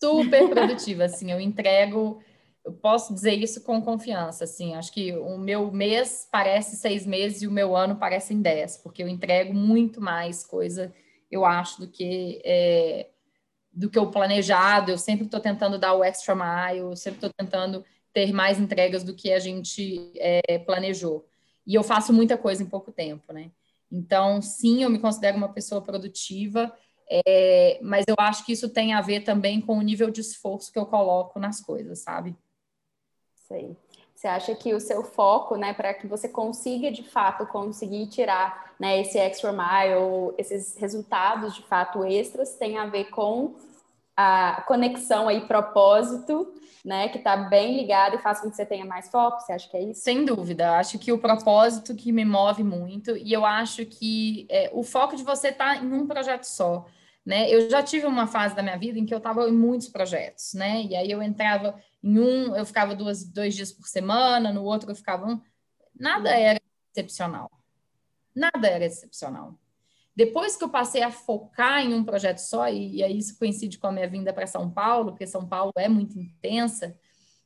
sou 0.00 0.22
super 0.22 0.48
produtiva, 0.48 1.04
assim, 1.04 1.30
eu 1.30 1.38
entrego, 1.38 2.18
eu 2.64 2.72
posso 2.72 3.12
dizer 3.12 3.34
isso 3.34 3.60
com 3.60 3.82
confiança, 3.82 4.44
assim, 4.44 4.74
acho 4.74 4.90
que 4.90 5.12
o 5.12 5.36
meu 5.36 5.70
mês 5.70 6.26
parece 6.32 6.76
seis 6.76 7.04
meses 7.04 7.42
e 7.42 7.46
o 7.46 7.50
meu 7.50 7.76
ano 7.76 7.96
parece 7.96 8.32
em 8.32 8.40
dez, 8.40 8.78
porque 8.78 9.02
eu 9.02 9.08
entrego 9.08 9.52
muito 9.52 10.00
mais 10.00 10.46
coisa, 10.46 10.90
eu 11.30 11.44
acho, 11.44 11.82
do 11.82 11.86
que 11.86 12.40
é, 12.42 13.10
do 13.70 13.90
que 13.90 13.98
o 13.98 14.10
planejado, 14.10 14.90
eu 14.90 14.98
sempre 14.98 15.26
estou 15.26 15.40
tentando 15.40 15.78
dar 15.78 15.92
o 15.92 16.02
extra 16.02 16.34
mile, 16.34 16.80
eu 16.80 16.96
sempre 16.96 17.18
estou 17.18 17.30
tentando 17.36 17.84
ter 18.14 18.32
mais 18.32 18.58
entregas 18.58 19.04
do 19.04 19.14
que 19.14 19.30
a 19.30 19.38
gente 19.38 20.10
é, 20.16 20.58
planejou. 20.58 21.26
E 21.66 21.74
eu 21.74 21.82
faço 21.82 22.12
muita 22.14 22.38
coisa 22.38 22.62
em 22.62 22.66
pouco 22.66 22.90
tempo, 22.90 23.32
né? 23.32 23.50
Então, 23.92 24.40
sim, 24.40 24.82
eu 24.82 24.88
me 24.88 24.98
considero 24.98 25.36
uma 25.36 25.52
pessoa 25.52 25.82
produtiva, 25.82 26.72
é, 27.10 27.78
mas 27.82 28.06
eu 28.08 28.14
acho 28.18 28.46
que 28.46 28.52
isso 28.52 28.70
tem 28.70 28.94
a 28.94 29.02
ver 29.02 29.20
também 29.20 29.60
com 29.60 29.76
o 29.76 29.82
nível 29.82 30.10
de 30.10 30.22
esforço 30.22 30.72
que 30.72 30.78
eu 30.78 30.86
coloco 30.86 31.38
nas 31.38 31.60
coisas, 31.60 31.98
sabe? 31.98 32.34
Sei. 33.46 33.76
Você 34.14 34.28
acha 34.28 34.54
que 34.54 34.72
o 34.72 34.80
seu 34.80 35.02
foco, 35.02 35.56
né, 35.56 35.74
para 35.74 35.92
que 35.92 36.06
você 36.06 36.28
consiga 36.28 36.90
de 36.90 37.02
fato 37.02 37.44
conseguir 37.46 38.06
tirar 38.06 38.72
né, 38.78 39.00
esse 39.00 39.18
extra 39.18 39.52
mile, 39.52 40.32
esses 40.38 40.76
resultados 40.76 41.54
de 41.56 41.62
fato 41.64 42.04
extras, 42.04 42.54
tem 42.54 42.78
a 42.78 42.86
ver 42.86 43.10
com 43.10 43.54
a 44.16 44.62
conexão 44.66 45.28
aí, 45.28 45.40
propósito 45.42 46.52
né? 46.84 47.08
Que 47.08 47.18
está 47.18 47.36
bem 47.36 47.76
ligado 47.76 48.16
e 48.16 48.18
faz 48.18 48.40
com 48.40 48.50
que 48.50 48.56
você 48.56 48.66
tenha 48.66 48.84
mais 48.84 49.08
foco. 49.08 49.40
Você 49.40 49.52
acha 49.52 49.68
que 49.68 49.76
é 49.76 49.82
isso? 49.82 50.00
Sem 50.00 50.24
dúvida. 50.24 50.76
Acho 50.76 50.98
que 50.98 51.12
o 51.12 51.18
propósito 51.18 51.94
que 51.94 52.12
me 52.12 52.24
move 52.24 52.64
muito, 52.64 53.16
e 53.16 53.32
eu 53.32 53.44
acho 53.44 53.86
que 53.86 54.46
é, 54.50 54.70
o 54.72 54.82
foco 54.82 55.16
de 55.16 55.22
você 55.22 55.48
estar 55.48 55.76
tá 55.76 55.84
em 55.84 55.92
um 55.92 56.06
projeto 56.06 56.44
só. 56.44 56.86
Né? 57.24 57.48
Eu 57.48 57.70
já 57.70 57.82
tive 57.82 58.04
uma 58.06 58.26
fase 58.26 58.54
da 58.56 58.62
minha 58.62 58.76
vida 58.76 58.98
em 58.98 59.06
que 59.06 59.14
eu 59.14 59.18
estava 59.18 59.48
em 59.48 59.52
muitos 59.52 59.88
projetos, 59.88 60.54
né? 60.54 60.82
E 60.82 60.96
aí 60.96 61.08
eu 61.08 61.22
entrava 61.22 61.80
em 62.02 62.18
um, 62.18 62.56
eu 62.56 62.66
ficava 62.66 62.96
duas, 62.96 63.22
dois 63.24 63.54
dias 63.54 63.70
por 63.70 63.86
semana, 63.86 64.52
no 64.52 64.64
outro 64.64 64.90
eu 64.90 64.96
ficava 64.96 65.26
um. 65.26 65.40
Nada 65.94 66.30
era 66.30 66.60
excepcional. 66.90 67.48
Nada 68.34 68.66
era 68.66 68.84
excepcional. 68.84 69.56
Depois 70.14 70.56
que 70.56 70.64
eu 70.64 70.68
passei 70.68 71.02
a 71.02 71.10
focar 71.10 71.84
em 71.84 71.94
um 71.94 72.04
projeto 72.04 72.38
só, 72.38 72.68
e, 72.68 72.96
e 72.96 73.02
aí 73.02 73.16
isso 73.18 73.38
coincide 73.38 73.78
com 73.78 73.86
a 73.86 73.92
minha 73.92 74.08
vinda 74.08 74.32
para 74.32 74.46
São 74.46 74.70
Paulo, 74.70 75.12
porque 75.12 75.26
São 75.26 75.46
Paulo 75.46 75.72
é 75.76 75.88
muito 75.88 76.18
intensa, 76.18 76.96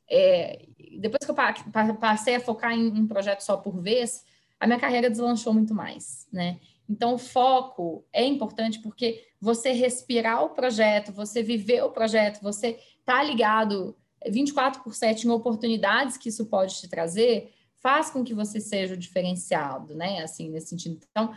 é, 0.09 0.65
depois 0.99 1.25
que 1.25 1.31
eu 1.31 1.97
passei 1.97 2.35
a 2.35 2.39
focar 2.39 2.73
em 2.73 2.87
um 2.87 3.07
projeto 3.07 3.41
só 3.41 3.57
por 3.57 3.81
vez, 3.81 4.23
a 4.59 4.65
minha 4.65 4.79
carreira 4.79 5.09
deslanchou 5.09 5.53
muito 5.53 5.73
mais, 5.73 6.27
né? 6.31 6.59
Então, 6.89 7.15
o 7.15 7.17
foco 7.17 8.05
é 8.13 8.23
importante 8.23 8.79
porque 8.79 9.27
você 9.41 9.71
respirar 9.71 10.43
o 10.43 10.51
projeto, 10.51 11.11
você 11.11 11.43
viver 11.43 11.83
o 11.83 11.91
projeto, 11.91 12.41
você 12.41 12.79
tá 13.05 13.21
ligado 13.21 13.95
24 14.25 14.81
por 14.81 14.95
7 14.95 15.27
em 15.27 15.29
oportunidades 15.29 16.17
que 16.17 16.29
isso 16.29 16.45
pode 16.45 16.79
te 16.79 16.87
trazer, 16.87 17.53
faz 17.75 18.09
com 18.09 18.23
que 18.23 18.33
você 18.33 18.59
seja 18.59 18.95
diferenciado, 18.95 19.93
né? 19.95 20.21
Assim, 20.21 20.49
nesse 20.49 20.69
sentido. 20.69 20.99
Então, 21.11 21.35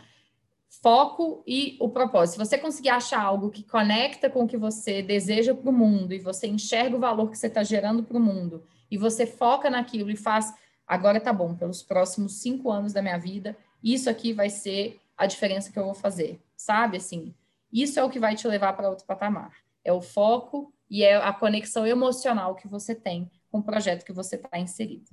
foco 0.81 1.43
e 1.45 1.75
o 1.79 1.89
propósito. 1.89 2.33
Se 2.33 2.45
você 2.45 2.57
conseguir 2.57 2.89
achar 2.89 3.21
algo 3.21 3.49
que 3.49 3.63
conecta 3.63 4.29
com 4.29 4.43
o 4.43 4.47
que 4.47 4.57
você 4.57 5.01
deseja 5.01 5.53
para 5.53 5.69
o 5.69 5.73
mundo 5.73 6.13
e 6.13 6.19
você 6.19 6.47
enxerga 6.47 6.95
o 6.95 6.99
valor 6.99 7.29
que 7.29 7.37
você 7.37 7.47
está 7.47 7.61
gerando 7.61 8.03
para 8.03 8.17
o 8.17 8.21
mundo 8.21 8.63
e 8.89 8.97
você 8.97 9.25
foca 9.25 9.69
naquilo 9.69 10.09
e 10.09 10.15
faz, 10.15 10.53
agora 10.87 11.19
tá 11.19 11.33
bom, 11.33 11.55
pelos 11.55 11.83
próximos 11.83 12.35
cinco 12.35 12.71
anos 12.71 12.93
da 12.93 13.01
minha 13.01 13.17
vida, 13.17 13.57
isso 13.83 14.09
aqui 14.09 14.31
vai 14.31 14.49
ser 14.49 14.99
a 15.17 15.25
diferença 15.25 15.71
que 15.71 15.77
eu 15.77 15.83
vou 15.83 15.93
fazer, 15.93 16.39
sabe? 16.55 16.97
Assim, 16.97 17.35
isso 17.71 17.99
é 17.99 18.03
o 18.03 18.09
que 18.09 18.19
vai 18.19 18.35
te 18.35 18.47
levar 18.47 18.73
para 18.73 18.89
outro 18.89 19.05
patamar. 19.05 19.53
É 19.83 19.91
o 19.91 20.01
foco 20.01 20.73
e 20.89 21.03
é 21.03 21.15
a 21.15 21.33
conexão 21.33 21.85
emocional 21.85 22.55
que 22.55 22.67
você 22.67 22.95
tem 22.95 23.29
com 23.51 23.59
o 23.59 23.63
projeto 23.63 24.05
que 24.05 24.13
você 24.13 24.37
está 24.37 24.57
inserido. 24.57 25.11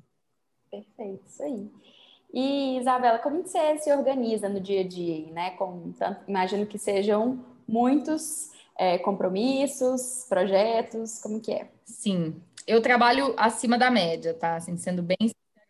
Perfeito, 0.70 1.24
isso 1.26 1.42
aí. 1.42 1.70
E, 2.32 2.78
Isabela, 2.78 3.18
como 3.18 3.42
você 3.42 3.78
se 3.78 3.92
organiza 3.92 4.48
no 4.48 4.60
dia 4.60 4.80
a 4.82 4.86
dia, 4.86 5.32
né? 5.32 5.50
Com, 5.52 5.92
tanto, 5.92 6.20
imagino 6.28 6.66
que 6.66 6.78
sejam 6.78 7.44
muitos 7.66 8.50
é, 8.78 8.98
compromissos, 8.98 10.26
projetos, 10.28 11.20
como 11.20 11.40
que 11.40 11.52
é? 11.52 11.68
Sim, 11.84 12.40
eu 12.66 12.82
trabalho 12.82 13.34
acima 13.36 13.78
da 13.78 13.90
média, 13.90 14.34
tá? 14.34 14.56
Assim, 14.56 14.76
sendo 14.76 15.02
bem 15.02 15.16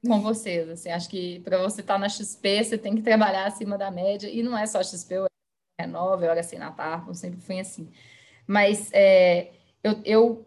com 0.06 0.20
vocês, 0.20 0.68
assim, 0.68 0.90
acho 0.90 1.08
que 1.08 1.40
para 1.40 1.58
você 1.58 1.80
estar 1.80 1.94
tá 1.94 1.98
na 1.98 2.08
XP, 2.08 2.64
você 2.64 2.78
tem 2.78 2.94
que 2.94 3.02
trabalhar 3.02 3.46
acima 3.46 3.76
da 3.76 3.90
média, 3.90 4.28
e 4.28 4.42
não 4.42 4.56
é 4.56 4.66
só 4.66 4.82
XP, 4.82 5.14
eu 5.14 5.26
Renova, 5.80 6.24
eu 6.24 6.30
era 6.30 6.40
assim 6.40 6.58
na 6.58 6.72
Tarpa, 6.72 7.14
sempre 7.14 7.40
fui 7.40 7.60
assim. 7.60 7.88
Mas 8.46 8.90
é, 8.92 9.52
eu, 9.82 10.00
eu 10.04 10.46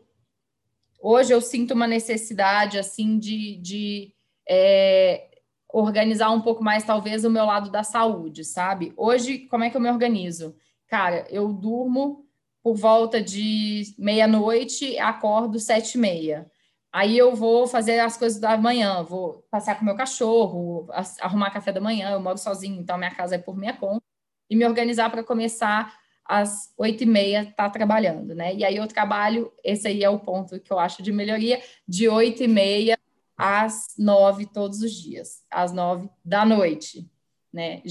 hoje 1.02 1.34
eu 1.34 1.40
sinto 1.40 1.74
uma 1.74 1.88
necessidade 1.88 2.78
assim 2.78 3.18
de, 3.18 3.56
de 3.58 4.14
é, 4.48 5.31
organizar 5.74 6.32
um 6.32 6.42
pouco 6.42 6.64
mais, 6.64 6.84
talvez, 6.84 7.24
o 7.24 7.30
meu 7.30 7.46
lado 7.46 7.70
da 7.70 7.84
saúde, 7.84 8.44
sabe? 8.44 8.94
Hoje, 8.98 9.40
como 9.48 9.64
é 9.64 9.70
que 9.70 9.78
eu 9.78 9.82
me 9.82 9.90
organizo? 9.90 10.56
Cara, 10.88 11.26
eu 11.30 11.52
durmo 11.54 12.26
por 12.64 12.76
volta 12.76 13.22
de 13.22 13.96
meia-noite, 13.98 14.98
acordo 15.00 15.60
sete 15.60 15.96
e 15.96 15.98
meia. 15.98 16.52
Aí 16.94 17.18
eu 17.18 17.34
vou 17.36 17.68
fazer 17.68 18.00
as 18.00 18.18
coisas 18.18 18.40
da 18.40 18.58
manhã, 18.58 19.02
vou 19.04 19.46
passear 19.50 19.80
com 19.80 19.86
meu 19.86 19.96
cachorro, 19.96 20.88
arrumar 21.22 21.52
café 21.52 21.72
da 21.72 21.80
manhã, 21.80 22.12
eu 22.12 22.20
moro 22.20 22.38
sozinho, 22.38 22.80
então 22.82 22.98
minha 22.98 23.16
casa 23.16 23.36
é 23.36 23.38
por 23.38 23.58
minha 23.58 23.74
conta, 23.74 24.04
e 24.50 24.56
me 24.56 24.66
organizar 24.66 25.10
para 25.10 25.24
começar 25.24 25.98
às 26.26 26.74
oito 26.78 27.04
e 27.04 27.06
meia 27.06 27.44
estar 27.44 27.54
tá 27.56 27.70
trabalhando, 27.70 28.36
né? 28.36 28.54
E 28.54 28.66
aí 28.66 28.76
eu 28.76 28.88
trabalho, 28.88 29.52
esse 29.64 29.88
aí 29.88 30.04
é 30.04 30.10
o 30.10 30.20
ponto 30.20 30.60
que 30.60 30.72
eu 30.72 30.80
acho 30.80 31.02
de 31.02 31.12
melhoria, 31.12 31.62
de 31.88 32.10
oito 32.10 32.44
e 32.44 32.48
meia 32.48 32.98
às 33.42 33.96
nove 33.98 34.46
todos 34.46 34.82
os 34.84 34.92
dias, 34.92 35.44
às 35.50 35.72
nove 35.72 36.08
da 36.24 36.46
noite, 36.46 37.10
né? 37.52 37.82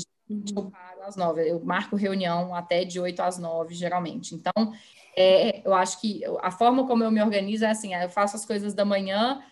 Eu 0.54 0.70
paro 0.70 1.02
às 1.02 1.16
nove, 1.16 1.50
eu 1.50 1.60
marco 1.64 1.96
reunião 1.96 2.54
até 2.54 2.84
de 2.84 3.00
oito 3.00 3.20
às 3.20 3.36
nove, 3.36 3.74
geralmente. 3.74 4.32
Então, 4.32 4.72
é, 5.16 5.66
eu 5.66 5.74
acho 5.74 6.00
que 6.00 6.22
a 6.40 6.52
forma 6.52 6.86
como 6.86 7.02
eu 7.02 7.10
me 7.10 7.20
organizo 7.20 7.64
é 7.64 7.70
assim, 7.70 7.92
eu 7.94 8.08
faço 8.08 8.36
as 8.36 8.46
coisas 8.46 8.74
da 8.74 8.84
manhã, 8.84 9.42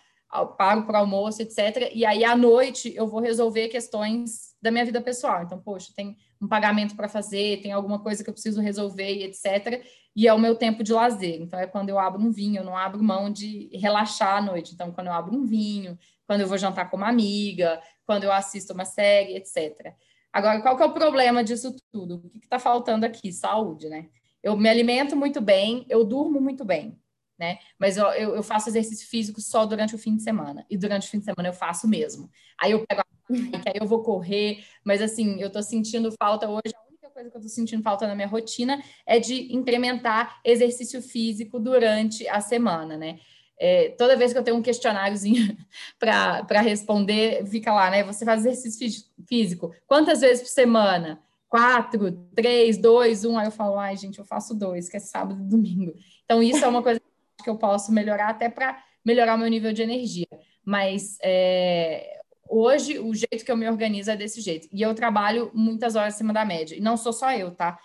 paro 0.57 0.85
para 0.85 0.99
almoço, 0.99 1.41
etc. 1.41 1.91
E 1.95 2.05
aí, 2.05 2.25
à 2.25 2.37
noite, 2.37 2.93
eu 2.95 3.07
vou 3.07 3.21
resolver 3.21 3.69
questões 3.69 4.55
da 4.61 4.71
minha 4.71 4.85
vida 4.85 5.01
pessoal. 5.01 5.43
Então, 5.43 5.59
poxa, 5.61 5.93
tem 5.97 6.17
um 6.41 6.47
pagamento 6.47 6.95
para 6.95 7.09
fazer, 7.09 7.61
tem 7.63 7.73
alguma 7.73 7.99
coisa 7.99 8.23
que 8.23 8.29
eu 8.29 8.35
preciso 8.35 8.61
resolver, 8.61 9.25
etc. 9.25 9.83
E 10.15 10.29
é 10.29 10.35
o 10.35 10.39
meu 10.39 10.55
tempo 10.55 10.83
de 10.83 10.93
lazer. 10.93 11.41
Então, 11.41 11.59
é 11.59 11.67
quando 11.67 11.89
eu 11.89 11.99
abro 11.99 12.21
um 12.21 12.31
vinho, 12.31 12.61
eu 12.61 12.65
não 12.65 12.77
abro 12.77 13.03
mão 13.03 13.31
de 13.31 13.71
relaxar 13.73 14.37
à 14.37 14.43
noite. 14.43 14.75
Então, 14.75 14.93
quando 14.93 15.07
eu 15.07 15.13
abro 15.13 15.35
um 15.35 15.45
vinho, 15.45 15.99
quando 16.27 16.43
eu 16.43 16.47
vou 16.47 16.59
jantar 16.59 16.91
com 16.91 16.97
uma 16.97 17.09
amiga, 17.09 17.81
quando 18.05 18.25
eu 18.25 18.33
assisto 18.33 18.75
uma 18.75 18.85
série, 18.85 19.35
etc. 19.35 19.95
Agora, 20.33 20.61
qual 20.61 20.77
que 20.77 20.83
é 20.83 20.87
o 20.87 20.93
problema 20.93 21.43
disso 21.43 21.75
tudo? 21.91 22.17
O 22.17 22.31
que 22.31 22.39
está 22.39 22.59
faltando 22.59 23.07
aqui? 23.07 23.33
Saúde, 23.33 23.89
né? 23.89 24.09
Eu 24.43 24.57
me 24.57 24.69
alimento 24.69 25.17
muito 25.17 25.41
bem, 25.41 25.87
eu 25.89 26.05
durmo 26.05 26.41
muito 26.41 26.65
bem, 26.65 26.99
né? 27.39 27.59
Mas 27.79 27.97
eu, 27.97 28.07
eu, 28.07 28.37
eu 28.37 28.43
faço 28.43 28.69
exercício 28.69 29.07
físico 29.09 29.41
só 29.41 29.65
durante 29.65 29.95
o 29.95 29.99
fim 29.99 30.17
de 30.17 30.23
semana. 30.23 30.67
E 30.69 30.77
durante 30.77 31.07
o 31.07 31.11
fim 31.11 31.19
de 31.19 31.25
semana 31.25 31.49
eu 31.49 31.53
faço 31.53 31.87
mesmo. 31.87 32.31
Aí 32.61 32.73
eu 32.73 32.85
pego 32.87 33.01
a 33.01 33.05
que 33.63 33.69
aí 33.69 33.77
eu 33.81 33.87
vou 33.87 34.03
correr, 34.03 34.65
mas 34.85 35.03
assim, 35.03 35.41
eu 35.41 35.51
tô 35.51 35.63
sentindo 35.63 36.11
falta 36.19 36.49
hoje, 36.49 36.75
a 36.75 36.89
única 36.89 37.11
coisa 37.11 37.31
que 37.31 37.37
eu 37.37 37.41
tô 37.41 37.49
sentindo 37.49 37.83
falta 37.83 38.07
na 38.07 38.15
minha 38.15 38.27
rotina 38.27 38.83
é 39.07 39.19
de 39.21 39.55
incrementar 39.55 40.41
exercício 40.45 41.03
físico 41.03 41.59
durante 41.61 42.27
a 42.29 42.41
semana, 42.41 42.97
né? 42.97 43.19
É, 43.61 43.91
toda 43.91 44.17
vez 44.17 44.33
que 44.33 44.39
eu 44.39 44.43
tenho 44.43 44.57
um 44.57 44.63
questionáriozinho 44.63 45.57
para 45.99 46.61
responder, 46.61 47.45
fica 47.47 47.73
lá, 47.73 47.91
né? 47.91 48.05
Você 48.05 48.25
faz 48.25 48.47
exercício 48.47 49.05
físico 49.29 49.75
quantas 49.87 50.21
vezes 50.21 50.43
por 50.43 50.49
semana? 50.49 51.21
Quatro, 51.49 52.13
três, 52.35 52.77
dois, 52.79 53.25
um. 53.25 53.39
Aí 53.39 53.47
eu 53.47 53.51
falo, 53.51 53.79
ai, 53.79 53.97
gente, 53.97 54.19
eu 54.19 54.25
faço 54.25 54.55
dois, 54.55 54.89
que 54.89 54.97
é 54.97 55.01
sábado 55.01 55.41
e 55.43 55.49
domingo. 55.49 55.95
Então, 56.25 56.43
isso 56.43 56.63
é 56.63 56.69
uma 56.69 56.83
coisa 56.83 57.01
que 57.43 57.51
eu 57.51 57.57
posso 57.57 57.93
melhorar 57.93 58.29
até 58.31 58.49
para 58.49 58.83
melhorar 59.05 59.35
o 59.35 59.39
meu 59.39 59.49
nível 59.49 59.73
de 59.73 59.83
energia. 59.83 60.27
Mas 60.65 61.17
é, 61.23 62.19
Hoje, 62.49 62.99
o 62.99 63.15
jeito 63.15 63.45
que 63.45 63.53
eu 63.53 63.57
me 63.57 63.69
organizo 63.69 64.11
é 64.11 64.17
desse 64.17 64.41
jeito. 64.41 64.69
E 64.73 64.81
eu 64.81 64.95
trabalho 64.95 65.51
muitas 65.53 65.95
horas 65.95 66.15
acima 66.15 66.33
da 66.33 66.45
média. 66.45 66.75
E 66.75 66.81
não 66.81 66.97
sou 66.97 67.13
só 67.13 67.31
eu, 67.33 67.51
tá? 67.51 67.79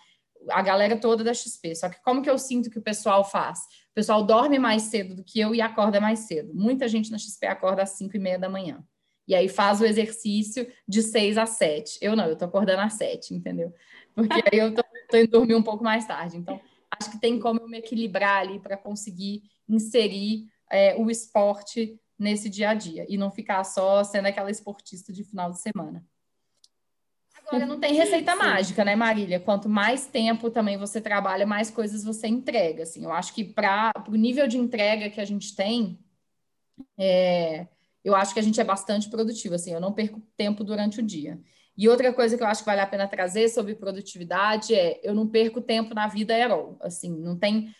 A 0.49 0.61
galera 0.61 0.95
toda 0.95 1.23
da 1.23 1.33
XP. 1.33 1.75
Só 1.75 1.89
que 1.89 2.01
como 2.01 2.21
que 2.21 2.29
eu 2.29 2.37
sinto 2.37 2.69
que 2.69 2.79
o 2.79 2.81
pessoal 2.81 3.25
faz? 3.25 3.59
O 3.91 3.93
pessoal 3.93 4.23
dorme 4.23 4.57
mais 4.57 4.83
cedo 4.83 5.15
do 5.15 5.23
que 5.23 5.39
eu 5.39 5.53
e 5.53 5.61
acorda 5.61 5.99
mais 5.99 6.19
cedo. 6.19 6.53
Muita 6.53 6.87
gente 6.87 7.11
na 7.11 7.17
XP 7.17 7.45
acorda 7.45 7.83
às 7.83 7.91
5 7.91 8.15
e 8.15 8.19
meia 8.19 8.39
da 8.39 8.47
manhã. 8.47 8.81
E 9.27 9.35
aí 9.35 9.49
faz 9.49 9.81
o 9.81 9.85
exercício 9.85 10.65
de 10.87 11.01
6 11.01 11.37
a 11.37 11.45
7. 11.45 11.99
Eu 12.01 12.15
não, 12.15 12.25
eu 12.25 12.37
tô 12.37 12.45
acordando 12.45 12.81
às 12.81 12.93
7, 12.93 13.33
entendeu? 13.33 13.73
Porque 14.15 14.41
aí 14.51 14.59
eu 14.59 14.73
tô, 14.73 14.83
tô 15.09 15.17
indo 15.17 15.29
dormir 15.29 15.55
um 15.55 15.63
pouco 15.63 15.83
mais 15.83 16.05
tarde. 16.05 16.37
Então, 16.37 16.59
acho 16.99 17.11
que 17.11 17.19
tem 17.19 17.39
como 17.39 17.61
eu 17.61 17.67
me 17.67 17.77
equilibrar 17.77 18.41
ali 18.41 18.59
para 18.59 18.77
conseguir 18.77 19.43
inserir 19.67 20.47
é, 20.71 20.95
o 20.95 21.09
esporte 21.09 21.99
nesse 22.17 22.49
dia 22.49 22.69
a 22.69 22.73
dia 22.73 23.05
e 23.09 23.17
não 23.17 23.31
ficar 23.31 23.63
só 23.63 24.03
sendo 24.03 24.27
aquela 24.27 24.51
esportista 24.51 25.11
de 25.11 25.23
final 25.23 25.51
de 25.51 25.61
semana. 25.61 26.05
Agora, 27.45 27.65
não 27.65 27.79
tem 27.79 27.93
receita 27.93 28.31
Sim. 28.31 28.37
mágica, 28.37 28.85
né, 28.85 28.95
Marília? 28.95 29.39
Quanto 29.39 29.67
mais 29.67 30.05
tempo 30.05 30.49
também 30.49 30.77
você 30.77 31.01
trabalha, 31.01 31.45
mais 31.45 31.69
coisas 31.69 32.03
você 32.03 32.27
entrega. 32.27 32.83
Assim, 32.83 33.03
eu 33.03 33.11
acho 33.11 33.33
que 33.33 33.43
para 33.43 33.91
o 34.07 34.15
nível 34.15 34.47
de 34.47 34.57
entrega 34.57 35.09
que 35.09 35.19
a 35.19 35.25
gente 35.25 35.53
tem, 35.55 35.99
é, 36.97 37.67
eu 38.03 38.15
acho 38.15 38.33
que 38.33 38.39
a 38.39 38.43
gente 38.43 38.59
é 38.61 38.63
bastante 38.63 39.09
produtivo. 39.09 39.55
Assim, 39.55 39.73
eu 39.73 39.81
não 39.81 39.91
perco 39.91 40.21
tempo 40.37 40.63
durante 40.63 40.99
o 40.99 41.03
dia. 41.03 41.39
E 41.77 41.89
outra 41.89 42.13
coisa 42.13 42.37
que 42.37 42.43
eu 42.43 42.47
acho 42.47 42.61
que 42.61 42.67
vale 42.67 42.81
a 42.81 42.87
pena 42.87 43.07
trazer 43.07 43.49
sobre 43.49 43.75
produtividade 43.75 44.75
é 44.75 44.99
eu 45.03 45.13
não 45.13 45.27
perco 45.27 45.61
tempo 45.61 45.93
na 45.93 46.07
vida 46.07 46.33
aerol. 46.33 46.77
Assim, 46.81 47.09
não 47.09 47.37
tem 47.37 47.73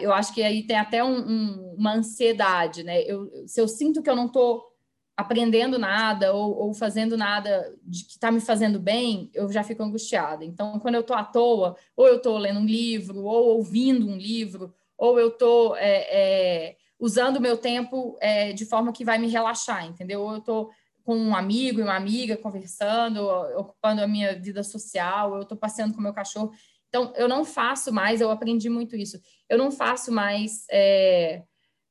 eu 0.00 0.12
acho 0.12 0.34
que 0.34 0.42
aí 0.42 0.66
tem 0.66 0.76
até 0.76 1.02
um, 1.02 1.18
um, 1.18 1.74
uma 1.78 1.94
ansiedade, 1.94 2.82
né? 2.82 3.02
Eu, 3.02 3.30
se 3.46 3.60
eu 3.60 3.68
sinto 3.68 4.02
que 4.02 4.10
eu 4.10 4.16
não 4.16 4.26
estou 4.26 4.70
aprendendo 5.16 5.78
nada 5.78 6.32
ou, 6.32 6.56
ou, 6.56 6.74
fazendo 6.74 7.16
nada 7.16 7.76
de 7.82 8.04
que 8.04 8.12
está 8.12 8.30
me 8.30 8.40
fazendo 8.40 8.80
bem, 8.80 9.30
eu 9.34 9.50
já 9.52 9.62
fico 9.62 9.82
angustiada. 9.82 10.44
Então, 10.44 10.78
quando 10.80 10.94
eu 10.94 11.02
estou 11.02 11.16
à 11.16 11.22
toa, 11.22 11.76
ou 11.94 12.06
eu 12.06 12.16
estou 12.16 12.38
lendo 12.38 12.60
um 12.60 12.64
livro, 12.64 13.22
ou 13.24 13.56
ouvindo 13.56 14.06
um 14.06 14.16
livro, 14.16 14.74
ou 14.96 15.20
eu 15.20 15.28
estou 15.28 15.76
é, 15.76 16.06
é, 16.10 16.76
usando 16.98 17.36
o 17.36 17.40
meu 17.40 17.58
tempo 17.58 18.16
é, 18.20 18.52
de 18.52 18.64
forma 18.64 18.92
que 18.92 19.04
vai 19.04 19.18
me 19.18 19.28
relaxar, 19.28 19.86
entendeu? 19.86 20.22
Ou 20.22 20.32
eu 20.32 20.38
estou 20.38 20.70
com 21.04 21.16
um 21.16 21.34
amigo 21.34 21.80
e 21.80 21.82
uma 21.82 21.96
amiga 21.96 22.36
conversando, 22.36 23.18
ocupando 23.56 24.02
a 24.02 24.06
minha 24.06 24.38
vida 24.38 24.62
social, 24.62 25.34
eu 25.36 25.42
estou 25.42 25.56
passeando 25.56 25.94
com 25.94 26.00
meu 26.00 26.12
cachorro. 26.12 26.52
Então, 26.88 27.12
eu 27.16 27.28
não 27.28 27.44
faço 27.44 27.92
mais, 27.92 28.20
eu 28.20 28.30
aprendi 28.30 28.68
muito 28.68 28.96
isso. 28.96 29.20
Eu 29.48 29.56
não 29.56 29.70
faço 29.70 30.10
mais 30.10 30.64
é, 30.70 31.44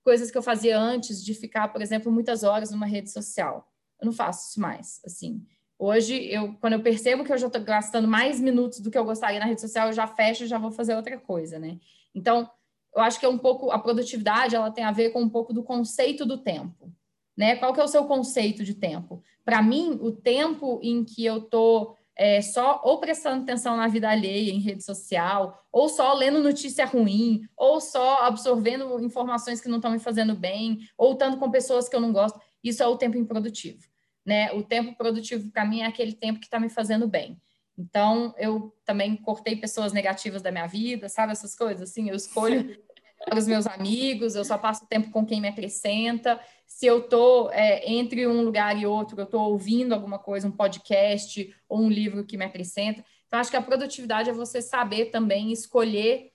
coisas 0.03 0.29
que 0.29 0.37
eu 0.37 0.41
fazia 0.41 0.77
antes 0.77 1.23
de 1.23 1.33
ficar, 1.33 1.69
por 1.69 1.81
exemplo, 1.81 2.11
muitas 2.11 2.43
horas 2.43 2.71
numa 2.71 2.85
rede 2.85 3.09
social. 3.11 3.65
Eu 4.01 4.05
não 4.05 4.13
faço 4.13 4.49
isso 4.49 4.59
mais, 4.59 4.99
assim. 5.05 5.45
Hoje, 5.77 6.25
eu, 6.25 6.55
quando 6.59 6.73
eu 6.73 6.81
percebo 6.81 7.23
que 7.23 7.31
eu 7.31 7.37
já 7.37 7.47
estou 7.47 7.63
gastando 7.63 8.07
mais 8.07 8.39
minutos 8.39 8.81
do 8.81 8.91
que 8.91 8.97
eu 8.97 9.05
gostaria 9.05 9.39
na 9.39 9.45
rede 9.45 9.61
social, 9.61 9.87
eu 9.87 9.93
já 9.93 10.05
fecho 10.05 10.43
e 10.43 10.47
já 10.47 10.57
vou 10.57 10.71
fazer 10.71 10.95
outra 10.95 11.17
coisa, 11.17 11.57
né? 11.57 11.79
Então, 12.13 12.49
eu 12.93 13.01
acho 13.01 13.19
que 13.19 13.25
é 13.25 13.29
um 13.29 13.37
pouco, 13.37 13.71
a 13.71 13.79
produtividade, 13.79 14.55
ela 14.55 14.71
tem 14.71 14.83
a 14.83 14.91
ver 14.91 15.11
com 15.11 15.21
um 15.21 15.29
pouco 15.29 15.53
do 15.53 15.63
conceito 15.63 16.25
do 16.25 16.37
tempo, 16.37 16.91
né? 17.39 17.55
Qual 17.55 17.73
que 17.73 17.79
é 17.79 17.83
o 17.85 17.87
seu 17.87 18.03
conceito 18.03 18.65
de 18.65 18.73
tempo? 18.73 19.23
Para 19.45 19.61
mim, 19.61 19.97
o 20.01 20.11
tempo 20.11 20.77
em 20.83 21.05
que 21.05 21.23
eu 21.25 21.37
estou 21.37 21.95
é, 22.13 22.41
só 22.41 22.81
ou 22.83 22.99
prestando 22.99 23.43
atenção 23.43 23.77
na 23.77 23.87
vida 23.87 24.09
alheia 24.09 24.51
em 24.51 24.59
rede 24.59 24.83
social, 24.83 25.57
ou 25.71 25.87
só 25.87 26.13
lendo 26.13 26.43
notícia 26.43 26.85
ruim, 26.85 27.47
ou 27.55 27.79
só 27.79 28.23
absorvendo 28.23 28.99
informações 28.99 29.61
que 29.61 29.69
não 29.69 29.77
estão 29.77 29.89
me 29.89 29.99
fazendo 29.99 30.35
bem, 30.35 30.79
ou 30.97 31.13
estando 31.13 31.37
com 31.37 31.49
pessoas 31.49 31.87
que 31.87 31.95
eu 31.95 32.01
não 32.01 32.11
gosto. 32.11 32.37
Isso 32.61 32.83
é 32.83 32.87
o 32.87 32.97
tempo 32.97 33.15
improdutivo. 33.17 33.87
Né? 34.25 34.51
O 34.51 34.61
tempo 34.61 34.97
produtivo, 34.97 35.49
para 35.49 35.63
mim, 35.63 35.79
é 35.79 35.85
aquele 35.85 36.11
tempo 36.11 36.41
que 36.41 36.45
está 36.45 36.59
me 36.59 36.67
fazendo 36.67 37.07
bem. 37.07 37.41
Então, 37.77 38.35
eu 38.37 38.75
também 38.83 39.15
cortei 39.15 39.55
pessoas 39.55 39.93
negativas 39.93 40.41
da 40.41 40.51
minha 40.51 40.67
vida, 40.67 41.07
sabe? 41.07 41.31
Essas 41.31 41.55
coisas, 41.55 41.89
assim, 41.89 42.09
eu 42.09 42.15
escolho 42.17 42.77
para 43.25 43.37
os 43.37 43.47
meus 43.47 43.67
amigos, 43.67 44.35
eu 44.35 44.45
só 44.45 44.57
passo 44.57 44.87
tempo 44.87 45.11
com 45.11 45.25
quem 45.25 45.41
me 45.41 45.49
acrescenta. 45.49 46.39
Se 46.65 46.85
eu 46.85 46.99
estou 46.99 47.51
é, 47.51 47.89
entre 47.91 48.25
um 48.27 48.41
lugar 48.41 48.77
e 48.77 48.85
outro, 48.85 49.19
eu 49.19 49.25
estou 49.25 49.51
ouvindo 49.51 49.93
alguma 49.93 50.17
coisa, 50.17 50.47
um 50.47 50.51
podcast 50.51 51.53
ou 51.67 51.81
um 51.81 51.89
livro 51.89 52.25
que 52.25 52.37
me 52.37 52.45
acrescenta. 52.45 53.03
Então, 53.27 53.39
acho 53.39 53.51
que 53.51 53.57
a 53.57 53.61
produtividade 53.61 54.29
é 54.29 54.33
você 54.33 54.61
saber 54.61 55.05
também 55.05 55.51
escolher 55.51 56.31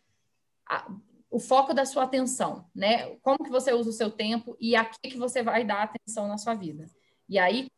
a, 0.69 0.87
o 1.31 1.39
foco 1.41 1.73
da 1.73 1.85
sua 1.85 2.05
atenção, 2.05 2.67
né? 2.75 3.17
Como 3.23 3.43
que 3.43 3.51
você 3.51 3.73
usa 3.73 3.91
o 3.91 3.93
seu 3.93 4.11
tempo 4.11 4.57
e 4.61 4.77
a 4.77 4.85
que, 4.85 5.11
que 5.11 5.19
você 5.19 5.43
vai 5.43 5.65
dar 5.65 5.83
atenção 5.83 6.29
na 6.29 6.39
sua 6.39 6.55
vida. 6.55 6.87
E 7.29 7.39
aí... 7.39 7.69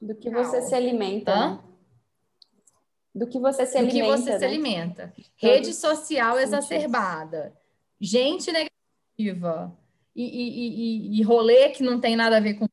Do 0.00 0.14
que 0.14 0.30
você 0.30 0.62
se 0.62 0.74
alimenta? 0.74 1.34
Né? 1.34 1.60
Do 3.14 3.26
que 3.26 3.38
você 3.38 3.66
se 3.66 3.72
do 3.72 3.78
alimenta. 3.78 4.06
Do 4.06 4.16
que 4.16 4.22
você 4.22 4.30
né? 4.30 4.38
se 4.38 4.44
alimenta. 4.44 5.14
Rede 5.36 5.74
social 5.74 6.38
exacerbada 6.38 7.52
gente 8.00 8.50
negativa 8.52 9.76
e, 10.14 10.24
e, 10.24 11.16
e, 11.16 11.20
e 11.20 11.22
rolê 11.22 11.70
que 11.70 11.82
não 11.82 12.00
tem 12.00 12.16
nada 12.16 12.36
a 12.36 12.40
ver 12.40 12.54
com 12.54 12.66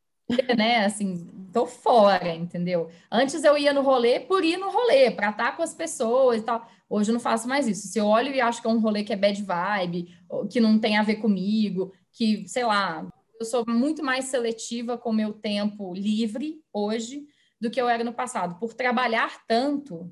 né? 0.57 0.85
Assim, 0.85 1.27
tô 1.53 1.65
fora, 1.65 2.33
entendeu? 2.33 2.89
Antes 3.11 3.43
eu 3.43 3.57
ia 3.57 3.73
no 3.73 3.81
rolê 3.81 4.19
por 4.19 4.43
ir 4.43 4.57
no 4.57 4.71
rolê, 4.71 5.11
para 5.11 5.29
estar 5.29 5.55
com 5.55 5.63
as 5.63 5.73
pessoas 5.73 6.41
e 6.41 6.43
tal. 6.43 6.67
Hoje 6.89 7.11
eu 7.11 7.13
não 7.13 7.19
faço 7.19 7.47
mais 7.47 7.67
isso. 7.67 7.87
Se 7.87 7.99
eu 7.99 8.05
olho 8.05 8.33
e 8.33 8.41
acho 8.41 8.61
que 8.61 8.67
é 8.67 8.69
um 8.69 8.79
rolê 8.79 9.03
que 9.03 9.13
é 9.13 9.15
bad 9.15 9.41
vibe, 9.41 10.15
que 10.49 10.59
não 10.59 10.79
tem 10.79 10.97
a 10.97 11.03
ver 11.03 11.15
comigo, 11.17 11.93
que, 12.11 12.47
sei 12.47 12.63
lá, 12.63 13.07
eu 13.39 13.45
sou 13.45 13.63
muito 13.67 14.03
mais 14.03 14.25
seletiva 14.25 14.97
com 14.97 15.09
o 15.09 15.13
meu 15.13 15.33
tempo 15.33 15.93
livre 15.93 16.61
hoje 16.73 17.27
do 17.59 17.69
que 17.69 17.79
eu 17.79 17.89
era 17.89 18.03
no 18.03 18.13
passado. 18.13 18.59
Por 18.59 18.73
trabalhar 18.73 19.45
tanto, 19.47 20.11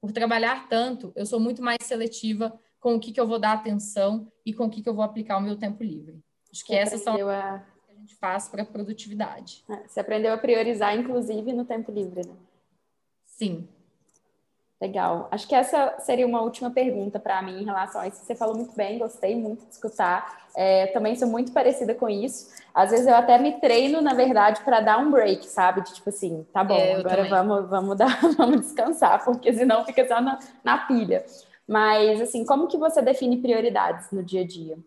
por 0.00 0.12
trabalhar 0.12 0.68
tanto, 0.68 1.12
eu 1.14 1.26
sou 1.26 1.40
muito 1.40 1.62
mais 1.62 1.78
seletiva 1.82 2.58
com 2.82 2.96
o 2.96 3.00
que, 3.00 3.12
que 3.12 3.20
eu 3.20 3.26
vou 3.28 3.38
dar 3.38 3.52
atenção 3.52 4.26
e 4.44 4.52
com 4.52 4.64
o 4.64 4.68
que, 4.68 4.82
que 4.82 4.88
eu 4.88 4.94
vou 4.94 5.04
aplicar 5.04 5.38
o 5.38 5.40
meu 5.40 5.56
tempo 5.56 5.84
livre. 5.84 6.20
Acho 6.52 6.66
que 6.66 6.74
essas 6.74 7.00
são 7.00 7.14
a... 7.14 7.62
que 7.86 7.92
a 7.92 7.94
gente 7.94 8.16
faz 8.16 8.48
para 8.48 8.64
produtividade. 8.64 9.64
É, 9.70 9.86
você 9.86 10.00
aprendeu 10.00 10.34
a 10.34 10.36
priorizar, 10.36 10.94
inclusive, 10.98 11.52
no 11.52 11.64
tempo 11.64 11.92
livre, 11.92 12.26
né? 12.26 12.34
Sim. 13.24 13.68
Legal. 14.80 15.28
Acho 15.30 15.46
que 15.46 15.54
essa 15.54 15.94
seria 16.00 16.26
uma 16.26 16.42
última 16.42 16.68
pergunta 16.72 17.20
para 17.20 17.40
mim 17.40 17.62
em 17.62 17.64
relação 17.64 18.00
a 18.00 18.08
isso. 18.08 18.24
Você 18.24 18.34
falou 18.34 18.56
muito 18.56 18.74
bem, 18.74 18.98
gostei 18.98 19.36
muito 19.36 19.64
de 19.64 19.70
escutar. 19.70 20.48
É, 20.56 20.88
também 20.88 21.14
sou 21.14 21.28
muito 21.28 21.52
parecida 21.52 21.94
com 21.94 22.08
isso. 22.08 22.50
Às 22.74 22.90
vezes 22.90 23.06
eu 23.06 23.14
até 23.14 23.38
me 23.38 23.60
treino, 23.60 24.00
na 24.00 24.12
verdade, 24.12 24.60
para 24.64 24.80
dar 24.80 24.98
um 24.98 25.08
break, 25.08 25.46
sabe? 25.46 25.82
De 25.82 25.94
tipo 25.94 26.08
assim, 26.08 26.44
tá 26.52 26.64
bom, 26.64 26.74
é, 26.74 26.94
agora 26.94 27.28
vamos, 27.28 27.70
vamos, 27.70 27.96
dar, 27.96 28.20
vamos 28.36 28.62
descansar, 28.62 29.24
porque 29.24 29.52
senão 29.52 29.84
fica 29.84 30.04
só 30.08 30.20
na, 30.20 30.40
na 30.64 30.78
pilha. 30.78 31.24
Mas, 31.66 32.20
assim, 32.20 32.44
como 32.44 32.68
que 32.68 32.76
você 32.76 33.00
define 33.00 33.40
prioridades 33.40 34.10
no 34.10 34.22
dia 34.22 34.42
a 34.42 34.46
dia? 34.46 34.78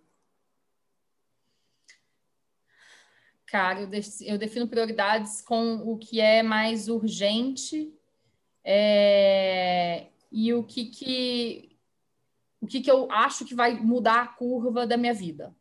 Cara, 3.47 3.81
eu, 3.81 3.89
eu 4.21 4.37
defino 4.37 4.67
prioridades 4.67 5.41
com 5.41 5.75
o 5.77 5.97
que 5.97 6.19
é 6.19 6.43
mais 6.43 6.89
urgente 6.89 7.93
é, 8.63 10.07
e 10.31 10.53
o 10.53 10.63
que, 10.63 10.85
que 10.85 11.75
o 12.65 12.67
que, 12.67 12.81
que 12.81 12.89
eu 12.89 13.09
acho 13.11 13.45
que 13.45 13.53
vai 13.53 13.75
mudar 13.75 14.23
a 14.23 14.27
curva 14.27 14.87
da 14.87 14.97
minha 14.97 15.13
vida. 15.13 15.55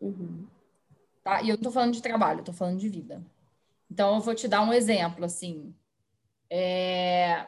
Uhum. 0.00 0.46
Tá? 1.24 1.42
E 1.42 1.48
eu 1.48 1.54
não 1.54 1.54
estou 1.56 1.72
falando 1.72 1.92
de 1.92 2.00
trabalho, 2.00 2.40
estou 2.40 2.54
falando 2.54 2.78
de 2.78 2.88
vida. 2.88 3.20
Então, 3.90 4.14
eu 4.14 4.20
vou 4.20 4.34
te 4.34 4.46
dar 4.46 4.62
um 4.62 4.72
exemplo, 4.72 5.24
assim. 5.24 5.74
É... 6.48 7.46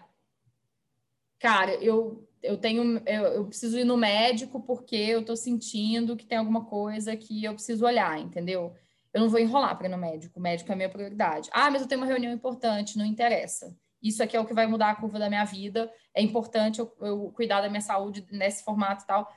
Cara, 1.39 1.73
eu, 1.77 2.29
eu 2.43 2.57
tenho... 2.57 3.03
Eu, 3.07 3.23
eu 3.25 3.47
preciso 3.47 3.79
ir 3.79 3.85
no 3.85 3.97
médico 3.97 4.61
porque 4.61 4.97
eu 4.97 5.21
estou 5.21 5.37
sentindo 5.37 6.17
que 6.17 6.27
tem 6.27 6.39
alguma 6.39 6.65
coisa 6.65 7.17
que 7.17 7.45
eu 7.45 7.55
preciso 7.55 7.85
olhar, 7.85 8.19
entendeu? 8.19 8.75
Eu 9.13 9.21
não 9.21 9.29
vou 9.29 9.41
enrolar 9.41 9.77
para 9.77 9.89
ir 9.89 9.91
no 9.91 9.99
médico. 9.99 10.39
O 10.39 10.43
médico 10.43 10.71
é 10.71 10.75
a 10.75 10.77
minha 10.77 10.89
prioridade. 10.89 11.51
Ah, 11.53 11.71
mas 11.71 11.83
eu 11.83 11.89
tenho 11.89 12.01
uma 12.01 12.07
reunião 12.07 12.33
importante, 12.33 12.99
não 12.99 13.05
interessa 13.05 13.77
isso 14.03 14.23
aqui 14.23 14.37
é 14.37 14.41
o 14.41 14.47
que 14.47 14.55
vai 14.55 14.67
mudar 14.67 14.91
a 14.91 14.95
curva 14.95 15.19
da 15.19 15.29
minha 15.29 15.45
vida, 15.45 15.93
é 16.15 16.23
importante 16.23 16.79
eu, 16.79 16.93
eu 17.01 17.31
cuidar 17.35 17.61
da 17.61 17.69
minha 17.69 17.81
saúde 17.81 18.27
nesse 18.31 18.65
formato 18.65 19.05
e 19.05 19.07
tal, 19.07 19.31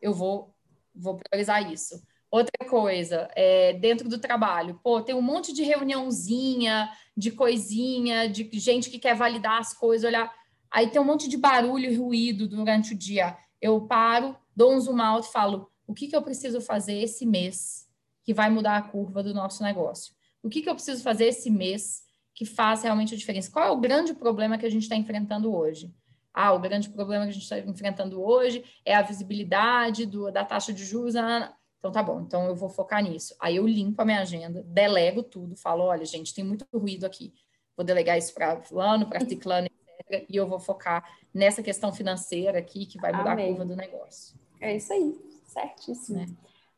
eu 0.00 0.14
vou, 0.14 0.54
vou 0.94 1.16
priorizar 1.16 1.70
isso. 1.70 2.02
Outra 2.30 2.68
coisa, 2.68 3.28
é, 3.34 3.72
dentro 3.74 4.08
do 4.08 4.18
trabalho, 4.18 4.78
pô, 4.82 5.00
tem 5.00 5.14
um 5.14 5.22
monte 5.22 5.52
de 5.52 5.62
reuniãozinha, 5.62 6.90
de 7.16 7.30
coisinha, 7.30 8.28
de 8.28 8.48
gente 8.58 8.90
que 8.90 8.98
quer 8.98 9.14
validar 9.14 9.58
as 9.58 9.72
coisas, 9.72 10.06
olhar. 10.06 10.32
Aí 10.70 10.90
tem 10.90 11.00
um 11.00 11.04
monte 11.04 11.28
de 11.28 11.36
barulho 11.36 11.90
e 11.90 11.96
ruído 11.96 12.48
durante 12.48 12.94
o 12.94 12.98
dia. 12.98 13.36
Eu 13.60 13.80
paro, 13.82 14.36
dou 14.54 14.74
um 14.74 14.80
zoom 14.80 15.00
out 15.00 15.28
e 15.28 15.32
falo: 15.32 15.70
o 15.86 15.94
que, 15.94 16.08
que 16.08 16.16
eu 16.16 16.22
preciso 16.22 16.60
fazer 16.60 16.98
esse 16.98 17.24
mês 17.24 17.86
que 18.22 18.34
vai 18.34 18.50
mudar 18.50 18.76
a 18.76 18.82
curva 18.82 19.22
do 19.22 19.34
nosso 19.34 19.62
negócio? 19.62 20.14
O 20.42 20.48
que, 20.48 20.62
que 20.62 20.68
eu 20.68 20.74
preciso 20.74 21.02
fazer 21.02 21.26
esse 21.26 21.50
mês 21.50 22.08
que 22.38 22.44
faz 22.44 22.84
realmente 22.84 23.12
a 23.12 23.18
diferença. 23.18 23.50
Qual 23.50 23.66
é 23.66 23.70
o 23.72 23.80
grande 23.80 24.14
problema 24.14 24.56
que 24.56 24.64
a 24.64 24.70
gente 24.70 24.84
está 24.84 24.94
enfrentando 24.94 25.52
hoje? 25.52 25.92
Ah, 26.32 26.52
o 26.52 26.60
grande 26.60 26.88
problema 26.88 27.24
que 27.24 27.30
a 27.30 27.32
gente 27.32 27.42
está 27.42 27.58
enfrentando 27.58 28.22
hoje 28.22 28.64
é 28.84 28.94
a 28.94 29.02
visibilidade 29.02 30.06
do, 30.06 30.30
da 30.30 30.44
taxa 30.44 30.72
de 30.72 30.84
juros. 30.84 31.16
Ah, 31.16 31.52
então 31.80 31.90
tá 31.90 32.00
bom, 32.00 32.20
então 32.20 32.46
eu 32.46 32.54
vou 32.54 32.68
focar 32.68 33.02
nisso. 33.02 33.34
Aí 33.40 33.56
eu 33.56 33.66
limpo 33.66 34.00
a 34.00 34.04
minha 34.04 34.20
agenda, 34.20 34.62
delego 34.62 35.20
tudo, 35.24 35.56
falo, 35.56 35.82
olha, 35.82 36.04
gente, 36.04 36.32
tem 36.32 36.44
muito 36.44 36.64
ruído 36.72 37.04
aqui. 37.04 37.34
Vou 37.76 37.84
delegar 37.84 38.16
isso 38.16 38.32
para 38.32 38.62
fulano, 38.62 39.08
para 39.08 39.18
ciclano, 39.26 39.68
E 40.10 40.36
eu 40.36 40.46
vou 40.46 40.58
focar 40.58 41.04
nessa 41.32 41.62
questão 41.62 41.92
financeira 41.92 42.58
aqui 42.58 42.86
que 42.86 42.98
vai 42.98 43.12
mudar 43.12 43.32
Amém. 43.32 43.46
a 43.46 43.48
curva 43.48 43.64
do 43.64 43.76
negócio. 43.76 44.38
É 44.60 44.76
isso 44.76 44.92
aí, 44.92 45.14
certíssimo. 45.46 46.20
É. 46.20 46.26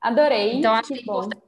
Adorei. 0.01 0.55
Então 0.55 0.73
acho 0.73 0.89
que 0.89 0.99
é 0.99 1.03
importante 1.03 1.43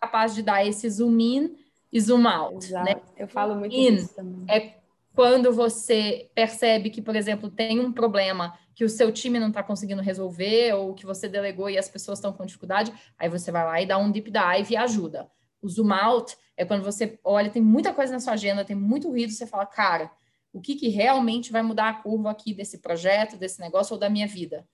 capaz 0.00 0.34
de 0.34 0.42
dar 0.42 0.64
esse 0.64 0.88
zoom 0.88 1.18
in 1.18 1.56
e 1.92 2.00
zoom 2.00 2.26
out. 2.26 2.70
Né? 2.72 3.00
Eu 3.16 3.28
falo 3.28 3.54
muito 3.56 3.74
In 3.74 3.96
disso 3.96 4.14
também. 4.14 4.44
É 4.48 4.78
quando 5.14 5.52
você 5.52 6.30
percebe 6.32 6.90
que, 6.90 7.02
por 7.02 7.16
exemplo, 7.16 7.50
tem 7.50 7.80
um 7.80 7.92
problema 7.92 8.56
que 8.72 8.84
o 8.84 8.88
seu 8.88 9.10
time 9.10 9.40
não 9.40 9.48
está 9.48 9.64
conseguindo 9.64 10.00
resolver 10.00 10.74
ou 10.74 10.94
que 10.94 11.04
você 11.04 11.28
delegou 11.28 11.68
e 11.68 11.76
as 11.76 11.88
pessoas 11.88 12.18
estão 12.18 12.32
com 12.32 12.46
dificuldade, 12.46 12.92
aí 13.18 13.28
você 13.28 13.50
vai 13.50 13.64
lá 13.64 13.82
e 13.82 13.86
dá 13.86 13.98
um 13.98 14.12
deep 14.12 14.30
dive 14.30 14.74
e 14.74 14.76
ajuda. 14.76 15.28
O 15.60 15.68
zoom 15.68 15.92
out 15.92 16.36
é 16.56 16.64
quando 16.64 16.84
você 16.84 17.18
olha, 17.24 17.50
tem 17.50 17.60
muita 17.60 17.92
coisa 17.92 18.12
na 18.12 18.20
sua 18.20 18.34
agenda, 18.34 18.64
tem 18.64 18.76
muito 18.76 19.08
ruído, 19.08 19.32
você 19.32 19.44
fala, 19.44 19.66
cara, 19.66 20.08
o 20.52 20.60
que, 20.60 20.74
que 20.74 20.88
realmente 20.88 21.52
vai 21.52 21.62
mudar 21.62 21.88
a 21.88 21.94
curva 21.94 22.30
aqui 22.30 22.54
desse 22.54 22.78
projeto, 22.78 23.36
desse 23.36 23.60
negócio 23.60 23.94
ou 23.94 23.98
da 23.98 24.08
minha 24.08 24.26
vida? 24.26 24.66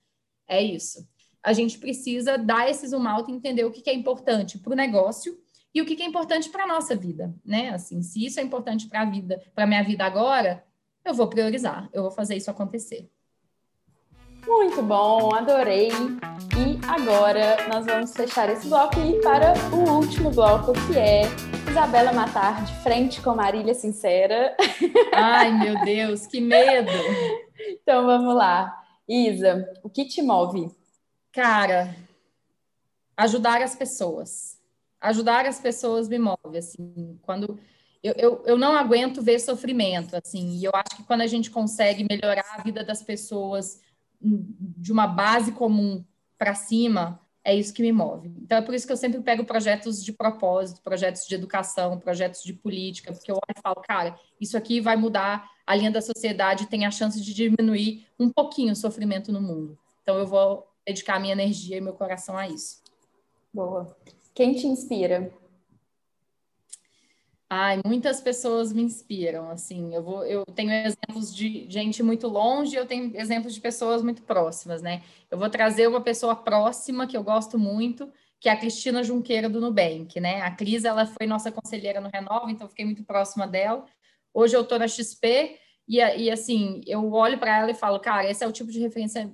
É 0.47 0.61
isso. 0.61 1.07
A 1.43 1.53
gente 1.53 1.77
precisa 1.77 2.37
dar 2.37 2.69
esse 2.69 2.87
zoom 2.87 3.07
out 3.07 3.29
e 3.29 3.35
entender 3.35 3.65
o 3.65 3.71
que, 3.71 3.81
que 3.81 3.89
é 3.89 3.93
importante 3.93 4.57
para 4.57 4.73
o 4.73 4.75
negócio 4.75 5.37
e 5.73 5.81
o 5.81 5.85
que, 5.85 6.01
é 6.01 6.05
importante 6.05 6.49
para 6.49 6.63
a 6.63 6.67
nossa 6.67 6.95
vida, 6.95 7.35
né? 7.43 7.69
Assim, 7.69 8.01
se 8.01 8.25
isso 8.25 8.39
é 8.39 8.43
importante 8.43 8.87
para 8.87 9.01
a 9.01 9.05
vida, 9.05 9.41
para 9.53 9.67
minha 9.67 9.83
vida 9.83 10.05
agora, 10.05 10.63
eu 11.03 11.13
vou 11.13 11.27
priorizar, 11.27 11.89
eu 11.91 12.01
vou 12.01 12.11
fazer 12.11 12.37
isso 12.37 12.49
acontecer. 12.49 13.09
Muito 14.47 14.81
bom, 14.81 15.35
adorei. 15.35 15.89
E 15.89 16.79
agora 16.87 17.67
nós 17.67 17.85
vamos 17.85 18.13
fechar 18.13 18.49
esse 18.49 18.69
bloco 18.69 18.99
e 18.99 19.17
ir 19.17 19.21
para 19.21 19.53
o 19.73 19.97
último 19.97 20.31
bloco, 20.31 20.71
que 20.87 20.97
é 20.97 21.23
Isabela 21.75 22.13
Matar, 22.13 22.63
de 22.63 22.73
frente 22.75 23.21
com 23.21 23.35
Marília 23.35 23.73
Sincera. 23.73 24.55
Ai, 25.13 25.51
meu 25.51 25.83
Deus, 25.83 26.25
que 26.25 26.39
medo! 26.39 26.89
Então 27.69 28.05
vamos 28.05 28.33
lá. 28.33 28.81
Isa, 29.05 29.69
o 29.83 29.89
que 29.89 30.05
te 30.05 30.21
move? 30.21 30.71
Cara, 31.33 31.93
ajudar 33.17 33.61
as 33.61 33.75
pessoas 33.75 34.57
ajudar 35.01 35.45
as 35.45 35.59
pessoas 35.59 36.07
me 36.07 36.17
move, 36.17 36.57
assim, 36.57 37.19
quando 37.21 37.59
eu, 38.01 38.13
eu, 38.17 38.43
eu 38.45 38.57
não 38.57 38.73
aguento 38.73 39.21
ver 39.21 39.39
sofrimento, 39.39 40.15
assim, 40.15 40.57
e 40.57 40.63
eu 40.63 40.71
acho 40.73 40.95
que 40.95 41.03
quando 41.03 41.21
a 41.21 41.27
gente 41.27 41.51
consegue 41.51 42.07
melhorar 42.09 42.45
a 42.53 42.63
vida 42.63 42.85
das 42.85 43.03
pessoas 43.03 43.81
de 44.21 44.93
uma 44.93 45.07
base 45.07 45.51
comum 45.51 46.05
para 46.37 46.55
cima, 46.55 47.19
é 47.45 47.53
isso 47.53 47.71
que 47.71 47.83
me 47.83 47.91
move. 47.91 48.33
Então 48.41 48.57
é 48.57 48.61
por 48.61 48.73
isso 48.73 48.87
que 48.87 48.91
eu 48.91 48.97
sempre 48.97 49.21
pego 49.21 49.45
projetos 49.45 50.03
de 50.03 50.11
propósito, 50.11 50.81
projetos 50.81 51.27
de 51.27 51.35
educação, 51.35 51.99
projetos 51.99 52.43
de 52.43 52.51
política, 52.53 53.13
porque 53.13 53.31
eu 53.31 53.35
olho 53.35 53.55
e 53.55 53.61
falo, 53.61 53.75
cara, 53.75 54.19
isso 54.41 54.57
aqui 54.57 54.81
vai 54.81 54.95
mudar 54.95 55.47
a 55.65 55.75
linha 55.75 55.91
da 55.91 56.01
sociedade, 56.01 56.65
tem 56.65 56.85
a 56.85 56.91
chance 56.91 57.21
de 57.21 57.33
diminuir 57.33 58.07
um 58.19 58.31
pouquinho 58.31 58.73
o 58.73 58.75
sofrimento 58.75 59.31
no 59.31 59.39
mundo. 59.39 59.77
Então 60.01 60.17
eu 60.17 60.25
vou 60.25 60.67
dedicar 60.83 61.19
minha 61.19 61.33
energia 61.33 61.77
e 61.77 61.81
meu 61.81 61.93
coração 61.93 62.35
a 62.35 62.47
isso. 62.47 62.81
Boa. 63.53 63.95
Quem 64.33 64.55
te 64.55 64.65
inspira? 64.65 65.31
Ai, 67.47 67.79
muitas 67.85 68.19
pessoas 68.19 68.73
me 68.73 68.81
inspiram, 68.81 69.51
assim, 69.51 69.93
eu 69.93 70.01
vou, 70.01 70.25
eu 70.25 70.43
tenho 70.45 70.71
exemplos 70.71 71.33
de 71.33 71.69
gente 71.69 72.01
muito 72.01 72.27
longe, 72.27 72.75
eu 72.75 72.87
tenho 72.87 73.15
exemplos 73.15 73.53
de 73.53 73.61
pessoas 73.61 74.01
muito 74.01 74.23
próximas, 74.23 74.81
né? 74.81 75.03
Eu 75.29 75.37
vou 75.37 75.47
trazer 75.47 75.87
uma 75.87 76.01
pessoa 76.01 76.35
próxima 76.35 77.05
que 77.05 77.15
eu 77.15 77.23
gosto 77.23 77.59
muito, 77.59 78.11
que 78.39 78.49
é 78.49 78.51
a 78.51 78.57
Cristina 78.57 79.03
Junqueira 79.03 79.47
do 79.47 79.61
Nubank, 79.61 80.19
né? 80.19 80.41
A 80.41 80.49
Cris, 80.49 80.85
ela 80.85 81.05
foi 81.05 81.27
nossa 81.27 81.51
conselheira 81.51 82.01
no 82.01 82.09
Renova, 82.09 82.49
então 82.49 82.67
fiquei 82.67 82.83
muito 82.83 83.03
próxima 83.03 83.47
dela. 83.47 83.85
Hoje 84.33 84.55
eu 84.55 84.61
estou 84.61 84.79
na 84.79 84.87
XP 84.87 85.59
e, 85.87 85.97
e 85.97 86.31
assim, 86.31 86.81
eu 86.87 87.11
olho 87.13 87.37
para 87.37 87.59
ela 87.59 87.69
e 87.69 87.75
falo, 87.75 87.99
cara, 87.99 88.29
esse 88.29 88.43
é 88.43 88.47
o 88.47 88.51
tipo 88.51 88.71
de 88.71 88.79
referência 88.79 89.31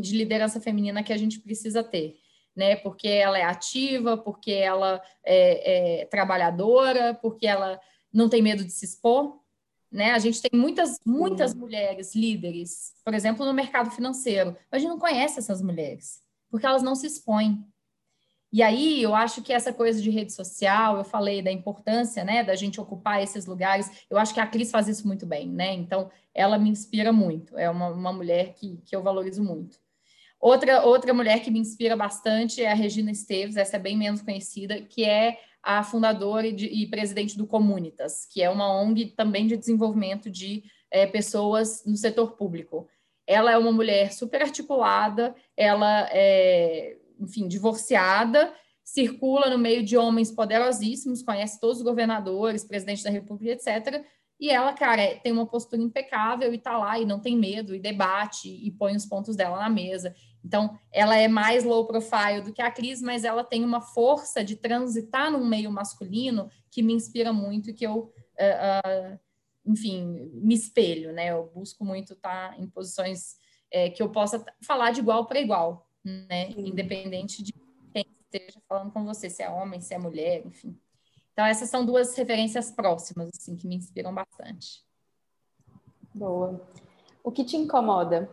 de 0.00 0.16
liderança 0.16 0.60
feminina 0.60 1.02
que 1.02 1.12
a 1.12 1.16
gente 1.16 1.40
precisa 1.40 1.82
ter 1.82 2.18
né? 2.58 2.74
Porque 2.74 3.06
ela 3.06 3.38
é 3.38 3.44
ativa, 3.44 4.18
porque 4.18 4.50
ela 4.50 5.00
é, 5.24 6.00
é 6.00 6.06
trabalhadora, 6.06 7.14
porque 7.14 7.46
ela 7.46 7.80
não 8.12 8.28
tem 8.28 8.42
medo 8.42 8.64
de 8.64 8.72
se 8.72 8.84
expor, 8.84 9.38
né? 9.90 10.10
A 10.10 10.18
gente 10.18 10.42
tem 10.42 10.58
muitas, 10.58 10.98
muitas 11.06 11.54
mulheres 11.54 12.16
líderes, 12.16 12.94
por 13.04 13.14
exemplo, 13.14 13.46
no 13.46 13.54
mercado 13.54 13.92
financeiro. 13.92 14.56
Mas 14.70 14.72
a 14.72 14.78
gente 14.80 14.88
não 14.88 14.98
conhece 14.98 15.38
essas 15.38 15.62
mulheres, 15.62 16.20
porque 16.50 16.66
elas 16.66 16.82
não 16.82 16.96
se 16.96 17.06
expõem. 17.06 17.64
E 18.50 18.60
aí, 18.60 19.02
eu 19.02 19.14
acho 19.14 19.40
que 19.40 19.52
essa 19.52 19.72
coisa 19.72 20.02
de 20.02 20.10
rede 20.10 20.32
social, 20.32 20.96
eu 20.96 21.04
falei 21.04 21.40
da 21.40 21.52
importância, 21.52 22.24
né, 22.24 22.42
da 22.42 22.56
gente 22.56 22.80
ocupar 22.80 23.22
esses 23.22 23.46
lugares. 23.46 23.88
Eu 24.10 24.18
acho 24.18 24.34
que 24.34 24.40
a 24.40 24.46
Cris 24.46 24.70
faz 24.70 24.88
isso 24.88 25.06
muito 25.06 25.26
bem, 25.26 25.48
né? 25.48 25.74
Então, 25.74 26.10
ela 26.34 26.58
me 26.58 26.70
inspira 26.70 27.12
muito. 27.12 27.56
É 27.56 27.70
uma, 27.70 27.90
uma 27.90 28.12
mulher 28.12 28.54
que, 28.54 28.78
que 28.78 28.96
eu 28.96 29.02
valorizo 29.02 29.44
muito. 29.44 29.78
Outra, 30.40 30.84
outra 30.84 31.12
mulher 31.12 31.42
que 31.42 31.50
me 31.50 31.58
inspira 31.58 31.96
bastante 31.96 32.62
é 32.62 32.70
a 32.70 32.74
Regina 32.74 33.10
Esteves, 33.10 33.56
essa 33.56 33.76
é 33.76 33.78
bem 33.78 33.96
menos 33.96 34.22
conhecida, 34.22 34.80
que 34.80 35.04
é 35.04 35.40
a 35.62 35.82
fundadora 35.82 36.46
e, 36.46 36.52
de, 36.52 36.66
e 36.66 36.86
presidente 36.86 37.36
do 37.36 37.46
Comunitas, 37.46 38.24
que 38.24 38.42
é 38.42 38.48
uma 38.48 38.72
ONG 38.80 39.06
também 39.16 39.46
de 39.46 39.56
desenvolvimento 39.56 40.30
de 40.30 40.62
é, 40.90 41.06
pessoas 41.06 41.84
no 41.84 41.96
setor 41.96 42.36
público. 42.36 42.88
Ela 43.26 43.52
é 43.52 43.58
uma 43.58 43.72
mulher 43.72 44.12
super 44.12 44.40
articulada, 44.40 45.34
ela 45.56 46.08
é, 46.12 46.96
enfim, 47.20 47.48
divorciada, 47.48 48.52
circula 48.82 49.50
no 49.50 49.58
meio 49.58 49.82
de 49.82 49.98
homens 49.98 50.30
poderosíssimos, 50.30 51.22
conhece 51.22 51.60
todos 51.60 51.78
os 51.78 51.82
governadores, 51.82 52.64
presidente 52.64 53.04
da 53.04 53.10
República, 53.10 53.52
etc. 53.52 54.02
E 54.40 54.50
ela, 54.50 54.72
cara, 54.72 55.02
é, 55.02 55.16
tem 55.16 55.32
uma 55.32 55.46
postura 55.46 55.82
impecável 55.82 56.54
e 56.54 56.58
tá 56.58 56.78
lá 56.78 56.98
e 56.98 57.04
não 57.04 57.18
tem 57.18 57.36
medo 57.36 57.74
e 57.74 57.80
debate 57.80 58.48
e 58.48 58.70
põe 58.70 58.94
os 58.94 59.04
pontos 59.04 59.34
dela 59.34 59.58
na 59.58 59.68
mesa. 59.68 60.14
Então, 60.44 60.78
ela 60.92 61.16
é 61.16 61.26
mais 61.26 61.64
low 61.64 61.86
profile 61.86 62.42
do 62.42 62.52
que 62.52 62.62
a 62.62 62.70
Cris, 62.70 63.02
mas 63.02 63.24
ela 63.24 63.42
tem 63.42 63.64
uma 63.64 63.80
força 63.80 64.44
de 64.44 64.54
transitar 64.54 65.30
num 65.30 65.44
meio 65.44 65.70
masculino 65.72 66.48
que 66.70 66.82
me 66.82 66.92
inspira 66.92 67.32
muito 67.32 67.70
e 67.70 67.74
que 67.74 67.84
eu, 67.84 67.96
uh, 67.96 69.12
uh, 69.12 69.18
enfim, 69.66 70.30
me 70.34 70.54
espelho, 70.54 71.12
né? 71.12 71.30
Eu 71.30 71.50
busco 71.52 71.84
muito 71.84 72.12
estar 72.12 72.50
tá 72.50 72.58
em 72.58 72.68
posições 72.68 73.36
é, 73.70 73.90
que 73.90 74.02
eu 74.02 74.08
possa 74.08 74.44
falar 74.62 74.92
de 74.92 75.00
igual 75.00 75.26
para 75.26 75.40
igual, 75.40 75.90
né? 76.04 76.46
Sim. 76.52 76.68
Independente 76.68 77.42
de 77.42 77.52
quem 77.92 78.06
esteja 78.20 78.60
falando 78.68 78.92
com 78.92 79.04
você, 79.04 79.28
se 79.28 79.42
é 79.42 79.50
homem, 79.50 79.80
se 79.80 79.92
é 79.92 79.98
mulher, 79.98 80.46
enfim. 80.46 80.78
Então, 81.38 81.46
essas 81.46 81.70
são 81.70 81.86
duas 81.86 82.16
referências 82.16 82.68
próximas, 82.68 83.30
assim, 83.32 83.54
que 83.54 83.68
me 83.68 83.76
inspiram 83.76 84.12
bastante. 84.12 84.82
Boa. 86.12 86.60
O 87.22 87.30
que 87.30 87.44
te 87.44 87.56
incomoda? 87.56 88.28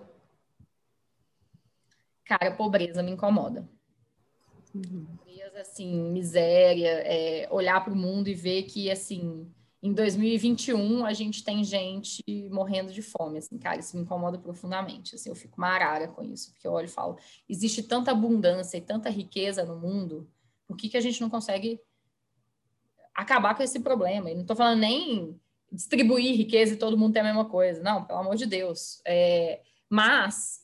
Cara, 2.25 2.51
pobreza 2.55 3.03
me 3.03 3.11
incomoda. 3.11 3.69
Uhum. 4.73 5.05
Pobreza, 5.17 5.61
assim, 5.61 6.11
miséria, 6.11 6.93
é, 7.05 7.47
olhar 7.51 7.83
para 7.83 7.93
o 7.93 7.95
mundo 7.95 8.27
e 8.27 8.33
ver 8.33 8.63
que, 8.63 8.89
assim, 8.89 9.53
em 9.83 9.93
2021 9.93 11.05
a 11.05 11.13
gente 11.13 11.43
tem 11.43 11.63
gente 11.63 12.23
morrendo 12.49 12.91
de 12.91 13.03
fome, 13.03 13.37
assim, 13.37 13.59
cara, 13.59 13.81
isso 13.81 13.95
me 13.95 14.01
incomoda 14.01 14.39
profundamente, 14.39 15.13
assim, 15.13 15.29
eu 15.29 15.35
fico 15.35 15.61
marara 15.61 16.07
com 16.07 16.23
isso, 16.23 16.51
porque 16.53 16.65
eu 16.65 16.71
olho 16.71 16.85
e 16.85 16.89
falo, 16.89 17.19
existe 17.47 17.83
tanta 17.83 18.09
abundância 18.09 18.77
e 18.77 18.81
tanta 18.81 19.11
riqueza 19.11 19.63
no 19.63 19.77
mundo, 19.77 20.27
por 20.65 20.75
que, 20.75 20.89
que 20.89 20.97
a 20.97 21.01
gente 21.01 21.21
não 21.21 21.29
consegue 21.29 21.79
acabar 23.15 23.55
com 23.55 23.63
esse 23.63 23.79
problema? 23.79 24.29
E 24.29 24.35
não 24.35 24.41
estou 24.41 24.55
falando 24.55 24.79
nem 24.79 25.39
distribuir 25.71 26.35
riqueza 26.35 26.73
e 26.73 26.77
todo 26.77 26.97
mundo 26.97 27.13
tem 27.13 27.21
a 27.21 27.25
mesma 27.25 27.45
coisa, 27.45 27.81
não, 27.81 28.03
pelo 28.03 28.19
amor 28.19 28.35
de 28.35 28.45
Deus, 28.45 29.01
é, 29.05 29.61
mas 29.89 30.63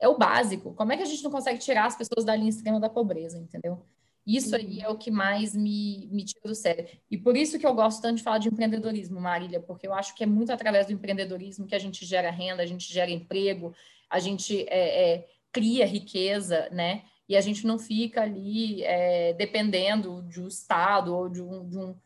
é 0.00 0.08
o 0.08 0.16
básico, 0.16 0.74
como 0.74 0.92
é 0.92 0.96
que 0.96 1.02
a 1.02 1.06
gente 1.06 1.24
não 1.24 1.30
consegue 1.30 1.58
tirar 1.58 1.86
as 1.86 1.96
pessoas 1.96 2.24
da 2.24 2.36
linha 2.36 2.50
extrema 2.50 2.78
da 2.78 2.88
pobreza, 2.88 3.38
entendeu? 3.38 3.82
Isso 4.26 4.56
aí 4.56 4.80
é 4.80 4.88
o 4.88 4.98
que 4.98 5.10
mais 5.10 5.54
me, 5.54 6.08
me 6.10 6.24
tira 6.24 6.48
do 6.48 6.54
sério. 6.54 6.88
E 7.08 7.16
por 7.16 7.36
isso 7.36 7.60
que 7.60 7.66
eu 7.66 7.72
gosto 7.72 8.02
tanto 8.02 8.16
de 8.16 8.24
falar 8.24 8.38
de 8.38 8.48
empreendedorismo, 8.48 9.20
Marília, 9.20 9.60
porque 9.60 9.86
eu 9.86 9.94
acho 9.94 10.16
que 10.16 10.24
é 10.24 10.26
muito 10.26 10.52
através 10.52 10.86
do 10.86 10.92
empreendedorismo 10.92 11.66
que 11.66 11.76
a 11.76 11.78
gente 11.78 12.04
gera 12.04 12.30
renda, 12.30 12.60
a 12.60 12.66
gente 12.66 12.92
gera 12.92 13.10
emprego, 13.10 13.72
a 14.10 14.18
gente 14.18 14.66
é, 14.68 15.14
é, 15.14 15.28
cria 15.52 15.86
riqueza, 15.86 16.68
né? 16.72 17.04
E 17.28 17.36
a 17.36 17.40
gente 17.40 17.66
não 17.66 17.78
fica 17.78 18.22
ali 18.22 18.82
é, 18.84 19.32
dependendo 19.34 20.22
de 20.28 20.40
um 20.40 20.46
Estado 20.46 21.14
ou 21.14 21.28
de 21.28 21.42
um, 21.42 21.68
de 21.68 21.78
um, 21.78 21.96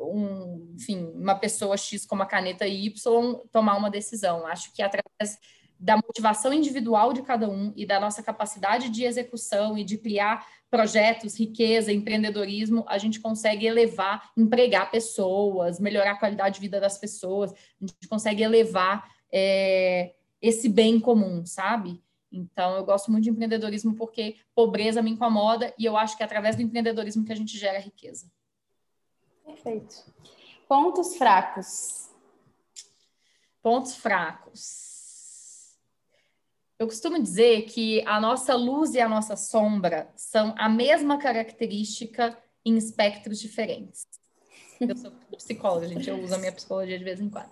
um, 0.00 0.72
enfim, 0.74 1.12
uma 1.14 1.34
pessoa 1.34 1.76
X 1.76 2.06
com 2.06 2.14
uma 2.14 2.26
caneta 2.26 2.66
Y 2.66 2.92
tomar 3.50 3.76
uma 3.76 3.90
decisão. 3.90 4.46
Acho 4.46 4.72
que 4.72 4.82
através 4.82 5.38
da 5.82 5.96
motivação 5.96 6.52
individual 6.52 7.12
de 7.12 7.22
cada 7.22 7.48
um 7.48 7.72
e 7.74 7.84
da 7.84 7.98
nossa 7.98 8.22
capacidade 8.22 8.88
de 8.88 9.02
execução 9.02 9.76
e 9.76 9.82
de 9.82 9.98
criar 9.98 10.46
projetos, 10.70 11.36
riqueza, 11.36 11.92
empreendedorismo, 11.92 12.84
a 12.86 12.98
gente 12.98 13.18
consegue 13.18 13.66
elevar, 13.66 14.30
empregar 14.36 14.92
pessoas, 14.92 15.80
melhorar 15.80 16.12
a 16.12 16.18
qualidade 16.18 16.54
de 16.54 16.60
vida 16.60 16.80
das 16.80 16.98
pessoas, 16.98 17.50
a 17.52 17.86
gente 17.86 18.08
consegue 18.08 18.44
elevar 18.44 19.10
é, 19.32 20.14
esse 20.40 20.68
bem 20.68 21.00
comum, 21.00 21.44
sabe? 21.44 22.00
Então, 22.32 22.76
eu 22.76 22.84
gosto 22.84 23.10
muito 23.10 23.24
de 23.24 23.30
empreendedorismo 23.30 23.94
porque 23.94 24.36
pobreza 24.54 25.02
me 25.02 25.10
incomoda 25.10 25.72
e 25.78 25.84
eu 25.84 25.96
acho 25.96 26.16
que 26.16 26.22
é 26.22 26.26
através 26.26 26.56
do 26.56 26.62
empreendedorismo 26.62 27.24
que 27.24 27.32
a 27.32 27.36
gente 27.36 27.58
gera 27.58 27.78
riqueza. 27.78 28.30
Perfeito. 29.44 29.94
Pontos 30.66 31.16
fracos. 31.16 32.08
Pontos 33.62 33.94
fracos. 33.94 35.76
Eu 36.78 36.86
costumo 36.86 37.22
dizer 37.22 37.62
que 37.66 38.02
a 38.06 38.20
nossa 38.20 38.56
luz 38.56 38.94
e 38.94 39.00
a 39.00 39.08
nossa 39.08 39.36
sombra 39.36 40.10
são 40.16 40.54
a 40.58 40.68
mesma 40.68 41.18
característica 41.18 42.36
em 42.64 42.76
espectros 42.76 43.38
diferentes. 43.38 44.06
Eu 44.80 44.96
sou 44.96 45.12
psicóloga, 45.36 45.86
gente, 45.86 46.08
eu 46.08 46.20
uso 46.20 46.34
a 46.34 46.38
minha 46.38 46.50
psicologia 46.50 46.98
de 46.98 47.04
vez 47.04 47.20
em 47.20 47.30
quando. 47.30 47.50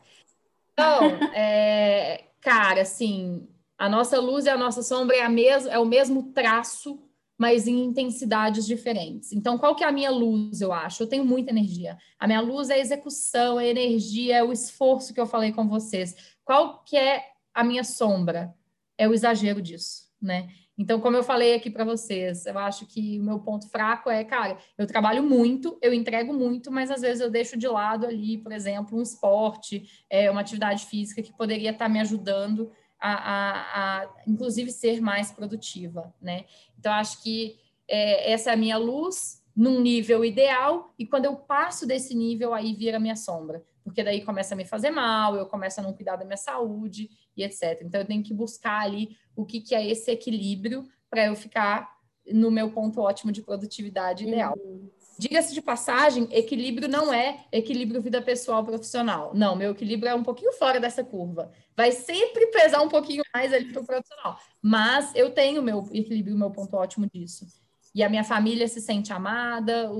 Então, 0.72 1.04
é, 1.32 2.24
cara, 2.40 2.82
assim, 2.82 3.48
a 3.80 3.88
nossa 3.88 4.20
luz 4.20 4.46
e 4.46 4.48
a 4.48 4.56
nossa 4.56 4.82
sombra 4.82 5.16
é, 5.16 5.22
a 5.22 5.28
mes 5.28 5.66
é 5.66 5.78
o 5.78 5.84
mesmo 5.84 6.32
traço, 6.32 7.02
mas 7.38 7.66
em 7.66 7.82
intensidades 7.84 8.66
diferentes. 8.66 9.32
Então, 9.32 9.58
qual 9.58 9.74
que 9.74 9.82
é 9.82 9.88
a 9.88 9.92
minha 9.92 10.10
luz, 10.10 10.60
eu 10.60 10.72
acho? 10.72 11.02
Eu 11.02 11.08
tenho 11.08 11.24
muita 11.24 11.50
energia. 11.50 11.98
A 12.18 12.26
minha 12.26 12.40
luz 12.40 12.70
é 12.70 12.74
a 12.74 12.78
execução, 12.78 13.58
é 13.58 13.64
a 13.64 13.70
energia, 13.70 14.36
é 14.36 14.44
o 14.44 14.52
esforço 14.52 15.12
que 15.12 15.20
eu 15.20 15.26
falei 15.26 15.52
com 15.52 15.66
vocês. 15.66 16.14
Qual 16.44 16.84
que 16.84 16.96
é 16.96 17.24
a 17.54 17.64
minha 17.64 17.82
sombra? 17.82 18.54
é 19.00 19.08
o 19.08 19.14
exagero 19.14 19.62
disso, 19.62 20.02
né? 20.20 20.50
Então, 20.76 21.00
como 21.00 21.16
eu 21.16 21.22
falei 21.22 21.54
aqui 21.54 21.70
para 21.70 21.84
vocês, 21.84 22.44
eu 22.44 22.58
acho 22.58 22.86
que 22.86 23.18
o 23.18 23.22
meu 23.22 23.38
ponto 23.40 23.66
fraco 23.68 24.10
é, 24.10 24.22
cara, 24.24 24.58
eu 24.76 24.86
trabalho 24.86 25.22
muito, 25.22 25.78
eu 25.80 25.92
entrego 25.92 26.34
muito, 26.34 26.70
mas 26.70 26.90
às 26.90 27.00
vezes 27.00 27.20
eu 27.22 27.30
deixo 27.30 27.56
de 27.56 27.66
lado 27.66 28.06
ali, 28.06 28.36
por 28.36 28.52
exemplo, 28.52 28.98
um 28.98 29.02
esporte, 29.02 30.04
é, 30.10 30.30
uma 30.30 30.42
atividade 30.42 30.84
física 30.84 31.22
que 31.22 31.34
poderia 31.34 31.70
estar 31.70 31.86
tá 31.86 31.88
me 31.88 31.98
ajudando 31.98 32.70
a, 33.00 33.12
a, 33.12 34.02
a, 34.02 34.10
inclusive, 34.26 34.70
ser 34.70 35.00
mais 35.00 35.32
produtiva, 35.32 36.12
né? 36.20 36.44
Então, 36.78 36.92
acho 36.92 37.22
que 37.22 37.58
é, 37.88 38.32
essa 38.32 38.50
é 38.50 38.52
a 38.52 38.56
minha 38.56 38.76
luz 38.76 39.40
num 39.56 39.80
nível 39.80 40.24
ideal, 40.24 40.94
e 40.98 41.04
quando 41.06 41.24
eu 41.24 41.36
passo 41.36 41.86
desse 41.86 42.14
nível, 42.14 42.54
aí 42.54 42.72
vira 42.72 43.00
minha 43.00 43.16
sombra 43.16 43.64
porque 43.90 44.04
daí 44.04 44.24
começa 44.24 44.54
a 44.54 44.56
me 44.56 44.64
fazer 44.64 44.90
mal, 44.90 45.34
eu 45.36 45.46
começo 45.46 45.80
a 45.80 45.82
não 45.82 45.92
cuidar 45.92 46.16
da 46.16 46.24
minha 46.24 46.36
saúde 46.36 47.10
e 47.36 47.42
etc. 47.42 47.82
Então 47.82 48.00
eu 48.00 48.06
tenho 48.06 48.22
que 48.22 48.32
buscar 48.32 48.82
ali 48.82 49.16
o 49.34 49.44
que, 49.44 49.60
que 49.60 49.74
é 49.74 49.86
esse 49.86 50.10
equilíbrio 50.10 50.88
para 51.08 51.26
eu 51.26 51.34
ficar 51.34 51.98
no 52.32 52.50
meu 52.50 52.70
ponto 52.70 53.00
ótimo 53.00 53.32
de 53.32 53.42
produtividade 53.42 54.26
ideal. 54.26 54.56
Uhum. 54.62 54.90
Diga-se 55.20 55.52
de 55.52 55.60
passagem, 55.60 56.26
equilíbrio 56.30 56.88
não 56.88 57.12
é 57.12 57.44
equilíbrio 57.52 58.00
vida 58.00 58.22
pessoal 58.22 58.64
profissional. 58.64 59.32
Não, 59.34 59.54
meu 59.54 59.72
equilíbrio 59.72 60.08
é 60.08 60.14
um 60.14 60.22
pouquinho 60.22 60.50
fora 60.54 60.80
dessa 60.80 61.04
curva. 61.04 61.52
Vai 61.76 61.92
sempre 61.92 62.46
pesar 62.46 62.80
um 62.80 62.88
pouquinho 62.88 63.22
mais 63.34 63.52
ali 63.52 63.70
para 63.70 63.82
o 63.82 63.84
profissional. 63.84 64.40
Mas 64.62 65.14
eu 65.14 65.30
tenho 65.30 65.62
meu 65.62 65.86
equilíbrio, 65.92 66.38
meu 66.38 66.50
ponto 66.50 66.74
ótimo 66.74 67.06
disso 67.06 67.46
e 67.94 68.02
a 68.02 68.08
minha 68.08 68.24
família 68.24 68.66
se 68.66 68.80
sente 68.80 69.12
amada, 69.12 69.90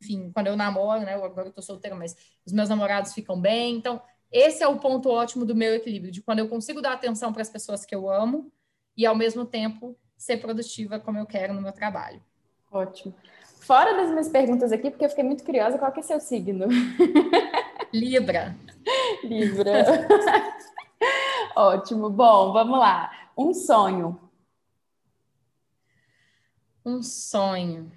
enfim, 0.00 0.32
quando 0.32 0.48
eu 0.48 0.56
namoro, 0.56 1.02
né, 1.02 1.14
agora 1.14 1.48
eu 1.48 1.52
tô 1.52 1.62
solteira, 1.62 1.94
mas 1.94 2.16
os 2.44 2.52
meus 2.52 2.68
namorados 2.68 3.12
ficam 3.12 3.40
bem, 3.40 3.76
então 3.76 4.02
esse 4.32 4.62
é 4.64 4.66
o 4.66 4.78
ponto 4.78 5.08
ótimo 5.08 5.44
do 5.44 5.54
meu 5.54 5.72
equilíbrio, 5.74 6.10
de 6.10 6.20
quando 6.20 6.40
eu 6.40 6.48
consigo 6.48 6.80
dar 6.82 6.94
atenção 6.94 7.32
para 7.32 7.42
as 7.42 7.50
pessoas 7.50 7.84
que 7.84 7.94
eu 7.94 8.10
amo 8.10 8.50
e 8.96 9.06
ao 9.06 9.14
mesmo 9.14 9.44
tempo 9.44 9.96
ser 10.16 10.38
produtiva 10.38 10.98
como 10.98 11.18
eu 11.18 11.26
quero 11.26 11.54
no 11.54 11.60
meu 11.60 11.72
trabalho. 11.72 12.20
Ótimo. 12.72 13.14
Fora 13.64 13.94
das 13.94 14.10
minhas 14.10 14.28
perguntas 14.28 14.72
aqui, 14.72 14.90
porque 14.90 15.04
eu 15.04 15.08
fiquei 15.08 15.24
muito 15.24 15.44
curiosa, 15.44 15.78
qual 15.78 15.92
que 15.92 16.00
é 16.00 16.02
seu 16.02 16.20
signo? 16.20 16.66
Libra. 17.92 18.56
Libra. 19.22 19.84
Ótimo. 21.56 22.10
Bom, 22.10 22.52
vamos 22.52 22.78
lá. 22.78 23.10
Um 23.36 23.52
sonho 23.54 24.20
um 26.84 27.02
sonho. 27.02 27.90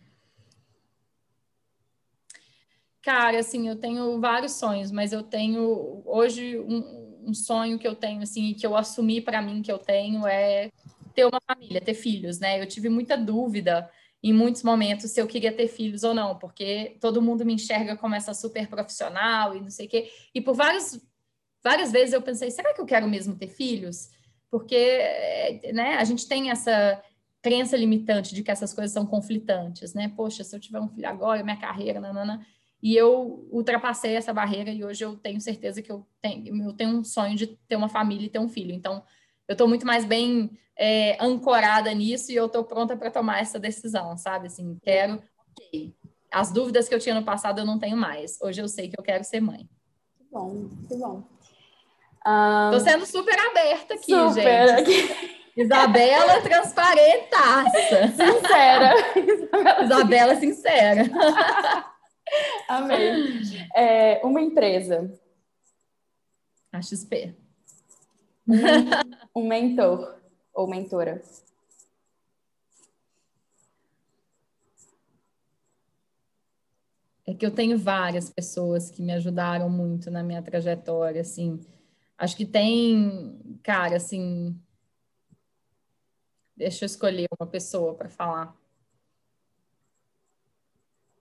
Cara, 3.01 3.39
assim, 3.39 3.67
eu 3.67 3.75
tenho 3.75 4.19
vários 4.19 4.53
sonhos, 4.53 4.91
mas 4.91 5.11
eu 5.11 5.23
tenho 5.23 6.01
hoje 6.05 6.57
um, 6.59 7.29
um 7.29 7.33
sonho 7.33 7.77
que 7.77 7.87
eu 7.87 7.95
tenho, 7.95 8.21
assim, 8.21 8.53
que 8.53 8.65
eu 8.65 8.75
assumi 8.75 9.21
para 9.21 9.41
mim 9.41 9.61
que 9.61 9.71
eu 9.71 9.77
tenho 9.77 10.25
é 10.25 10.71
ter 11.13 11.25
uma 11.25 11.41
família, 11.41 11.81
ter 11.81 11.93
filhos, 11.93 12.39
né? 12.39 12.61
Eu 12.61 12.67
tive 12.67 12.89
muita 12.89 13.17
dúvida 13.17 13.89
em 14.23 14.33
muitos 14.33 14.63
momentos 14.63 15.11
se 15.11 15.21
eu 15.21 15.27
queria 15.27 15.51
ter 15.51 15.67
filhos 15.67 16.03
ou 16.03 16.13
não, 16.13 16.37
porque 16.37 16.97
todo 16.99 17.21
mundo 17.21 17.45
me 17.45 17.53
enxerga 17.53 17.95
como 17.95 18.15
essa 18.15 18.33
super 18.33 18.67
profissional 18.67 19.55
e 19.55 19.61
não 19.61 19.69
sei 19.69 19.85
o 19.85 19.89
quê. 19.89 20.11
E 20.33 20.41
por 20.41 20.55
várias, 20.55 20.99
várias 21.63 21.91
vezes 21.91 22.13
eu 22.13 22.21
pensei, 22.21 22.49
será 22.49 22.73
que 22.73 22.81
eu 22.81 22.85
quero 22.85 23.07
mesmo 23.07 23.35
ter 23.35 23.47
filhos? 23.47 24.09
Porque 24.49 25.71
né, 25.73 25.95
a 25.95 26.03
gente 26.03 26.27
tem 26.27 26.49
essa 26.49 27.01
crença 27.41 27.77
limitante 27.77 28.33
de 28.33 28.43
que 28.43 28.51
essas 28.51 28.73
coisas 28.73 28.91
são 28.91 29.05
conflitantes, 29.05 29.93
né? 29.93 30.11
Poxa, 30.15 30.43
se 30.43 30.55
eu 30.55 30.59
tiver 30.59 30.79
um 30.79 30.89
filho 30.89 31.07
agora, 31.07 31.43
minha 31.43 31.57
carreira, 31.57 31.99
nanana. 31.99 32.45
E 32.81 32.95
eu 32.95 33.47
ultrapassei 33.51 34.15
essa 34.15 34.33
barreira 34.33 34.71
e 34.71 34.83
hoje 34.83 35.03
eu 35.03 35.15
tenho 35.15 35.39
certeza 35.41 35.81
que 35.81 35.91
eu 35.91 36.05
tenho, 36.21 36.63
eu 36.63 36.73
tenho 36.73 36.91
um 36.91 37.03
sonho 37.03 37.35
de 37.35 37.47
ter 37.47 37.75
uma 37.75 37.89
família 37.89 38.25
e 38.25 38.29
ter 38.29 38.39
um 38.39 38.49
filho. 38.49 38.73
Então, 38.73 39.03
eu 39.47 39.53
estou 39.53 39.67
muito 39.67 39.85
mais 39.85 40.05
bem 40.05 40.51
é, 40.77 41.17
ancorada 41.23 41.93
nisso 41.93 42.31
e 42.31 42.35
eu 42.35 42.45
estou 42.45 42.63
pronta 42.63 42.95
para 42.95 43.09
tomar 43.09 43.41
essa 43.41 43.59
decisão, 43.59 44.17
sabe? 44.17 44.47
Assim, 44.47 44.77
quero. 44.81 45.21
As 46.31 46.51
dúvidas 46.51 46.87
que 46.87 46.93
eu 46.93 46.99
tinha 46.99 47.15
no 47.15 47.23
passado 47.23 47.59
eu 47.59 47.65
não 47.65 47.79
tenho 47.79 47.97
mais. 47.97 48.37
Hoje 48.41 48.61
eu 48.61 48.67
sei 48.67 48.89
que 48.89 48.99
eu 48.99 49.03
quero 49.03 49.23
ser 49.23 49.41
mãe. 49.41 49.67
Que 50.17 50.25
bom, 50.31 50.69
que 50.87 50.95
bom. 50.95 51.23
Um... 52.27 52.79
sendo 52.79 53.05
super 53.05 53.39
aberta 53.39 53.93
aqui, 53.93 54.11
super. 54.11 54.85
gente. 54.85 55.37
Isabela 55.55 56.41
transparentaça. 56.41 58.07
Sincera. 58.09 58.93
Isabela 59.83 60.35
sincera. 60.35 61.03
Amei. 62.67 63.41
É, 63.75 64.21
uma 64.23 64.39
empresa. 64.39 65.11
A 66.71 66.79
XP. 66.79 67.46
Um, 69.35 69.47
mentor 69.47 70.17
ou 70.53 70.67
mentora. 70.67 71.21
É 77.25 77.33
que 77.33 77.45
eu 77.45 77.51
tenho 77.51 77.77
várias 77.77 78.29
pessoas 78.29 78.89
que 78.89 79.01
me 79.01 79.11
ajudaram 79.11 79.69
muito 79.69 80.09
na 80.09 80.23
minha 80.23 80.41
trajetória, 80.41 81.19
assim. 81.19 81.59
Acho 82.17 82.37
que 82.37 82.45
tem, 82.45 83.59
cara, 83.61 83.97
assim. 83.97 84.57
Deixa 86.55 86.85
eu 86.85 86.87
escolher 86.87 87.27
uma 87.37 87.45
pessoa 87.45 87.93
para 87.93 88.09
falar. 88.09 88.55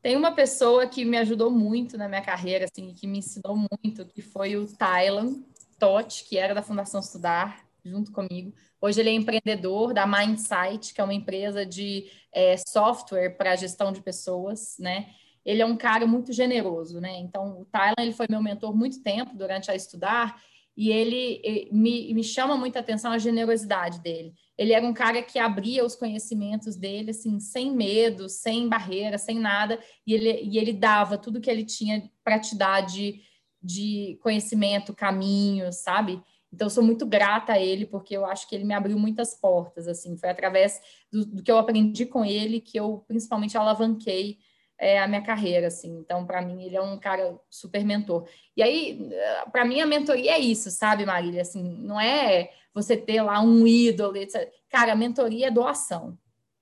Tem 0.00 0.16
uma 0.16 0.32
pessoa 0.32 0.86
que 0.86 1.04
me 1.04 1.18
ajudou 1.18 1.50
muito 1.50 1.98
na 1.98 2.08
minha 2.08 2.22
carreira, 2.22 2.66
assim, 2.66 2.94
que 2.94 3.08
me 3.08 3.18
ensinou 3.18 3.56
muito, 3.56 4.06
que 4.06 4.22
foi 4.22 4.56
o 4.56 4.64
Thailand. 4.64 5.44
Totti, 5.78 6.24
que 6.24 6.36
era 6.36 6.54
da 6.54 6.62
Fundação 6.62 7.00
Estudar, 7.00 7.66
junto 7.84 8.12
comigo. 8.12 8.52
Hoje 8.80 9.00
ele 9.00 9.10
é 9.10 9.12
empreendedor 9.12 9.94
da 9.94 10.06
Mindsight, 10.06 10.92
que 10.92 11.00
é 11.00 11.04
uma 11.04 11.14
empresa 11.14 11.64
de 11.64 12.10
é, 12.32 12.56
software 12.56 13.30
para 13.30 13.56
gestão 13.56 13.92
de 13.92 14.00
pessoas, 14.00 14.76
né? 14.78 15.08
Ele 15.44 15.62
é 15.62 15.66
um 15.66 15.76
cara 15.76 16.06
muito 16.06 16.32
generoso, 16.32 17.00
né? 17.00 17.18
Então, 17.18 17.60
o 17.60 17.64
Thailand 17.66 18.00
ele 18.00 18.12
foi 18.12 18.26
meu 18.28 18.42
mentor 18.42 18.76
muito 18.76 19.02
tempo 19.02 19.36
durante 19.36 19.70
a 19.70 19.74
estudar 19.76 20.42
e 20.76 20.90
ele 20.90 21.70
me, 21.72 22.12
me 22.12 22.22
chama 22.22 22.56
muita 22.56 22.80
atenção 22.80 23.10
a 23.10 23.18
generosidade 23.18 24.00
dele. 24.00 24.34
Ele 24.58 24.72
era 24.72 24.84
um 24.84 24.92
cara 24.92 25.22
que 25.22 25.38
abria 25.38 25.84
os 25.84 25.96
conhecimentos 25.96 26.76
dele, 26.76 27.10
assim, 27.10 27.40
sem 27.40 27.74
medo, 27.74 28.28
sem 28.28 28.68
barreira, 28.68 29.16
sem 29.16 29.38
nada, 29.38 29.78
e 30.06 30.12
ele, 30.12 30.42
e 30.42 30.58
ele 30.58 30.72
dava 30.72 31.16
tudo 31.16 31.40
que 31.40 31.50
ele 31.50 31.64
tinha 31.64 32.10
para 32.22 32.38
te 32.38 32.54
dar 32.54 32.82
de, 32.82 33.22
de 33.66 34.18
conhecimento, 34.22 34.94
caminhos, 34.94 35.76
sabe? 35.76 36.22
Então, 36.52 36.70
sou 36.70 36.82
muito 36.82 37.04
grata 37.04 37.54
a 37.54 37.60
ele, 37.60 37.84
porque 37.84 38.16
eu 38.16 38.24
acho 38.24 38.48
que 38.48 38.54
ele 38.54 38.64
me 38.64 38.72
abriu 38.72 38.98
muitas 38.98 39.34
portas, 39.34 39.88
assim, 39.88 40.16
foi 40.16 40.30
através 40.30 40.80
do, 41.12 41.26
do 41.26 41.42
que 41.42 41.50
eu 41.50 41.58
aprendi 41.58 42.06
com 42.06 42.24
ele 42.24 42.60
que 42.60 42.78
eu, 42.78 43.04
principalmente, 43.08 43.58
alavanquei 43.58 44.38
é, 44.78 44.98
a 45.00 45.08
minha 45.08 45.22
carreira, 45.22 45.66
assim. 45.66 45.98
Então, 45.98 46.24
para 46.24 46.40
mim, 46.42 46.62
ele 46.62 46.76
é 46.76 46.80
um 46.80 46.98
cara 46.98 47.38
super 47.50 47.84
mentor. 47.84 48.28
E 48.56 48.62
aí, 48.62 49.10
para 49.50 49.64
mim, 49.64 49.80
a 49.80 49.86
mentoria 49.86 50.32
é 50.32 50.38
isso, 50.38 50.70
sabe, 50.70 51.04
Marília? 51.04 51.42
Assim, 51.42 51.62
não 51.62 52.00
é 52.00 52.50
você 52.72 52.96
ter 52.96 53.22
lá 53.22 53.40
um 53.40 53.66
ídolo, 53.66 54.16
etc. 54.16 54.50
Cara, 54.68 54.92
a 54.92 54.96
mentoria 54.96 55.48
é 55.48 55.50
doação, 55.50 56.16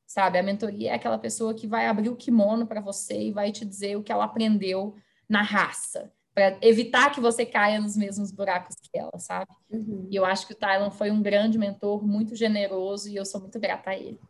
sabe? 0.07 0.39
A 0.39 0.43
mentoria 0.43 0.91
é 0.93 0.95
aquela 0.95 1.19
pessoa 1.19 1.55
que 1.55 1.67
vai 1.67 1.87
abrir 1.87 2.09
o 2.09 2.17
kimono 2.17 2.67
para 2.67 2.81
você 2.81 3.29
e 3.29 3.33
vai 3.33 3.53
te 3.53 3.65
dizer 3.65 3.97
o 3.97 4.03
que 4.03 4.13
ela 4.13 4.25
aprendeu 4.25 4.95
na 5.29 5.43
raça, 5.43 6.13
para 6.35 6.59
evitar 6.61 7.13
que 7.13 7.21
você 7.21 7.47
caia 7.47 7.81
nos 7.81 7.97
mesmos 7.97 8.33
buracos 8.33 8.77
que 8.77 8.99
ela, 8.99 9.19
sabe? 9.19 9.51
Uhum. 9.71 10.09
E 10.11 10.17
eu 10.17 10.25
acho 10.25 10.47
que 10.47 10.53
o 10.53 10.57
Tylon 10.57 10.91
foi 10.91 11.11
um 11.11 11.23
grande 11.23 11.59
mentor, 11.59 12.05
muito 12.05 12.35
generoso, 12.35 13.09
e 13.09 13.17
eu 13.17 13.25
sou 13.25 13.41
muito 13.41 13.59
grata 13.61 13.91
a 13.91 13.97
ele. 13.97 14.21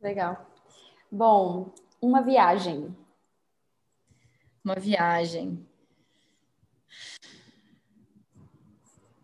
Legal. 0.00 0.46
Bom, 1.12 1.74
uma 2.00 2.22
viagem 2.22 2.94
uma 4.64 4.76
viagem. 4.76 5.64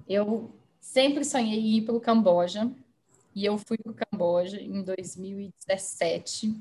Eu 0.07 0.53
sempre 0.81 1.25
sonhei 1.25 1.59
em 1.59 1.79
ir 1.79 1.83
para 1.83 1.95
o 1.95 2.01
Camboja 2.01 2.71
e 3.35 3.45
eu 3.45 3.57
fui 3.57 3.79
para 3.79 3.93
o 3.93 3.95
Camboja 3.95 4.61
em 4.61 4.83
2017 4.83 6.61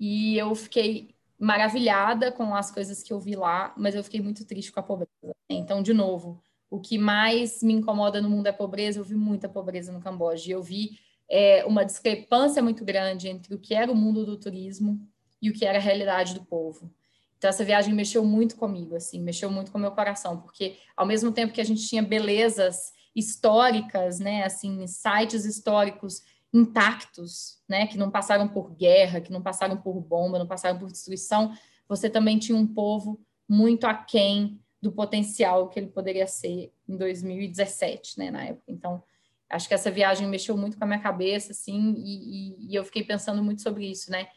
e 0.00 0.38
eu 0.38 0.54
fiquei 0.54 1.11
maravilhada 1.42 2.30
com 2.30 2.54
as 2.54 2.70
coisas 2.70 3.02
que 3.02 3.12
eu 3.12 3.18
vi 3.18 3.34
lá, 3.34 3.74
mas 3.76 3.96
eu 3.96 4.04
fiquei 4.04 4.20
muito 4.20 4.44
triste 4.44 4.70
com 4.70 4.78
a 4.78 4.82
pobreza. 4.82 5.34
Então, 5.50 5.82
de 5.82 5.92
novo, 5.92 6.40
o 6.70 6.78
que 6.80 6.96
mais 6.96 7.64
me 7.64 7.72
incomoda 7.72 8.22
no 8.22 8.30
mundo 8.30 8.46
é 8.46 8.52
pobreza. 8.52 9.00
Eu 9.00 9.04
vi 9.04 9.16
muita 9.16 9.48
pobreza 9.48 9.90
no 9.90 10.00
Camboja 10.00 10.52
eu 10.52 10.62
vi 10.62 11.00
é, 11.28 11.64
uma 11.64 11.84
discrepância 11.84 12.62
muito 12.62 12.84
grande 12.84 13.28
entre 13.28 13.54
o 13.54 13.58
que 13.58 13.74
era 13.74 13.90
o 13.90 13.96
mundo 13.96 14.24
do 14.24 14.36
turismo 14.36 15.00
e 15.40 15.50
o 15.50 15.52
que 15.52 15.64
era 15.64 15.78
a 15.78 15.80
realidade 15.80 16.32
do 16.34 16.44
povo. 16.44 16.88
Então 17.36 17.50
essa 17.50 17.64
viagem 17.64 17.92
mexeu 17.92 18.24
muito 18.24 18.54
comigo, 18.54 18.94
assim, 18.94 19.20
mexeu 19.20 19.50
muito 19.50 19.72
com 19.72 19.78
o 19.78 19.80
meu 19.80 19.90
coração, 19.90 20.40
porque 20.40 20.76
ao 20.96 21.04
mesmo 21.04 21.32
tempo 21.32 21.52
que 21.52 21.60
a 21.60 21.64
gente 21.64 21.88
tinha 21.88 22.04
belezas 22.04 22.92
históricas, 23.16 24.20
né, 24.20 24.44
assim, 24.44 24.86
sites 24.86 25.44
históricos 25.44 26.22
intactos, 26.52 27.58
né, 27.68 27.86
que 27.86 27.96
não 27.96 28.10
passaram 28.10 28.46
por 28.46 28.74
guerra, 28.74 29.20
que 29.20 29.32
não 29.32 29.40
passaram 29.40 29.76
por 29.76 29.94
bomba, 30.00 30.38
não 30.38 30.46
passaram 30.46 30.78
por 30.78 30.90
destruição, 30.90 31.52
você 31.88 32.10
também 32.10 32.38
tinha 32.38 32.56
um 32.56 32.66
povo 32.66 33.20
muito 33.48 33.86
aquém 33.86 34.60
do 34.80 34.92
potencial 34.92 35.68
que 35.68 35.78
ele 35.78 35.86
poderia 35.86 36.26
ser 36.26 36.72
em 36.88 36.96
2017, 36.96 38.18
né, 38.18 38.30
na 38.30 38.44
época. 38.44 38.64
Então, 38.68 39.02
acho 39.48 39.68
que 39.68 39.74
essa 39.74 39.90
viagem 39.90 40.26
mexeu 40.28 40.56
muito 40.56 40.76
com 40.76 40.84
a 40.84 40.86
minha 40.86 40.98
cabeça, 40.98 41.52
assim, 41.52 41.94
e, 41.96 42.66
e, 42.66 42.70
e 42.70 42.74
eu 42.74 42.84
fiquei 42.84 43.02
pensando 43.02 43.42
muito 43.42 43.62
sobre 43.62 43.86
isso, 43.90 44.10
né, 44.10 44.28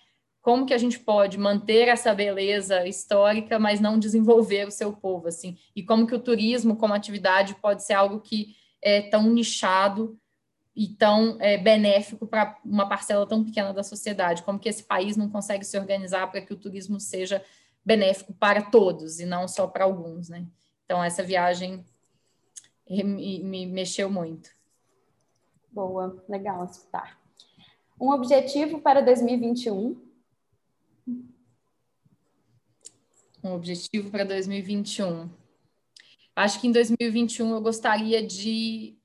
como 0.42 0.66
que 0.66 0.76
a 0.76 0.78
gente 0.78 1.00
pode 1.00 1.40
manter 1.40 1.88
essa 1.88 2.14
beleza 2.14 2.88
histórica, 2.88 3.58
mas 3.58 3.80
não 3.80 3.98
desenvolver 3.98 4.68
o 4.68 4.72
seu 4.72 4.94
povo, 4.94 5.28
assim, 5.28 5.58
e 5.76 5.84
como 5.84 6.06
que 6.06 6.14
o 6.14 6.20
turismo 6.20 6.78
como 6.78 6.94
atividade 6.94 7.56
pode 7.56 7.84
ser 7.84 7.94
algo 7.94 8.22
que 8.22 8.56
é 8.82 9.02
tão 9.02 9.24
nichado 9.32 10.18
e 10.76 10.88
tão 10.88 11.38
é, 11.40 11.58
benéfico 11.58 12.28
para 12.28 12.60
uma 12.66 12.88
parcela 12.88 13.26
tão 13.26 13.44
pequena 13.44 13.74
da 13.74 13.84
sociedade, 13.84 14.44
como 14.44 14.60
que 14.60 14.68
esse 14.68 14.84
país 14.84 15.16
não 15.16 15.30
consegue 15.30 15.64
se 15.64 15.78
organizar 15.78 16.30
para 16.30 16.42
que 16.42 16.54
o 16.54 16.58
turismo 16.58 17.00
seja 17.00 17.44
benéfico 17.84 18.34
para 18.34 18.62
todos 18.62 19.20
e 19.20 19.26
não 19.26 19.48
só 19.48 19.68
para 19.68 19.86
alguns, 19.86 20.28
né? 20.28 20.46
Então 20.84 21.04
essa 21.04 21.24
viagem 21.24 21.86
me, 22.90 23.40
me 23.44 23.66
mexeu 23.66 24.10
muito. 24.10 24.50
Boa, 25.72 26.24
legal 26.28 26.66
escutar. 26.66 27.20
Um 28.00 28.10
objetivo 28.10 28.82
para 28.82 29.02
2021 29.02 30.06
um 33.46 33.54
objetivo 33.54 34.10
para 34.10 34.26
2021. 34.26 35.30
Acho 36.36 36.60
que 36.60 36.68
em 36.68 36.72
2021 36.72 37.54
eu 37.54 37.62
gostaria 37.62 38.26
de 38.26 38.98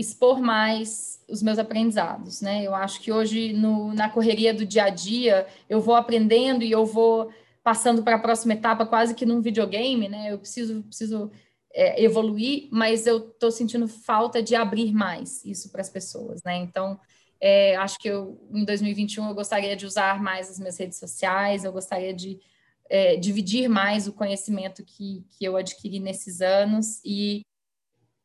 expor 0.00 0.40
mais 0.40 1.20
os 1.28 1.42
meus 1.42 1.58
aprendizados, 1.58 2.40
né? 2.40 2.64
Eu 2.64 2.74
acho 2.74 3.00
que 3.00 3.12
hoje 3.12 3.52
no, 3.52 3.92
na 3.92 4.08
correria 4.08 4.54
do 4.54 4.64
dia 4.64 4.84
a 4.84 4.90
dia 4.90 5.46
eu 5.68 5.80
vou 5.80 5.94
aprendendo 5.94 6.64
e 6.64 6.70
eu 6.70 6.86
vou 6.86 7.30
passando 7.62 8.02
para 8.02 8.16
a 8.16 8.18
próxima 8.18 8.54
etapa 8.54 8.86
quase 8.86 9.14
que 9.14 9.26
num 9.26 9.40
videogame, 9.40 10.08
né? 10.08 10.32
Eu 10.32 10.38
preciso 10.38 10.82
preciso 10.82 11.30
é, 11.72 12.02
evoluir, 12.02 12.68
mas 12.72 13.06
eu 13.06 13.18
estou 13.18 13.50
sentindo 13.50 13.86
falta 13.86 14.42
de 14.42 14.56
abrir 14.56 14.92
mais 14.92 15.44
isso 15.44 15.70
para 15.70 15.82
as 15.82 15.90
pessoas, 15.90 16.42
né? 16.42 16.56
Então 16.56 16.98
é, 17.40 17.76
acho 17.76 17.98
que 17.98 18.08
eu, 18.08 18.40
em 18.52 18.64
2021 18.64 19.28
eu 19.28 19.34
gostaria 19.34 19.76
de 19.76 19.86
usar 19.86 20.22
mais 20.22 20.50
as 20.50 20.58
minhas 20.58 20.78
redes 20.78 20.98
sociais, 20.98 21.64
eu 21.64 21.72
gostaria 21.72 22.14
de 22.14 22.40
é, 22.88 23.16
dividir 23.16 23.68
mais 23.68 24.08
o 24.08 24.12
conhecimento 24.12 24.84
que, 24.84 25.24
que 25.30 25.44
eu 25.44 25.56
adquiri 25.56 26.00
nesses 26.00 26.40
anos 26.40 27.00
e 27.04 27.42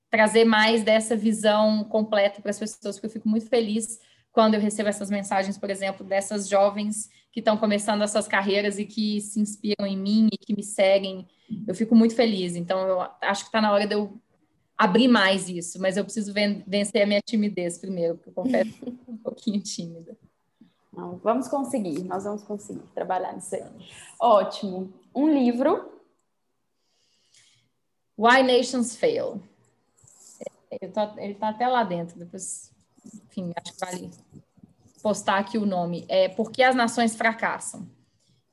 trazer 0.10 0.46
mais 0.46 0.84
dessa 0.84 1.16
visão 1.16 1.84
completa 1.84 2.42
para 2.42 2.52
as 2.52 2.60
pessoas, 2.60 2.96
porque 2.96 3.08
eu 3.08 3.12
fico 3.12 3.28
muito 3.28 3.48
feliz 3.48 4.00
quando 4.32 4.54
eu 4.54 4.60
recebo 4.60 4.90
essas 4.90 5.10
mensagens, 5.10 5.58
por 5.58 5.70
exemplo, 5.70 6.06
dessas 6.06 6.48
jovens 6.48 7.10
que 7.32 7.40
estão 7.40 7.58
começando 7.58 8.02
as 8.02 8.12
suas 8.12 8.28
carreiras 8.28 8.78
e 8.78 8.86
que 8.86 9.20
se 9.22 9.40
inspiram 9.40 9.86
em 9.86 9.98
mim 9.98 10.30
e 10.32 10.38
que 10.38 10.56
me 10.56 10.64
seguem. 10.64 11.28
Eu 11.68 11.74
fico 11.74 11.96
muito 11.96 12.16
feliz. 12.16 12.56
Então, 12.56 12.80
eu 12.88 13.02
acho 13.22 13.44
que 13.44 13.48
está 13.48 13.62
na 13.62 13.72
hora 13.72 13.88
de 13.88 13.96
eu 13.96 14.20
abrir 14.78 15.08
mais 15.08 15.48
isso, 15.48 15.80
mas 15.82 15.96
eu 15.96 16.04
preciso 16.04 16.34
vencer 16.68 17.02
a 17.02 17.06
minha 17.06 17.22
timidez 17.22 17.78
primeiro, 17.78 18.16
porque 18.16 18.30
eu 18.30 18.34
confesso 18.34 18.72
que 18.74 18.94
um 19.08 19.18
pouquinho 19.18 19.62
tímida. 19.62 20.18
Não, 20.92 21.18
vamos 21.18 21.48
conseguir, 21.48 22.04
nós 22.04 22.24
vamos 22.24 22.44
conseguir 22.44 22.84
trabalhar 22.94 23.34
nisso 23.34 23.56
aí. 23.56 23.64
Ótimo. 24.20 24.94
Um 25.14 25.34
livro. 25.34 25.92
Why 28.18 28.44
Nations 28.44 28.96
Fail. 28.96 29.42
Tô, 30.94 31.02
ele 31.18 31.34
está 31.34 31.50
até 31.50 31.68
lá 31.68 31.84
dentro, 31.84 32.18
depois, 32.18 32.72
enfim, 33.26 33.52
acho 33.56 33.74
que 33.74 33.80
vale 33.80 34.12
postar 35.02 35.38
aqui 35.38 35.58
o 35.58 35.66
nome. 35.66 36.06
É 36.08 36.28
Por 36.28 36.52
que 36.52 36.64
as 36.64 36.76
Nações 36.76 37.16
Fracassam. 37.16 37.88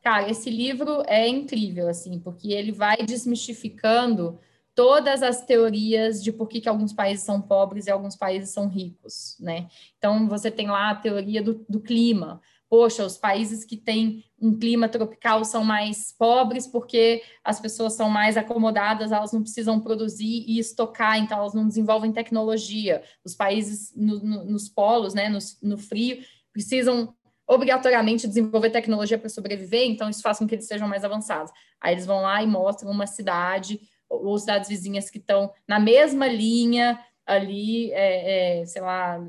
Cara, 0.03 0.29
esse 0.29 0.51
livro 0.51 1.03
é 1.07 1.29
incrível, 1.29 1.89
assim, 1.89 2.19
porque 2.19 2.53
ele 2.53 2.73
vai 2.73 2.97
desmistificando 2.99 4.39
todas 4.75 5.23
as 5.23 5.45
teorias 5.45 6.23
de 6.23 6.33
por 6.33 6.49
que, 6.49 6.61
que 6.61 6.69
alguns 6.69 6.93
países 6.93 7.25
são 7.25 7.41
pobres 7.41 7.87
e 7.87 7.91
alguns 7.91 8.17
países 8.17 8.51
são 8.51 8.69
ricos, 8.69 9.37
né? 9.39 9.69
Então, 9.97 10.29
você 10.29 10.51
tem 10.51 10.67
lá 10.67 10.91
a 10.91 10.95
teoria 10.95 11.43
do, 11.43 11.65
do 11.69 11.81
clima. 11.81 12.41
Poxa, 12.73 13.05
os 13.05 13.19
países 13.19 13.67
que 13.67 13.77
têm 13.77 14.25
um 14.41 14.59
clima 14.59 14.89
tropical 14.89 15.45
são 15.45 15.63
mais 15.63 16.11
pobres 16.11 16.67
porque 16.67 17.23
as 17.45 17.61
pessoas 17.61 17.93
são 17.93 18.09
mais 18.09 18.35
acomodadas, 18.35 19.13
elas 19.13 19.31
não 19.31 19.43
precisam 19.43 19.79
produzir 19.79 20.47
e 20.49 20.59
estocar, 20.59 21.19
então 21.19 21.37
elas 21.37 21.53
não 21.53 21.69
desenvolvem 21.69 22.11
tecnologia. 22.11 23.03
Os 23.23 23.35
países 23.35 23.93
no, 23.95 24.21
no, 24.21 24.45
nos 24.47 24.71
polos, 24.71 25.13
né, 25.13 25.29
no, 25.29 25.39
no 25.63 25.77
frio, 25.77 26.25
precisam 26.51 27.15
obrigatoriamente 27.47 28.27
desenvolver 28.27 28.71
tecnologia 28.71 29.19
para 29.19 29.29
sobreviver, 29.29 29.85
então 29.85 30.09
isso 30.09 30.23
faz 30.23 30.39
com 30.39 30.47
que 30.47 30.55
eles 30.55 30.67
sejam 30.67 30.89
mais 30.89 31.05
avançados. 31.05 31.53
Aí 31.79 31.93
eles 31.93 32.07
vão 32.07 32.23
lá 32.23 32.43
e 32.43 32.47
mostram 32.47 32.91
uma 32.91 33.07
cidade 33.07 33.83
ou 34.09 34.39
cidades 34.39 34.71
vizinhas 34.71 35.11
que 35.11 35.19
estão 35.19 35.53
na 35.69 35.79
mesma 35.79 36.27
linha 36.27 36.99
ali, 37.27 37.93
é, 37.93 38.61
é, 38.61 38.65
sei 38.65 38.81
lá, 38.81 39.23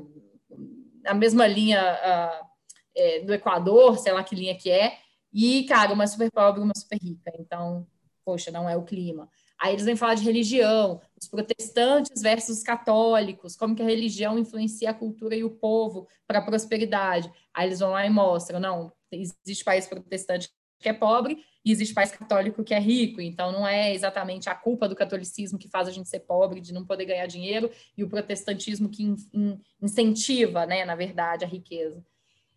na 1.02 1.12
mesma 1.12 1.46
linha 1.46 1.82
uh, 1.82 2.53
é, 2.96 3.20
do 3.20 3.34
Equador, 3.34 3.98
sei 3.98 4.12
lá 4.12 4.22
que 4.24 4.34
linha 4.34 4.56
que 4.56 4.70
é, 4.70 4.98
E, 5.32 5.64
cara, 5.64 5.92
uma 5.92 6.06
super 6.06 6.30
pobre 6.30 6.60
uma 6.60 6.72
super 6.76 6.98
rica. 6.98 7.32
Então, 7.38 7.86
poxa, 8.24 8.50
não 8.50 8.68
é 8.68 8.76
o 8.76 8.84
clima. 8.84 9.28
Aí 9.60 9.72
eles 9.72 9.84
vêm 9.84 9.96
falar 9.96 10.14
de 10.14 10.24
religião, 10.24 11.00
os 11.20 11.28
protestantes 11.28 12.22
versus 12.22 12.58
os 12.58 12.62
católicos, 12.62 13.56
como 13.56 13.74
que 13.74 13.82
a 13.82 13.86
religião 13.86 14.38
influencia 14.38 14.90
a 14.90 14.94
cultura 14.94 15.34
e 15.36 15.44
o 15.44 15.50
povo 15.50 16.08
para 16.26 16.38
a 16.38 16.42
prosperidade. 16.42 17.30
Aí 17.52 17.68
eles 17.68 17.80
vão 17.80 17.90
lá 17.90 18.04
e 18.04 18.10
mostram, 18.10 18.60
não, 18.60 18.92
existe 19.12 19.64
país 19.64 19.86
protestante 19.86 20.50
que 20.80 20.88
é 20.88 20.92
pobre 20.92 21.42
e 21.64 21.72
existe 21.72 21.94
país 21.94 22.10
católico 22.12 22.62
que 22.62 22.74
é 22.74 22.78
rico. 22.78 23.20
Então 23.20 23.52
não 23.52 23.66
é 23.66 23.94
exatamente 23.94 24.48
a 24.48 24.54
culpa 24.54 24.88
do 24.88 24.96
catolicismo 24.96 25.58
que 25.58 25.68
faz 25.68 25.88
a 25.88 25.92
gente 25.92 26.08
ser 26.08 26.20
pobre, 26.20 26.60
de 26.60 26.72
não 26.72 26.84
poder 26.84 27.06
ganhar 27.06 27.26
dinheiro, 27.26 27.70
e 27.96 28.04
o 28.04 28.08
protestantismo 28.08 28.88
que 28.88 29.04
in, 29.04 29.16
in, 29.32 29.60
incentiva, 29.80 30.66
né, 30.66 30.84
na 30.84 30.94
verdade, 30.94 31.44
a 31.44 31.48
riqueza. 31.48 32.04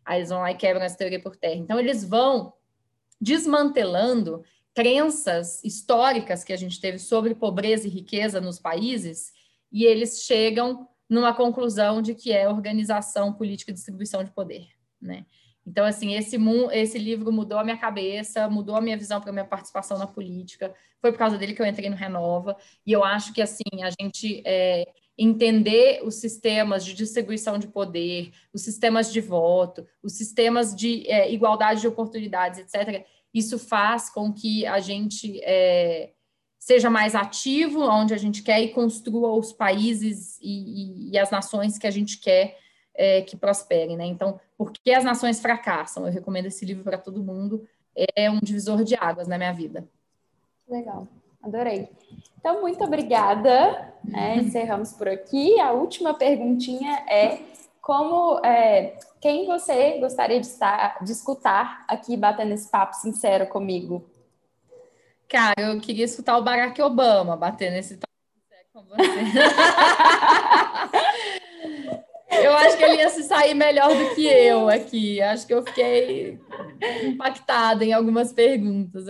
Aí 0.07 0.19
eles 0.19 0.29
vão 0.29 0.39
lá 0.39 0.51
e 0.51 0.55
quebram 0.55 0.83
essa 0.83 0.97
teoria 0.97 1.21
por 1.21 1.35
terra. 1.35 1.55
Então 1.55 1.77
eles 1.77 2.03
vão 2.03 2.53
desmantelando 3.19 4.43
crenças 4.73 5.61
históricas 5.63 6.43
que 6.43 6.53
a 6.53 6.57
gente 6.57 6.79
teve 6.79 6.97
sobre 6.97 7.35
pobreza 7.35 7.87
e 7.87 7.91
riqueza 7.91 8.39
nos 8.39 8.59
países, 8.59 9.33
e 9.71 9.85
eles 9.85 10.21
chegam 10.21 10.87
numa 11.09 11.33
conclusão 11.33 12.01
de 12.01 12.13
que 12.13 12.31
é 12.31 12.47
organização 12.47 13.33
política 13.33 13.71
e 13.71 13.73
distribuição 13.73 14.23
de 14.23 14.31
poder, 14.31 14.67
né? 15.01 15.25
Então, 15.65 15.83
assim, 15.83 16.13
esse, 16.13 16.37
esse 16.71 16.97
livro 16.97 17.29
mudou 17.29 17.59
a 17.59 17.63
minha 17.63 17.77
cabeça, 17.77 18.47
mudou 18.49 18.75
a 18.77 18.81
minha 18.81 18.97
visão 18.97 19.19
para 19.19 19.31
a 19.31 19.33
minha 19.33 19.45
participação 19.45 19.97
na 19.97 20.07
política. 20.07 20.73
Foi 21.01 21.11
por 21.11 21.17
causa 21.17 21.37
dele 21.37 21.53
que 21.53 21.61
eu 21.61 21.65
entrei 21.65 21.89
no 21.89 21.95
Renova. 21.95 22.55
E 22.85 22.93
eu 22.93 23.03
acho 23.03 23.33
que, 23.33 23.41
assim, 23.41 23.63
a 23.83 23.89
gente 24.01 24.41
é, 24.45 24.87
entender 25.17 26.01
os 26.03 26.15
sistemas 26.15 26.85
de 26.85 26.93
distribuição 26.93 27.57
de 27.57 27.67
poder, 27.67 28.31
os 28.53 28.61
sistemas 28.61 29.11
de 29.11 29.19
voto, 29.19 29.87
os 30.03 30.13
sistemas 30.13 30.75
de 30.75 31.09
é, 31.09 31.31
igualdade 31.31 31.81
de 31.81 31.87
oportunidades, 31.87 32.59
etc., 32.59 33.05
isso 33.33 33.59
faz 33.59 34.09
com 34.09 34.31
que 34.31 34.65
a 34.65 34.79
gente 34.79 35.39
é, 35.43 36.11
seja 36.57 36.89
mais 36.89 37.15
ativo 37.15 37.81
onde 37.81 38.13
a 38.13 38.17
gente 38.17 38.41
quer 38.41 38.61
e 38.61 38.69
construa 38.69 39.31
os 39.31 39.51
países 39.51 40.39
e, 40.41 40.49
e, 40.49 41.11
e 41.11 41.17
as 41.17 41.29
nações 41.29 41.77
que 41.77 41.87
a 41.87 41.91
gente 41.91 42.19
quer 42.19 42.57
é, 42.95 43.21
que 43.21 43.37
prosperem. 43.37 43.95
Né? 43.95 44.05
Então, 44.05 44.39
por 44.57 44.71
que 44.71 44.91
as 44.91 45.03
nações 45.03 45.39
fracassam? 45.39 46.05
Eu 46.05 46.11
recomendo 46.11 46.47
esse 46.47 46.65
livro 46.65 46.83
para 46.83 46.97
todo 46.97 47.23
mundo. 47.23 47.67
É 48.15 48.29
um 48.29 48.39
divisor 48.39 48.83
de 48.83 48.95
águas 48.95 49.27
na 49.27 49.37
minha 49.37 49.53
vida. 49.53 49.87
Legal, 50.67 51.07
adorei. 51.41 51.89
Então, 52.39 52.61
muito 52.61 52.83
obrigada. 52.83 53.93
Né? 54.03 54.37
Encerramos 54.37 54.93
por 54.93 55.07
aqui. 55.07 55.59
A 55.59 55.71
última 55.71 56.13
perguntinha 56.13 57.03
é 57.09 57.39
como 57.81 58.39
é, 58.45 58.97
quem 59.21 59.45
você 59.45 59.97
gostaria 59.99 60.39
de, 60.39 60.45
estar, 60.45 61.03
de 61.03 61.11
escutar 61.11 61.85
aqui 61.87 62.15
batendo 62.17 62.53
esse 62.53 62.69
papo 62.69 62.95
sincero 62.95 63.47
comigo? 63.47 64.09
Cara, 65.27 65.55
eu 65.57 65.79
queria 65.79 66.05
escutar 66.05 66.37
o 66.37 66.43
Barack 66.43 66.81
Obama 66.81 67.35
batendo 67.35 67.77
esse 67.77 67.97
papo 67.97 68.13
sincero 68.33 68.65
com 68.73 68.83
você. 68.83 69.01
eu 72.43 72.53
acho 72.55 72.77
que 72.77 72.83
ele 72.83 72.97
ia 72.97 73.09
se 73.09 73.23
sair 73.23 73.53
melhor 73.53 73.89
do 73.89 74.15
que 74.15 74.25
eu 74.25 74.69
aqui. 74.69 75.21
Acho 75.21 75.47
que 75.47 75.53
eu 75.53 75.63
fiquei 75.63 76.39
impactada 77.03 77.83
em 77.83 77.93
algumas 77.93 78.31
perguntas. 78.31 79.07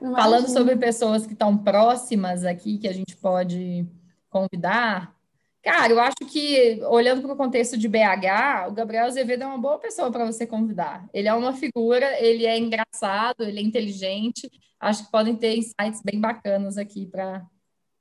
Mas 0.00 0.14
falando 0.14 0.48
sobre 0.48 0.76
pessoas 0.76 1.26
que 1.26 1.32
estão 1.32 1.56
próximas 1.56 2.44
aqui, 2.44 2.78
que 2.78 2.88
a 2.88 2.92
gente 2.92 3.16
pode 3.16 3.86
convidar, 4.28 5.14
Cara, 5.62 5.92
eu 5.92 6.00
acho 6.00 6.16
que, 6.28 6.82
olhando 6.86 7.22
para 7.22 7.34
o 7.34 7.36
contexto 7.36 7.78
de 7.78 7.86
BH, 7.86 8.66
o 8.68 8.72
Gabriel 8.72 9.06
Azevedo 9.06 9.44
é 9.44 9.46
uma 9.46 9.58
boa 9.58 9.78
pessoa 9.78 10.10
para 10.10 10.24
você 10.24 10.44
convidar. 10.44 11.08
Ele 11.14 11.28
é 11.28 11.34
uma 11.34 11.52
figura, 11.52 12.20
ele 12.20 12.44
é 12.44 12.58
engraçado, 12.58 13.44
ele 13.44 13.60
é 13.60 13.62
inteligente. 13.62 14.50
Acho 14.80 15.04
que 15.04 15.12
podem 15.12 15.36
ter 15.36 15.56
insights 15.56 16.02
bem 16.02 16.20
bacanas 16.20 16.76
aqui 16.76 17.06
para 17.06 17.46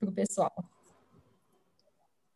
o 0.01 0.11
pessoal. 0.11 0.51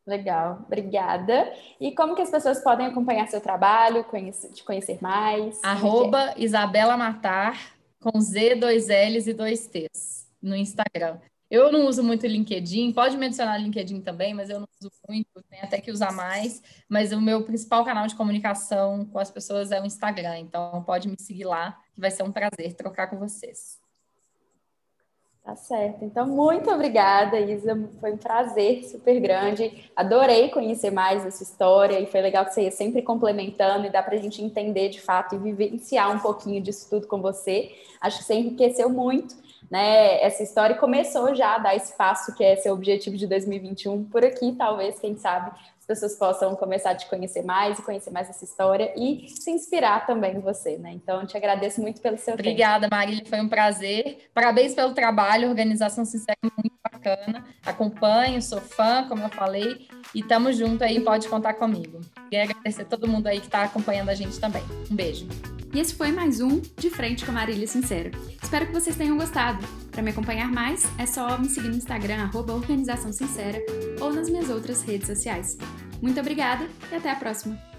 Legal, 0.05 0.63
obrigada. 0.67 1.51
E 1.81 1.91
como 1.95 2.15
que 2.15 2.21
as 2.21 2.29
pessoas 2.29 2.63
podem 2.63 2.85
acompanhar 2.85 3.27
seu 3.27 3.41
trabalho, 3.41 4.03
conhecer, 4.03 4.51
te 4.51 4.63
conhecer 4.63 4.99
mais? 5.01 5.63
É 5.63 5.65
é? 5.65 5.69
Arroba 5.71 6.33
é? 6.33 6.43
Isabela 6.43 6.95
Matar, 6.95 7.74
com 8.05 8.21
Z, 8.21 8.55
dois 8.55 8.87
L's 8.87 9.25
e 9.25 9.33
dois 9.33 9.65
T's, 9.65 10.27
no 10.39 10.55
Instagram. 10.55 11.17
Eu 11.49 11.71
não 11.71 11.87
uso 11.87 12.03
muito 12.03 12.27
LinkedIn, 12.27 12.91
pode 12.91 13.17
mencionar 13.17 13.59
LinkedIn 13.59 14.01
também, 14.01 14.31
mas 14.31 14.49
eu 14.49 14.59
não 14.59 14.67
uso 14.79 14.91
muito, 15.09 15.41
tem 15.49 15.59
até 15.61 15.81
que 15.81 15.91
usar 15.91 16.11
mais. 16.11 16.61
Mas 16.87 17.11
o 17.11 17.19
meu 17.19 17.43
principal 17.43 17.83
canal 17.83 18.05
de 18.05 18.13
comunicação 18.13 19.05
com 19.05 19.17
as 19.17 19.31
pessoas 19.31 19.71
é 19.71 19.81
o 19.81 19.85
Instagram, 19.85 20.37
então 20.37 20.83
pode 20.83 21.07
me 21.07 21.15
seguir 21.19 21.45
lá, 21.45 21.79
que 21.95 22.01
vai 22.01 22.11
ser 22.11 22.21
um 22.21 22.31
prazer 22.31 22.75
trocar 22.75 23.07
com 23.07 23.17
vocês. 23.17 23.79
Tá 25.45 25.55
certo. 25.55 26.03
Então, 26.03 26.25
muito 26.25 26.71
obrigada, 26.71 27.39
Isa. 27.39 27.79
Foi 28.01 28.13
um 28.13 28.17
prazer 28.17 28.83
super 28.83 29.19
grande. 29.19 29.91
Adorei 29.95 30.49
conhecer 30.49 30.89
mais 30.89 31.23
essa 31.23 31.43
história 31.43 31.99
e 31.99 32.07
foi 32.07 32.19
legal 32.19 32.43
que 32.45 32.53
você 32.55 32.63
ia 32.63 32.71
sempre 32.71 33.03
complementando 33.03 33.85
e 33.85 33.91
dá 33.91 34.01
para 34.01 34.15
a 34.15 34.19
gente 34.19 34.41
entender 34.41 34.89
de 34.89 34.99
fato 34.99 35.35
e 35.35 35.37
vivenciar 35.37 36.11
um 36.11 36.17
pouquinho 36.17 36.59
disso 36.59 36.89
tudo 36.89 37.05
com 37.05 37.21
você. 37.21 37.71
Acho 38.01 38.17
que 38.17 38.23
você 38.23 38.33
enriqueceu 38.33 38.89
muito 38.89 39.35
né, 39.69 40.21
essa 40.21 40.43
história 40.43 40.75
começou 40.75 41.33
já 41.33 41.55
a 41.55 41.59
dar 41.59 41.75
espaço, 41.75 42.35
que 42.35 42.43
é 42.43 42.55
seu 42.55 42.73
objetivo 42.73 43.17
de 43.17 43.27
2021, 43.27 44.05
por 44.05 44.23
aqui, 44.23 44.53
talvez, 44.53 44.99
quem 44.99 45.17
sabe, 45.17 45.51
as 45.85 45.99
pessoas 45.99 46.15
possam 46.15 46.55
começar 46.55 46.91
a 46.91 46.95
te 46.95 47.07
conhecer 47.07 47.43
mais 47.43 47.77
e 47.77 47.81
conhecer 47.83 48.09
mais 48.09 48.27
essa 48.27 48.43
história 48.43 48.91
e 48.97 49.29
se 49.29 49.51
inspirar 49.51 50.07
também 50.07 50.37
em 50.37 50.39
você, 50.39 50.77
né? 50.77 50.91
Então, 50.93 51.25
te 51.27 51.37
agradeço 51.37 51.79
muito 51.79 52.01
pelo 52.01 52.17
seu 52.17 52.33
Obrigada, 52.33 52.89
tempo. 52.89 52.95
Marília, 52.95 53.23
foi 53.25 53.39
um 53.39 53.47
prazer. 53.47 54.27
Parabéns 54.33 54.73
pelo 54.73 54.93
trabalho, 54.95 55.47
organização 55.47 56.03
sincera 56.03 56.37
muito 56.41 56.75
bacana. 56.83 57.45
Acompanho, 57.63 58.41
sou 58.41 58.59
fã, 58.59 59.07
como 59.07 59.23
eu 59.23 59.29
falei, 59.29 59.87
e 60.13 60.23
tamo 60.23 60.51
junto 60.51 60.83
aí, 60.83 60.99
pode 60.99 61.27
contar 61.27 61.53
comigo. 61.53 62.01
Queria 62.29 62.45
agradecer 62.45 62.81
a 62.81 62.85
todo 62.85 63.07
mundo 63.07 63.27
aí 63.27 63.39
que 63.39 63.45
está 63.45 63.63
acompanhando 63.63 64.09
a 64.09 64.15
gente 64.15 64.39
também. 64.39 64.63
Um 64.89 64.95
beijo. 64.95 65.27
E 65.75 65.79
esse 65.81 65.93
foi 65.93 66.09
mais 66.09 66.39
um 66.39 66.61
De 66.77 66.89
Frente 66.89 67.25
com 67.25 67.31
a 67.31 67.33
Marília 67.33 67.67
Sincero. 67.67 68.09
Espero 68.41 68.65
que 68.65 68.71
vocês 68.71 68.95
tenham 68.95 69.17
gostado. 69.17 69.61
Para 69.91 70.01
me 70.01 70.11
acompanhar 70.11 70.49
mais, 70.49 70.85
é 70.97 71.05
só 71.05 71.37
me 71.37 71.49
seguir 71.49 71.67
no 71.67 71.75
Instagram, 71.75 72.23
arroba 72.23 72.53
Organização 72.53 73.11
Sincera, 73.11 73.61
ou 73.99 74.13
nas 74.13 74.29
minhas 74.29 74.49
outras 74.49 74.81
redes 74.83 75.07
sociais. 75.07 75.57
Muito 76.01 76.17
obrigada 76.17 76.65
e 76.89 76.95
até 76.95 77.11
a 77.11 77.15
próxima! 77.17 77.74